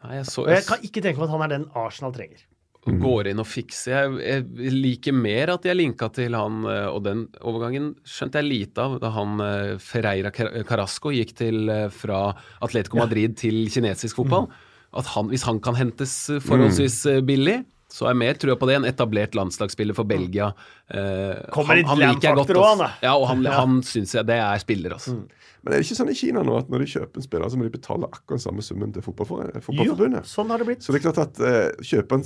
[0.00, 2.46] Nei, jeg så Og jeg kan ikke tenke meg at han er den Arsenal trenger.
[2.86, 3.92] går inn og fikser.
[3.92, 8.48] Jeg, jeg liker mer at jeg linka til han, eh, og den overgangen skjønte jeg
[8.48, 12.30] lite av da han eh, Ferreira Carasco gikk til eh, fra
[12.64, 14.48] Atletico Madrid til kinesisk fotball.
[14.96, 16.14] At han, hvis han kan hentes
[16.46, 17.60] forholdsvis eh, billig,
[17.90, 18.76] så har jeg mer trua på det.
[18.80, 20.52] En etablert landslagsspiller for Belgia.
[20.90, 22.90] Eh, Kommer litt liker jeg godt, også, han.
[23.02, 23.58] Ja, og han, Ja.
[23.60, 25.18] han syns jeg det er spiller, altså.
[25.62, 27.56] Men er det ikke sånn i Kina nå at når de kjøper en spiller, så
[27.60, 30.24] må de betale akkurat samme summen til fotballforbundet?
[30.24, 30.82] Jo, sånn har det blitt.
[30.86, 32.24] Så det er klart at eh, kjøper en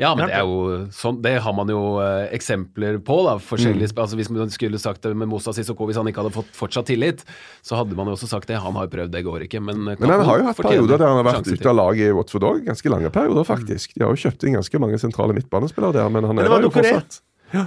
[0.00, 3.34] Ja, men det er jo sånn Det har man jo uh, eksempler på, da.
[3.44, 6.32] Forskjellige sp- altså Hvis man skulle sagt det med Moussa Sissoko, hvis han ikke hadde
[6.34, 7.20] fått fortsatt tillit,
[7.62, 8.56] så hadde man jo også sagt det.
[8.64, 9.60] Han har jo prøvd, det går ikke.
[9.60, 11.68] Men, uh, Men han har jo hatt fortjener perioder der han har vært sjanser ute
[11.74, 12.64] av laget i Watford òg.
[12.70, 13.94] Ganske lange perioder, faktisk.
[13.98, 16.62] De har jo kjøpt inn ganske mange sentrale midtbanespillere der, men han Men er var
[16.62, 16.94] der jo Doucouré.
[16.96, 17.20] fortsatt.
[17.52, 17.66] Ja.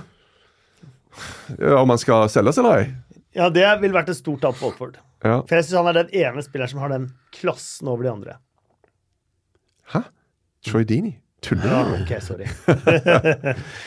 [1.59, 2.87] Ja, Om han skal selges eller ei?
[3.35, 4.97] Ja, det ville vært et stort tap for Watford.
[5.23, 5.41] Ja.
[5.45, 8.35] For jeg syns han er den ene spilleren som har den klassen over de andre.
[9.93, 10.01] Hæ?
[10.65, 11.13] Troy Dini?
[11.45, 11.93] Tuller Ja, du?
[12.01, 12.47] ok, sorry.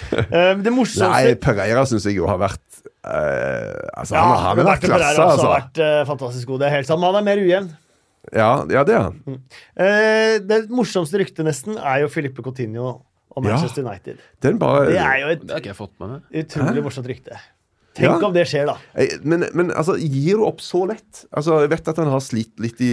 [0.08, 2.62] Um, det morsomste Nei, Pereira syns jeg jo har vært
[3.04, 5.48] uh, Altså, Ja, han, har vært Pereira klasse, også altså.
[5.48, 6.62] har vært uh, fantastisk god.
[6.62, 7.02] Det er helt sant.
[7.02, 7.68] Men han er mer ujevn.
[8.34, 9.36] Ja, ja, det er han.
[9.80, 13.52] Eh, det morsomste ryktet nesten er jo Filippe Coutinho og Ja.
[13.54, 14.18] Manchester United.
[14.44, 16.26] Den bare Det er jo et Det har ikke jeg fått med meg.
[16.42, 17.38] utrolig morsomt rykte.
[17.98, 18.26] Tenk Ja.
[18.28, 18.76] om det skjer, da.
[19.24, 21.24] Men, men altså, gir du opp så lett?
[21.32, 22.92] Altså, Jeg vet at han har slitt litt i,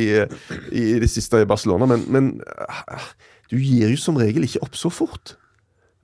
[0.71, 3.09] i det siste i Barcelona, men, men eh,
[3.49, 5.35] du gir jo som regel ikke opp så fort.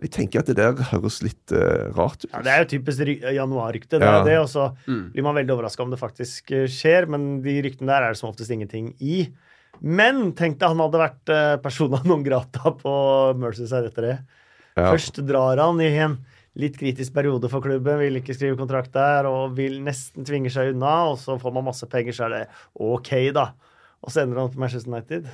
[0.01, 2.31] Jeg tenker at det der høres litt uh, rart ut.
[2.34, 3.99] Ja, det er jo typisk ry- januarrykte.
[3.99, 4.22] Det Ja.
[4.22, 5.11] er det, og så Mm.
[5.13, 8.18] blir man veldig overraska om det faktisk eh, skjer, men de ryktene der er det
[8.18, 9.30] som oftest ingenting i.
[9.81, 14.18] Men tenk deg han hadde vært eh, persona non grata på Mercyside etter det.
[14.76, 14.89] Ja.
[14.91, 16.18] Først drar han i en
[16.57, 20.73] litt kritisk periode for klubben, vil ikke skrive kontrakt der og vil nesten tvinge seg
[20.73, 23.51] unna, og så får man masse penger, så er det OK, da.
[24.03, 25.30] Og så ender han på Manchester United.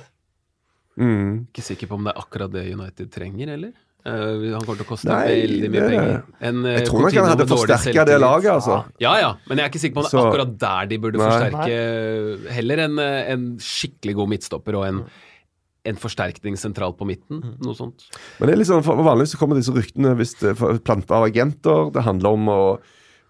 [0.98, 1.46] Mm.
[1.52, 3.72] Ikke sikker på om det er akkurat det United trenger, eller?
[4.08, 6.20] Uh, han kommer til å koste Nei, veldig mye det- penger.
[6.40, 8.76] En, eh, Jeg tror nok han hadde forsterka det laget, altså.
[9.02, 11.18] Ja, ja, men jeg er ikke sikker på om det er akkurat der de burde
[11.18, 11.26] Nei.
[11.28, 12.52] forsterke.
[12.54, 15.00] Heller en, eh, en skikkelig god midtstopper og en,
[15.84, 17.42] en forsterkning sentralt på midten.
[17.42, 17.56] Mm.
[17.66, 18.06] Noe sånt.
[18.38, 21.28] Men det er sånn, for Vanligvis så kommer disse ryktene hvis det er planta av
[21.28, 21.90] agenter.
[21.92, 22.78] Det handler om å,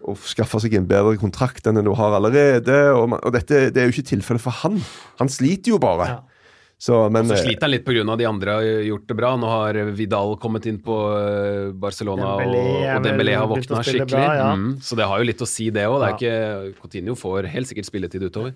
[0.07, 2.79] å skaffe seg en bedre kontrakt enn du har allerede.
[2.95, 4.79] Og, man- og dette det er jo ikke tilfellet for han.
[5.19, 6.07] Han sliter jo bare.
[6.07, 6.19] Ja.
[6.79, 8.15] Så, men Så eh, sliter han litt pga.
[8.15, 9.33] de andre har gjort det bra.
[9.35, 14.07] Nå har Vidal kommet inn på eh, Barcelona, Dembélé og, og Dembélé har våkna skikkelig.
[14.13, 14.45] bra, ja.
[14.55, 16.05] mm, så det har jo litt å si, det òg.
[16.23, 16.45] Ja.
[16.79, 18.55] Coutinho får helt sikkert spilletid utover.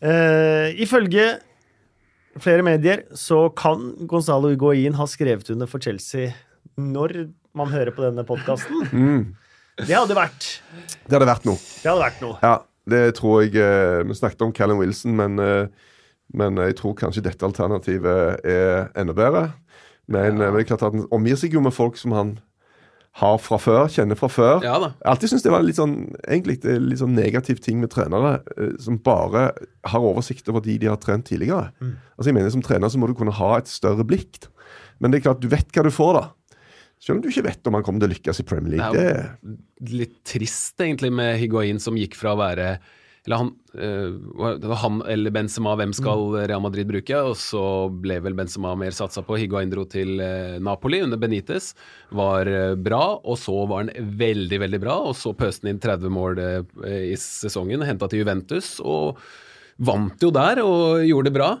[0.00, 1.34] Uh, ifølge
[2.40, 6.32] flere medier så kan Gonzalo Higuain ha skrevet under for Chelsea
[6.80, 8.88] når man hører på denne podkasten.
[9.04, 9.22] mm,
[9.84, 10.48] Det hadde vært
[11.04, 11.60] det hadde vært noe.
[11.60, 12.40] Det hadde vært noe.
[12.40, 12.56] Ja,
[12.88, 13.60] det tror jeg
[14.08, 15.89] Vi snakket om Callum Wilson, men, eh,
[16.36, 19.48] men jeg tror kanskje dette alternativet er enda bedre.
[20.10, 20.50] Men, ja.
[20.50, 22.38] men det er klart at han omgir seg jo med folk som han
[23.18, 24.60] har fra før, kjenner fra før.
[24.62, 24.92] Ja da.
[25.00, 27.90] Jeg alltid syntes det var litt sånn, egentlig det er litt sånn negativ ting med
[27.92, 29.48] trenere eh, som bare
[29.90, 31.72] har oversikt over de de har trent tidligere.
[32.14, 34.46] Altså jeg mener Som trener så må du kunne ha et større blikk.
[35.02, 36.24] Men det er klart, du vet hva du får, da.
[37.00, 38.92] Selv om du ikke vet om han kommer til å lykkes i Premier League.
[38.92, 42.74] Det Det, er jo litt trist, egentlig, med Higuain som gikk fra å være
[43.26, 47.18] eller han, eh, han eller Benzema, hvem skal Real Madrid bruke?
[47.28, 49.36] Og så ble vel Benzema mer satsa på.
[49.40, 51.74] Higuain dro til eh, Napoli under Benitez.
[52.16, 54.96] Var eh, bra, og så var han veldig, veldig bra.
[55.10, 56.42] Og så pøste han inn 30 mål
[56.88, 58.78] i sesongen, henta til Juventus.
[58.80, 59.20] og
[59.80, 61.52] Vant jo der og gjorde det bra.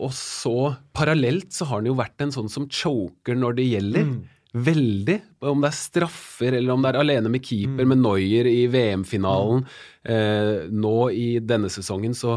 [0.00, 4.14] Og så parallelt så har han jo vært en sånn som choker når det gjelder.
[4.52, 5.16] Veldig.
[5.48, 9.64] Om det er straffer, eller om det er alene med keeper, med Noyer i VM-finalen.
[10.04, 12.36] Eh, nå i denne sesongen så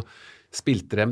[0.56, 1.10] spilte de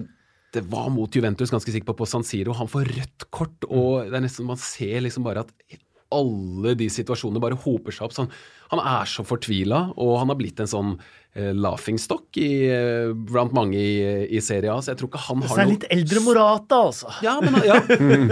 [0.54, 2.54] det var mot Juventus, ganske sikker på, på San Siro.
[2.54, 5.80] Han får rødt kort, og det er nesten man ser liksom bare at
[6.14, 8.14] alle de situasjonene bare hoper seg opp.
[8.14, 8.30] Sånn.
[8.74, 10.96] Han er så fortvila, og han har blitt en sånn
[11.34, 15.42] eh, laughingstock i, eh, blant mange i, i Serie A, så jeg tror ikke han
[15.42, 17.14] har noe det er noe litt eldre Morata, altså.
[17.26, 17.80] ja, men han- ja.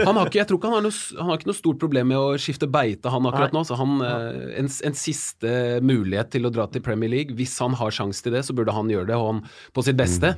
[0.05, 2.11] Han har ikke, jeg tror ikke han har, noe, han har ikke noe stort problem
[2.13, 3.59] med å skifte beite, han akkurat Nei.
[3.61, 3.65] nå.
[3.71, 7.35] Så han, eh, en, en siste mulighet til å dra til Premier League.
[7.37, 9.17] Hvis han har sjanse til det, så burde han gjøre det.
[9.17, 9.43] Og han,
[9.73, 10.35] på sitt beste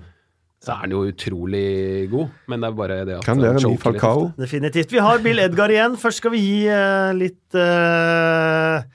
[0.63, 3.63] så er han jo utrolig god, men det er bare det at kan han være
[3.67, 4.29] ny Falcao.
[4.39, 4.93] Definitivt.
[4.95, 5.97] Vi har Bill Edgar igjen.
[5.99, 8.85] Først skal vi gi uh, litt eh,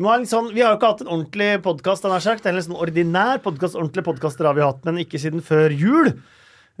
[0.00, 3.76] vi, litt sånn, vi har jo ikke hatt en ordentlig podkast, en sånn ordinær podkast.
[3.76, 6.14] Ordentlige podkaster har vi hatt, men ikke siden før jul.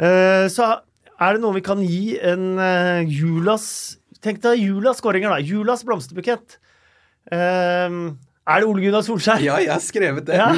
[0.00, 0.78] Uh, så
[1.20, 5.42] er det noe vi kan gi en uh, julas Tenk deg julas skåringer, da.
[5.42, 6.60] Julas blomsterbukett.
[7.34, 7.94] Eh,
[8.42, 9.42] er det Ole Gunnar Solskjær?
[9.44, 10.34] Ja, jeg har skrevet det.
[10.34, 10.48] Ja.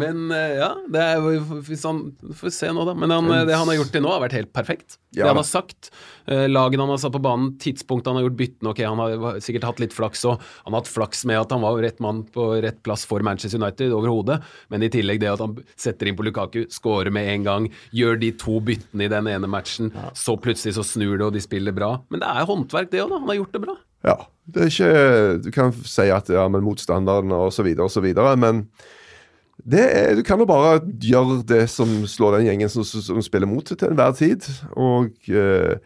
[0.00, 1.24] Men eh, ja, det er,
[1.66, 2.94] hvis han, får vi se nå, da.
[2.96, 4.96] Men han, eh, det han har gjort til nå, har vært helt perfekt.
[5.14, 5.90] Ja det han har sagt,
[6.26, 9.38] eh, lagene han har satt på banen, tidspunktet han har gjort byttene Ok, han har
[9.44, 12.24] sikkert hatt litt flaks, og han har hatt flaks med at han var rett mann
[12.34, 14.40] på rett plass for Manchester United overhodet,
[14.72, 18.18] men i tillegg det at han setter inn på Lukaku, scorer med en gang, gjør
[18.24, 21.76] de to byttene i den ene matchen, så plutselig så snur det, og de spiller
[21.76, 21.98] bra.
[22.08, 23.20] Men det er håndverk, det òg, da.
[23.20, 23.76] Han har gjort det bra.
[24.04, 24.18] Ja.
[24.44, 28.66] Det er ikke Du kan si at ja, men og så videre, men
[29.64, 33.46] det er, du kan jo bare gjøre det som slår den gjengen som, som spiller
[33.48, 34.42] mot til enhver tid.
[34.76, 35.78] Og eh,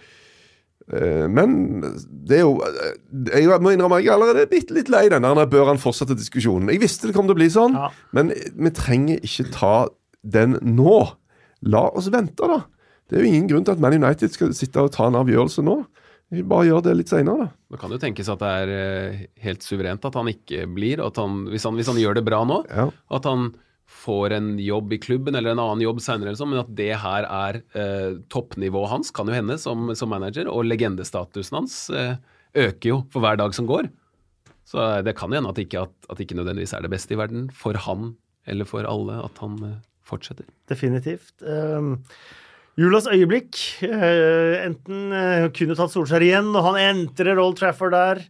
[1.28, 1.82] Men
[2.27, 5.47] det er jo eh, Jeg må innrømme jeg er allerede bitte litt lei den der
[5.53, 6.73] bør han fortsette diskusjonen.
[6.73, 7.90] Jeg visste det kom til å bli sånn, Ja.
[8.16, 9.74] men vi trenger ikke ta
[10.24, 11.12] den nå.
[11.69, 12.62] La oss vente, da.
[13.09, 15.62] Det er jo ingen grunn til at Man United skal sitte og ta en avgjørelse
[15.62, 15.85] nå.
[16.35, 17.53] Vi bare gjør det litt seinere, da.
[17.73, 21.17] Det kan jo tenkes at det er eh, helt suverent at han ikke blir, at
[21.21, 22.89] han, hvis, han, hvis han gjør det bra nå, Ja.
[23.17, 23.51] at han
[23.89, 27.63] får en jobb i klubben eller en annen jobb seinere, men at det her er
[27.73, 32.19] eh, toppnivået hans, kan jo hende som, som manager, og legendestatusen hans eh,
[32.55, 33.89] øker jo for hver dag som går.
[34.69, 37.17] Så eh, det kan jo hende at ikke, at, at ikke nødvendigvis er det beste
[37.17, 38.11] i verden for han
[38.49, 40.45] eller for alle at han eh, fortsetter.
[40.69, 41.33] Definitivt.
[41.41, 41.95] Um,
[42.79, 43.57] Julas øyeblikk.
[43.83, 48.21] eh, enten uh, kunne tatt Solskjær igjen og han entrer Old Trafford der,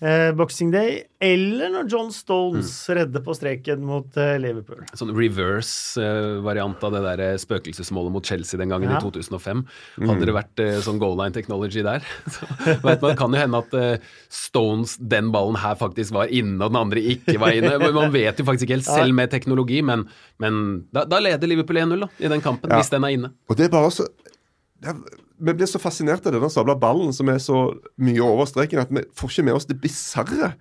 [0.00, 4.84] eh, Boxing Day, eller når John Stones redder på streken mot eh, Liverpool.
[4.98, 8.98] Sånn reverse-variant av det der eh, spøkelsesmålet mot Chelsea den gangen Ja.
[8.98, 9.62] i 2005.
[10.06, 12.04] Hadde det vært eh, sånn goal line technology der,
[12.34, 16.30] så vet man, det kan jo hende at eh, Stones, den ballen her faktisk var
[16.30, 17.76] inne, og den andre ikke var inne.
[17.94, 20.06] Man vet jo faktisk ikke helt, selv med teknologi, men,
[20.42, 20.62] men
[20.94, 22.78] da, da leder Liverpool 1-0 i den kampen, Ja.
[22.82, 23.32] hvis den er inne.
[23.48, 24.06] Og det er bare så
[24.78, 24.98] det er,
[25.38, 27.68] Vi blir så fascinert av denne sabla ballen som er så
[28.02, 30.54] mye over streken at vi får ikke med oss det bisarre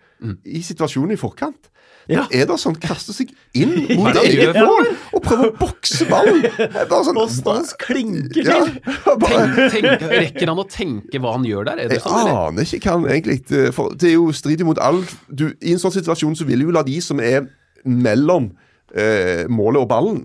[0.46, 1.72] i situasjonen i forkant.
[2.08, 2.24] Ja.
[2.32, 6.46] Er det sånn kaster seg inn mot eget mål og prøver å bokse ballen?
[6.78, 8.62] Det bare sånn, Og Stones klinker ja,
[9.24, 11.82] bare, Tenk, tenk, rekker han å tenke hva han gjør der?
[11.84, 12.40] Er det jeg sånn, eller?
[12.48, 15.84] aner ikke hva han egentlig For det er jo strid imot all du, I en
[15.84, 17.50] sånn situasjon så vil du jo la de som er
[17.84, 18.54] mellom
[18.96, 20.22] eh, målet og ballen,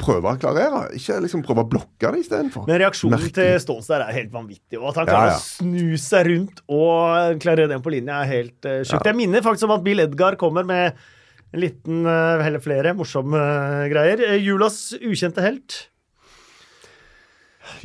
[0.00, 0.82] prøve å klarere.
[0.98, 2.66] Ikke liksom prøve å blokke det istedenfor.
[2.68, 3.34] Men reaksjonen Merkelig.
[3.38, 4.80] til Stones der er helt vanvittig.
[4.80, 5.38] Og at han klarer ja.
[5.38, 9.08] å snu seg rundt og klarere den på linja, er helt uh, sjukt.
[9.08, 10.98] Jeg minner faktisk om at Bill Edgar kommer med
[11.52, 14.26] en liten, uh, eller flere, morsomme uh, greier.
[14.42, 15.80] Julas ukjente helt.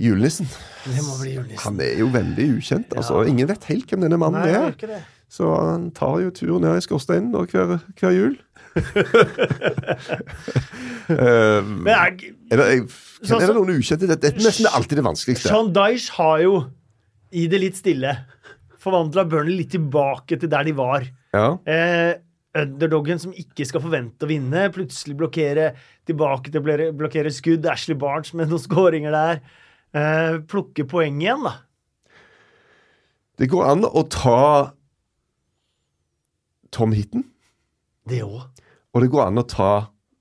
[0.02, 0.50] Julenissen.
[0.92, 1.62] Julenissen.
[1.64, 2.98] Han er jo veldig ukjent.
[2.98, 3.22] altså.
[3.22, 3.32] Ja.
[3.32, 5.06] Ingen vet helt hvem denne mannen Nei, er.
[5.32, 8.38] Så han tar jo tur ned i skorsteinen hver, hver jul.
[11.08, 12.18] Eh, Men er,
[12.52, 12.82] er, det, jeg,
[13.32, 14.10] er det noen ukjente?
[14.12, 15.48] Det, er nesten alltid det vanskeligste.
[15.48, 16.58] Sean Dyche har jo,
[17.32, 18.12] i det litt stille,
[18.84, 21.08] forvandla Burnley litt tilbake til der de var.
[21.32, 21.46] Ja.
[21.64, 22.20] Eh,
[22.58, 25.72] underdoggen som ikke skal forvente å vinne, plutselig blokkere
[26.08, 27.68] tilbake til å blokkere skudd.
[27.72, 29.42] Ashley Barnes med noen skåringer der.
[29.96, 31.56] Eh, plukke poeng igjen, da.
[33.38, 34.74] Det går an å ta
[36.74, 37.30] Tom Hitten,
[38.08, 38.48] Det òg.
[38.98, 39.72] Og det går an å ta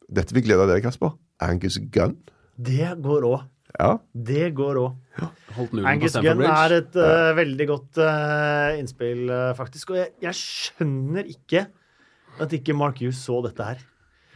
[0.07, 1.17] Dette vil glede deg, Kasper.
[1.43, 2.13] Angus Gunn.
[2.55, 3.41] Det går òg.
[3.75, 3.89] Ja.
[4.15, 4.93] Det går òg.
[5.19, 5.31] Ja.
[5.91, 9.91] Angus Gunn er et uh, veldig godt uh, innspill, uh, faktisk.
[9.91, 11.65] Og jeg, jeg skjønner ikke
[12.45, 13.83] at ikke Mark Hughes så dette her.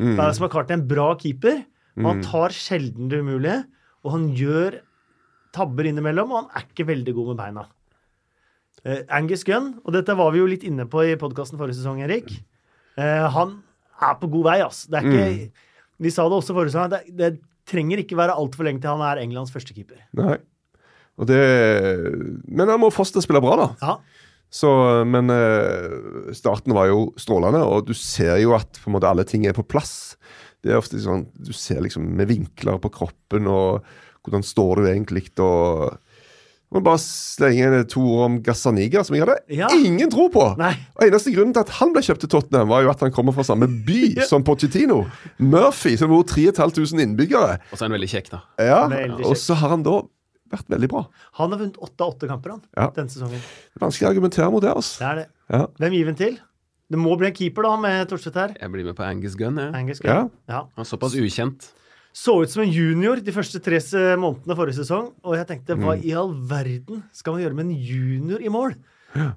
[0.01, 0.17] Mm.
[0.17, 1.63] Det er som har klart en bra keeper.
[2.01, 3.61] og Han tar sjelden det umulige,
[4.03, 4.81] og han gjør
[5.55, 7.65] tabber innimellom, og han er ikke veldig god med beina.
[8.87, 12.01] Eh, Angus Gunn, og dette var vi jo litt inne på i podkasten forrige sesong,
[12.07, 12.31] Erik.
[12.97, 13.59] Eh, han
[14.09, 14.85] er på god vei, ass.
[14.91, 15.67] Det er ikke,
[16.01, 17.31] Vi sa det også forrige gang, det, det
[17.71, 20.01] trenger ikke være altfor lenge til han er Englands førstekeeper.
[20.19, 20.39] Nei.
[21.21, 21.41] Og det
[22.49, 23.69] Men han må fortsatt spille bra, da.
[23.85, 24.27] Ja.
[24.51, 24.71] Så,
[25.07, 29.55] men eh, starten var jo strålende, og du ser jo at måte alle ting er
[29.55, 30.17] på plass.
[30.61, 33.87] Det er ofte sånn, Du ser liksom med vinkler på kroppen, og
[34.27, 35.95] hvordan står du egentlig, og
[36.73, 39.67] må bare slenge inn to ord om Gazzaniga, som jeg hadde Ja.
[39.75, 40.57] ingen tro på.
[40.57, 40.73] Nei.
[40.97, 43.35] Og Eneste grunnen til at han ble kjøpt til Tottenham, var jo at han kommer
[43.35, 45.03] fra samme by som Pochettino.
[45.39, 47.59] Murphy, som bor 3500 innbyggere.
[47.73, 48.43] Og så er han veldig kjekk, da.
[48.63, 49.25] Ja, kjekk.
[49.27, 49.97] Og så har han da
[50.51, 51.03] vært veldig bra.
[51.39, 52.89] Han har vunnet åtte av åtte kamper han, Ja.
[52.95, 53.39] denne sesongen.
[53.43, 54.71] Det er Vanskelig å argumentere mot det.
[54.75, 54.99] altså.
[54.99, 55.27] Det er det.
[55.51, 55.67] Ja.
[55.79, 56.39] Hvem gir vi den til?
[56.91, 58.55] Det må bli en keeper, da, med Torstvedt her.
[58.61, 59.59] Jeg blir med på Angus Gunn.
[59.59, 59.71] Ja.
[59.79, 60.29] Angus Ja.
[60.49, 60.63] Ja.
[60.75, 61.69] Han er såpass ukjent.
[62.13, 63.79] Så ut som en junior de første tre
[64.19, 66.05] månedene forrige sesong, og jeg tenkte hva Mm.
[66.05, 68.75] i all verden skal man gjøre med en junior i mål?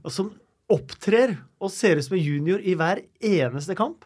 [0.04, 0.32] Og som
[0.74, 4.06] opptrer og ser ut som en junior i hver eneste kamp.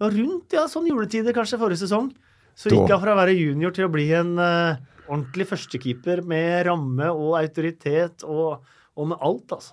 [0.00, 2.10] Og rundt ja, sånn juletider kanskje forrige sesong,
[2.54, 4.76] så gikk han fra å være junior til å bli en uh,
[5.08, 8.60] ordentlig førstekeeper med ramme og autoritet og,
[8.94, 9.72] og med alt, altså.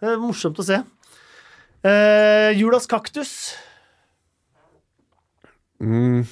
[0.00, 0.80] Det er morsomt å se.
[1.86, 3.54] Uh, Julas kaktus.
[5.80, 6.24] Mm.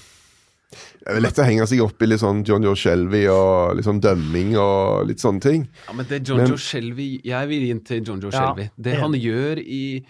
[1.08, 3.86] Det er lett å henge seg opp i litt sånn John Joe Shelby og litt
[3.86, 5.62] sånn dømming og litt sånne ting.
[5.86, 8.68] Ja, men det John Men- Joe Shelby Jeg vil inn til John Joe Ja, Shelby.
[8.76, 10.04] Det han gjør i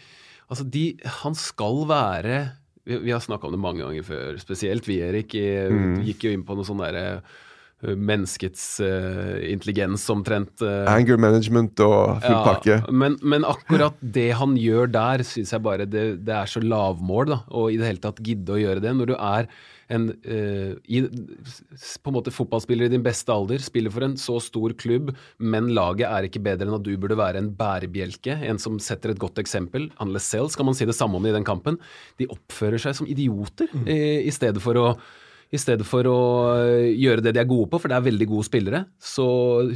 [0.50, 2.50] Altså, de Han skal være
[2.88, 5.34] Vi, vi har snakka om det mange ganger før, spesielt vi, Erik.
[5.34, 6.04] I, Mm.
[6.06, 7.22] Gikk jo inn på noe sånn derre
[7.78, 10.50] Menneskets uh, intelligens omtrent.
[10.66, 12.80] uh, Anger management og full pakke.
[12.90, 17.30] Men, men akkurat det han gjør der, syns jeg bare det, det er så lavmål,
[17.36, 17.38] da.
[17.54, 18.94] Og i det hele tatt gidde å gjøre det.
[18.98, 19.46] Når du er
[19.94, 24.40] en uh, i, på en måte fotballspiller i din beste alder, spiller for en så
[24.42, 28.58] stor klubb, men laget er ikke bedre enn at du burde være en bærebjelke, en
[28.58, 29.86] som setter et godt eksempel.
[30.02, 31.78] Han Lascelles skal man si det samme om i den kampen.
[32.18, 34.90] De oppfører seg som idioter eh, i stedet for å
[35.48, 36.18] i stedet for å
[36.60, 39.28] øh, gjøre det de er gode på, for det er veldig gode spillere, så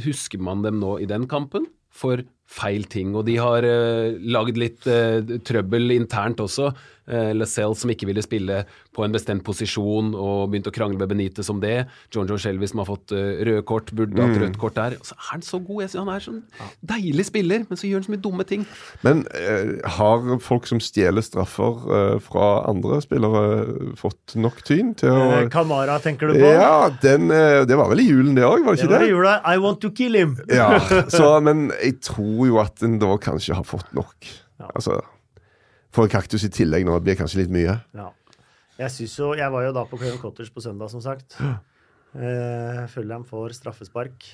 [0.03, 3.13] husker man dem nå i den kampen for feil ting.
[3.17, 6.73] Og de har uh, lagd litt uh, trøbbel internt også.
[7.03, 8.61] Uh, Lascelles som ikke ville spille
[8.95, 11.87] på en bestemt posisjon og begynte å krangle med Benitez om det.
[12.13, 14.95] John John Shelby som har fått uh, røde kort, burde hatt rødt kort der.
[15.01, 15.81] Og så er han så god.
[15.83, 16.43] Jeg synes Han er sånn
[16.93, 18.63] deilig spiller, men så gjør han så mye dumme ting.
[19.03, 23.43] Men eh, har folk som stjeler straffer eh, fra andre spillere,
[23.99, 26.53] fått nok tyn til å Eh, Kamara, tenker du på?
[26.53, 29.03] Ja, den, eh, det var vel i julen det òg, var det Det ikke var
[29.03, 29.09] det?
[29.09, 29.35] i jula.
[29.55, 30.37] I want to kill him.
[30.53, 30.77] Ja,
[31.11, 34.27] så, Men jeg tror jo at en da kanskje har fått nok.
[34.61, 34.69] Ja.
[34.73, 34.99] Altså,
[35.93, 37.75] For en kaktus i tillegg nå blir kanskje litt mye.
[37.93, 38.09] Ja.
[38.79, 41.35] Jeg, synes jo, jeg var jo da på Crayon Cottage på søndag, som sagt.
[42.17, 44.25] Eh, Fulham får straffespark.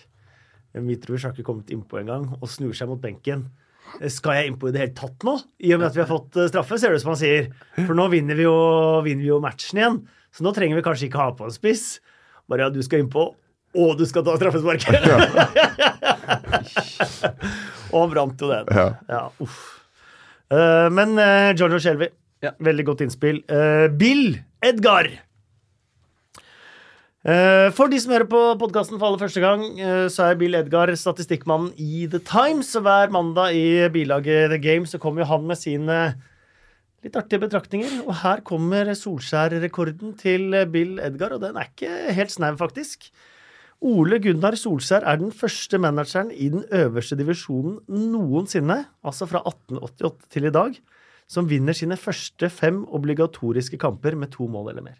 [0.79, 3.47] Mitrovic har ikke kommet innpå engang og snur seg mot benken.
[3.99, 5.35] Eh, Skal jeg innpå i det hele tatt nå?
[5.65, 7.49] I og med at vi har fått eh, straffe, ser det ut som han sier.
[7.81, 8.55] For nå vinner vi, jo,
[9.05, 9.99] vinner vi jo matchen igjen.
[10.35, 11.85] Så nå trenger vi kanskje ikke ha på en spiss.
[12.49, 13.27] Bare ja, du skal innpå,
[13.77, 14.97] og du skal ta straffesparket!
[17.93, 18.69] og han brant jo den.
[18.73, 18.87] Ja.
[19.09, 19.59] Ja, uff.
[20.49, 22.09] Uh, men uh, Giorgio Shelby,
[22.41, 22.53] Ja.
[22.63, 23.43] veldig godt innspill.
[23.51, 25.09] Uh, Bill Edgar.
[27.19, 29.63] Eh, for de som hører på podkasten for aller første gang,
[30.07, 32.69] så er Bill Edgar statistikkmannen i The Times.
[32.79, 35.97] Og hver mandag i bilaget The Game så kommer jo han med sine
[37.03, 37.97] litt artige betraktninger.
[38.05, 43.11] Og her kommer Solskjær-rekorden til Bill Edgar, og den er ikke helt snau, faktisk.
[43.79, 50.33] Ole Gunnar Solskjær er den første manageren i den øverste divisjonen noensinne, altså fra 1888
[50.33, 50.75] til i dag,
[51.29, 54.97] som vinner sine første fem obligatoriske kamper med to mål eller mer.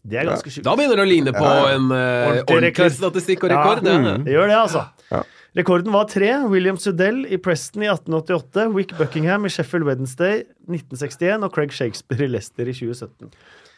[0.00, 0.64] Det er ganske sjukt.
[0.64, 3.84] Da begynner det å ligne på en uh, Ordentlig ordentlig statistikk og rekord.
[3.84, 4.14] Ja, det.
[4.24, 4.86] det gjør det, altså.
[5.10, 5.20] Ja.
[5.60, 6.30] Rekorden var tre.
[6.48, 12.24] William Sudell i Preston i 1888, Wick Buckingham i Sheffield Wednesday 1961 og Craig Shakespeare
[12.24, 13.34] i Leicester i 2017.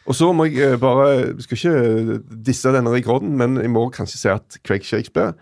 [0.09, 2.19] Og så må jeg eh, bare jeg Skal ikke
[2.49, 5.33] disse denne rekorden, men jeg må kanskje si at Craig Shakespeare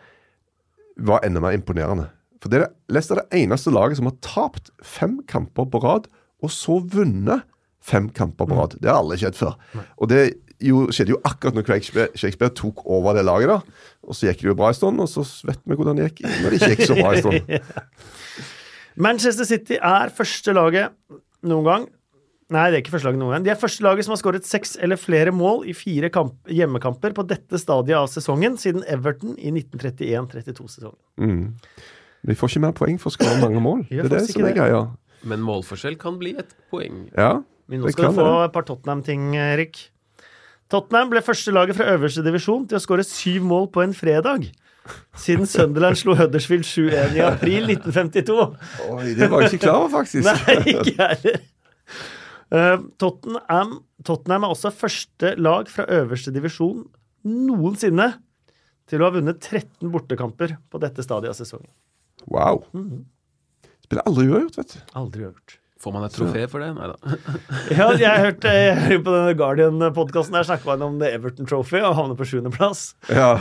[1.01, 2.09] var enda mer imponerende.
[2.41, 6.07] For det er Leicester er det eneste laget som har tapt fem kamper på rad,
[6.41, 7.45] og så vunnet
[7.81, 8.77] fem kamper på rad.
[8.81, 9.57] Det har aldri skjedd før.
[9.97, 10.21] Og det
[10.61, 13.49] jo, skjedde jo akkurat når Craig Shakespeare, Shakespeare tok over det laget.
[13.49, 13.87] da.
[14.05, 16.21] Og så gikk det jo bra en stund, og så vet vi hvordan det gikk
[16.27, 17.55] når det ikke gikk så bra en stund.
[19.07, 20.93] Manchester City er første laget
[21.47, 21.89] noen gang
[22.51, 23.43] Nei, det er ikke første laget noen gang.
[23.45, 27.13] De er første laget som har skåret seks eller flere mål i fire kamp hjemmekamper
[27.15, 30.97] på dette stadiet av sesongen siden Everton i 1931-32-sesongen.
[31.21, 31.45] Mm.
[32.27, 33.85] Vi får ikke mer poeng for å skåre mange mål.
[33.89, 34.81] Det er det som er greia.
[35.31, 37.05] Men målforskjell kan bli et poeng.
[37.15, 37.37] Ja,
[37.71, 38.49] Men nå det skal kan du få det.
[38.49, 39.79] et par Tottenham-ting, Erik.
[40.71, 44.49] Tottenham ble første laget fra øverste divisjon til å skåre syv mål på en fredag.
[45.15, 48.37] Siden Sunderland slo Huddersfield 7-1 i april 1952.
[48.91, 50.25] Oi, det var jeg ikke klar over, faktisk.
[50.25, 51.41] Nei, ikke jeg heller.
[52.51, 56.83] Eh, Tottenham, Tottenham er også første lag fra øverste divisjon
[57.27, 58.09] noensinne
[58.91, 61.71] til å ha vunnet 13 bortekamper på dette stadiet av sesongen.
[62.27, 62.65] Wow.
[62.75, 63.05] Mhm.
[63.85, 64.79] Spiller aldri uavgjort, vet du.
[64.99, 65.57] Aldri gjort.
[65.81, 66.69] Får man et trofé for det?
[66.77, 67.15] Nei da.
[67.79, 68.51] Ja, jeg hørte
[68.85, 72.91] hørt på denne Guardian-podkasten der snakka man om The Everton Trophy og havner på sjuendeplass.
[73.09, 73.31] Ja.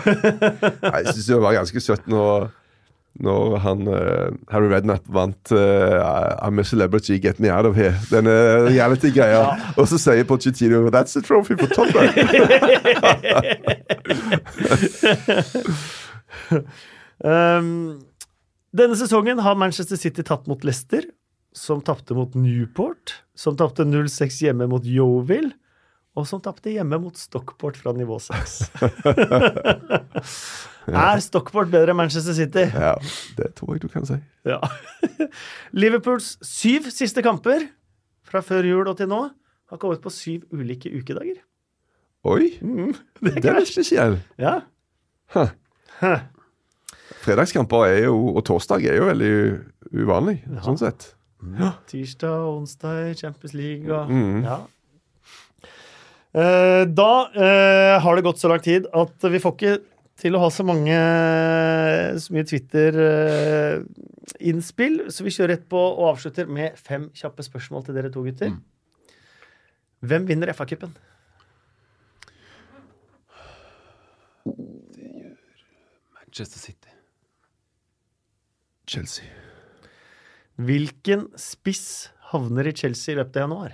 [0.86, 2.48] Jeg syns det var ganske søtt når,
[3.18, 7.94] når han uh, Harry Redknapp vant uh, I'm a celebrity, get me out of here.
[8.10, 8.30] Denne
[8.68, 9.58] reality-greia.
[9.76, 12.14] Og så sier Pochettino That's a trophy for Tottenham.
[17.20, 18.00] Um,
[18.72, 21.04] denne sesongen har Manchester City tatt mot Leicester,
[21.52, 25.50] som tapte mot Newport, som tapte 0-6 hjemme mot Yeovil,
[26.16, 28.70] og som tapte hjemme mot Stockport fra nivå 6.
[30.94, 32.64] er Stockport bedre enn Manchester City?
[32.74, 32.94] ja,
[33.36, 34.16] det tror jeg du kan si.
[34.44, 34.58] Ja.
[35.72, 37.68] Liverpools syv siste kamper
[38.26, 39.20] fra før jul og til nå
[39.70, 41.38] har kommet på syv ulike ukedager.
[42.24, 44.18] Oi, Mm, det er det er spesiell.
[44.38, 44.60] Ja.
[45.34, 45.48] Huh.
[46.00, 46.18] Huh.
[47.20, 49.32] Fredagskamper er jo, og torsdag er jo veldig
[49.92, 50.60] uvanlig, Ja.
[50.64, 51.14] sånn sett.
[51.88, 54.42] Tirsdag, onsdag, Champions League og Mm.
[54.44, 54.58] Ja.
[56.32, 59.72] Eh, da eh, har det gått så lang tid at vi får ikke
[60.20, 60.96] til å ha så mange
[62.20, 67.94] så mye Twitter-innspill, så vi kjører rett på og avslutter med fem kjappe spørsmål til
[67.96, 68.50] dere to gutter.
[68.52, 68.60] Mm.
[70.10, 70.92] Hvem vinner FA-cupen?
[76.16, 76.90] Manchester City.
[78.90, 79.26] Chelsea.
[80.60, 83.72] Hvilken spiss havner i Chelsea i løpet av januar?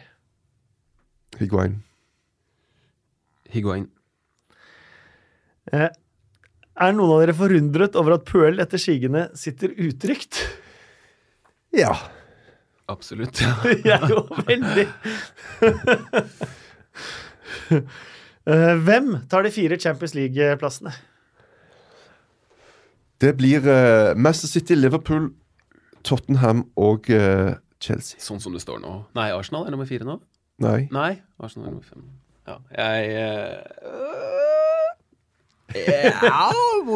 [1.41, 1.75] Higuain.
[3.53, 3.87] Higuain.
[5.73, 5.91] Eh,
[6.77, 10.43] er noen av dere forundret over at Puel etter sigende sitter utrygt?
[11.77, 11.91] Ja.
[12.89, 13.41] Absolutt.
[13.43, 13.51] Ja.
[13.85, 14.87] Jeg er jo veldig
[18.47, 20.93] Eh, Hvem tar de fire Champions League-plassene?
[23.21, 25.33] Det blir uh, Manchester City, Liverpool,
[26.07, 28.21] Tottenham og uh, Chelsea.
[28.23, 28.93] Sånn som det står nå.
[29.19, 30.21] Nei, Arsenal er nummer fire nå.
[30.63, 30.87] Nei.
[30.95, 32.07] Nei, Arsenal er nummer fem.
[32.47, 34.46] Ja, jeg eh,
[35.75, 36.51] ja,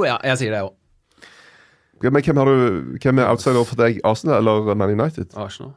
[0.07, 0.77] ja, jeg sier det, jeg òg.
[2.01, 3.99] Men hvem, har du, hvem er outsider for deg?
[4.09, 5.35] Arsenal eller Man United?
[5.37, 5.75] Arsenal.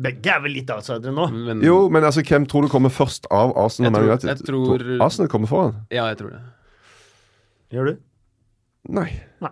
[0.00, 1.26] Begge er vel litt outsidere nå.
[1.32, 4.28] Men, Jo, men altså, hvem tror du kommer først av Arsenal og Man United?
[4.30, 5.74] jeg tror- Arsenal kommer foran?
[5.90, 6.40] Ja, jeg tror det.
[7.72, 7.96] Gjør du?
[8.96, 9.08] Nei.
[9.42, 9.50] Nei.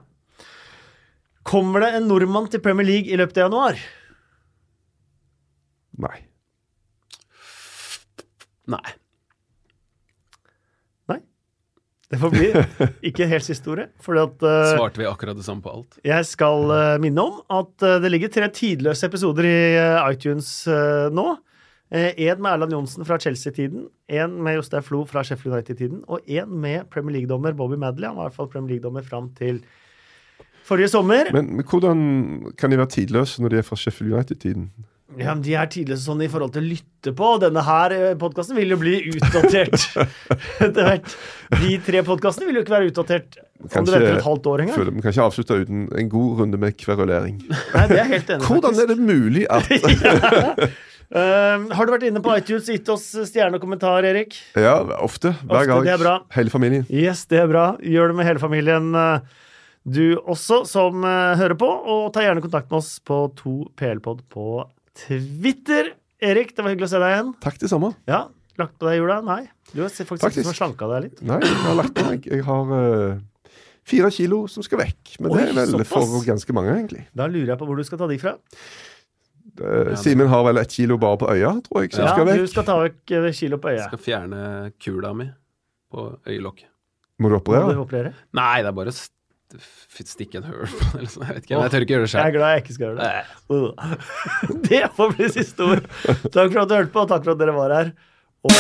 [1.45, 3.81] Kommer det en nordmann til Premier League i løpet av januar?
[5.99, 6.17] Nei.
[8.73, 8.85] Nei.
[12.11, 12.51] Det får bli
[13.11, 13.89] ikke helt siste ordet.
[14.05, 15.99] Fordi at uh, Svarte vi akkurat det samme på alt?
[16.05, 19.57] jeg skal uh, minne om at uh, det ligger tre tidløse episoder i
[20.13, 20.53] iTunes
[21.15, 21.29] nå.
[21.95, 26.49] Én med Erland Johnsen fra Chelsea-tiden, én med Jostein Flo fra Sheffield United-tiden, og én
[26.51, 28.09] med Premier League-dommer Bobby Madley.
[28.09, 29.61] Han var i hvert fall Premier League-dommer fram til
[30.67, 31.31] forrige sommer.
[31.37, 32.01] Men, men hvordan
[32.59, 34.73] kan de være tidløse når de er fra Sheffield United-tiden?
[35.19, 37.31] Ja, men De er tidligere sånn i forhold til å lytte på.
[37.43, 39.77] Denne her podkasten vil jo bli utdatert
[40.65, 41.17] etter hvert.
[41.61, 44.89] De tre podkastene vil jo ikke være utdatert om du venter et halvt år engang.
[44.97, 47.39] Vi kan ikke avslutte uten en god runde med kverulering.
[47.49, 49.71] Nei, det er helt enig Hvordan er det mulig at
[51.15, 54.35] Um, har du vært inne på iTunes gitt oss stjerne og kommentar, Erik?
[54.59, 55.35] Ja, ofte.
[55.47, 55.85] Hver gang.
[55.87, 56.15] det er bra.
[56.35, 56.87] Hele familien.
[56.91, 57.67] Yes, det er bra.
[57.79, 59.21] Gjør det med hele familien, uh,
[59.85, 61.69] du også, som uh, hører på.
[61.69, 64.49] Og ta gjerne kontakt med oss på 2plpod på
[64.95, 65.93] Twitter.
[66.25, 67.35] Erik, det var hyggelig å se deg igjen.
[67.43, 67.93] Takk, det samme.
[68.09, 68.27] Ja,
[68.61, 69.19] Lagt på deg jula?
[69.27, 69.43] Nei.
[69.73, 70.47] Du har faktisk Faktisk.
[70.47, 71.23] har slanka deg litt.
[71.27, 72.27] Nei, jeg har lagt på meg.
[72.31, 73.17] Jeg har uh,
[73.83, 75.17] fire kilo som skal vekk.
[75.19, 75.91] Men det Oi, er vel såpass.
[75.91, 77.03] for ganske mange, egentlig.
[77.19, 78.37] Da lurer jeg på hvor du skal ta de fra.
[79.55, 82.47] Eh, Simen har vel ett kilo bare på øya, tror jeg, som Ja, skal du
[82.51, 83.81] skal ta vekk kilo på øya.
[83.83, 84.45] Jeg Skal fjerne
[84.83, 85.29] kula mi
[85.95, 86.71] på øyelokket.
[87.23, 87.77] Må du Må du operere?
[87.79, 88.15] operere?
[88.35, 88.97] Nei, det er bare å
[90.09, 91.07] stikke en høl på den.
[91.11, 92.21] sånn, Jeg vet ikke, men jeg tør ikke gjøre det selv.
[92.21, 93.05] Jeg er glad jeg ikke skal gjøre det.
[94.71, 95.83] Det får bli siste ord.
[96.31, 97.89] Takk for at du hørte på, og takk for at dere var her.
[98.45, 98.53] Og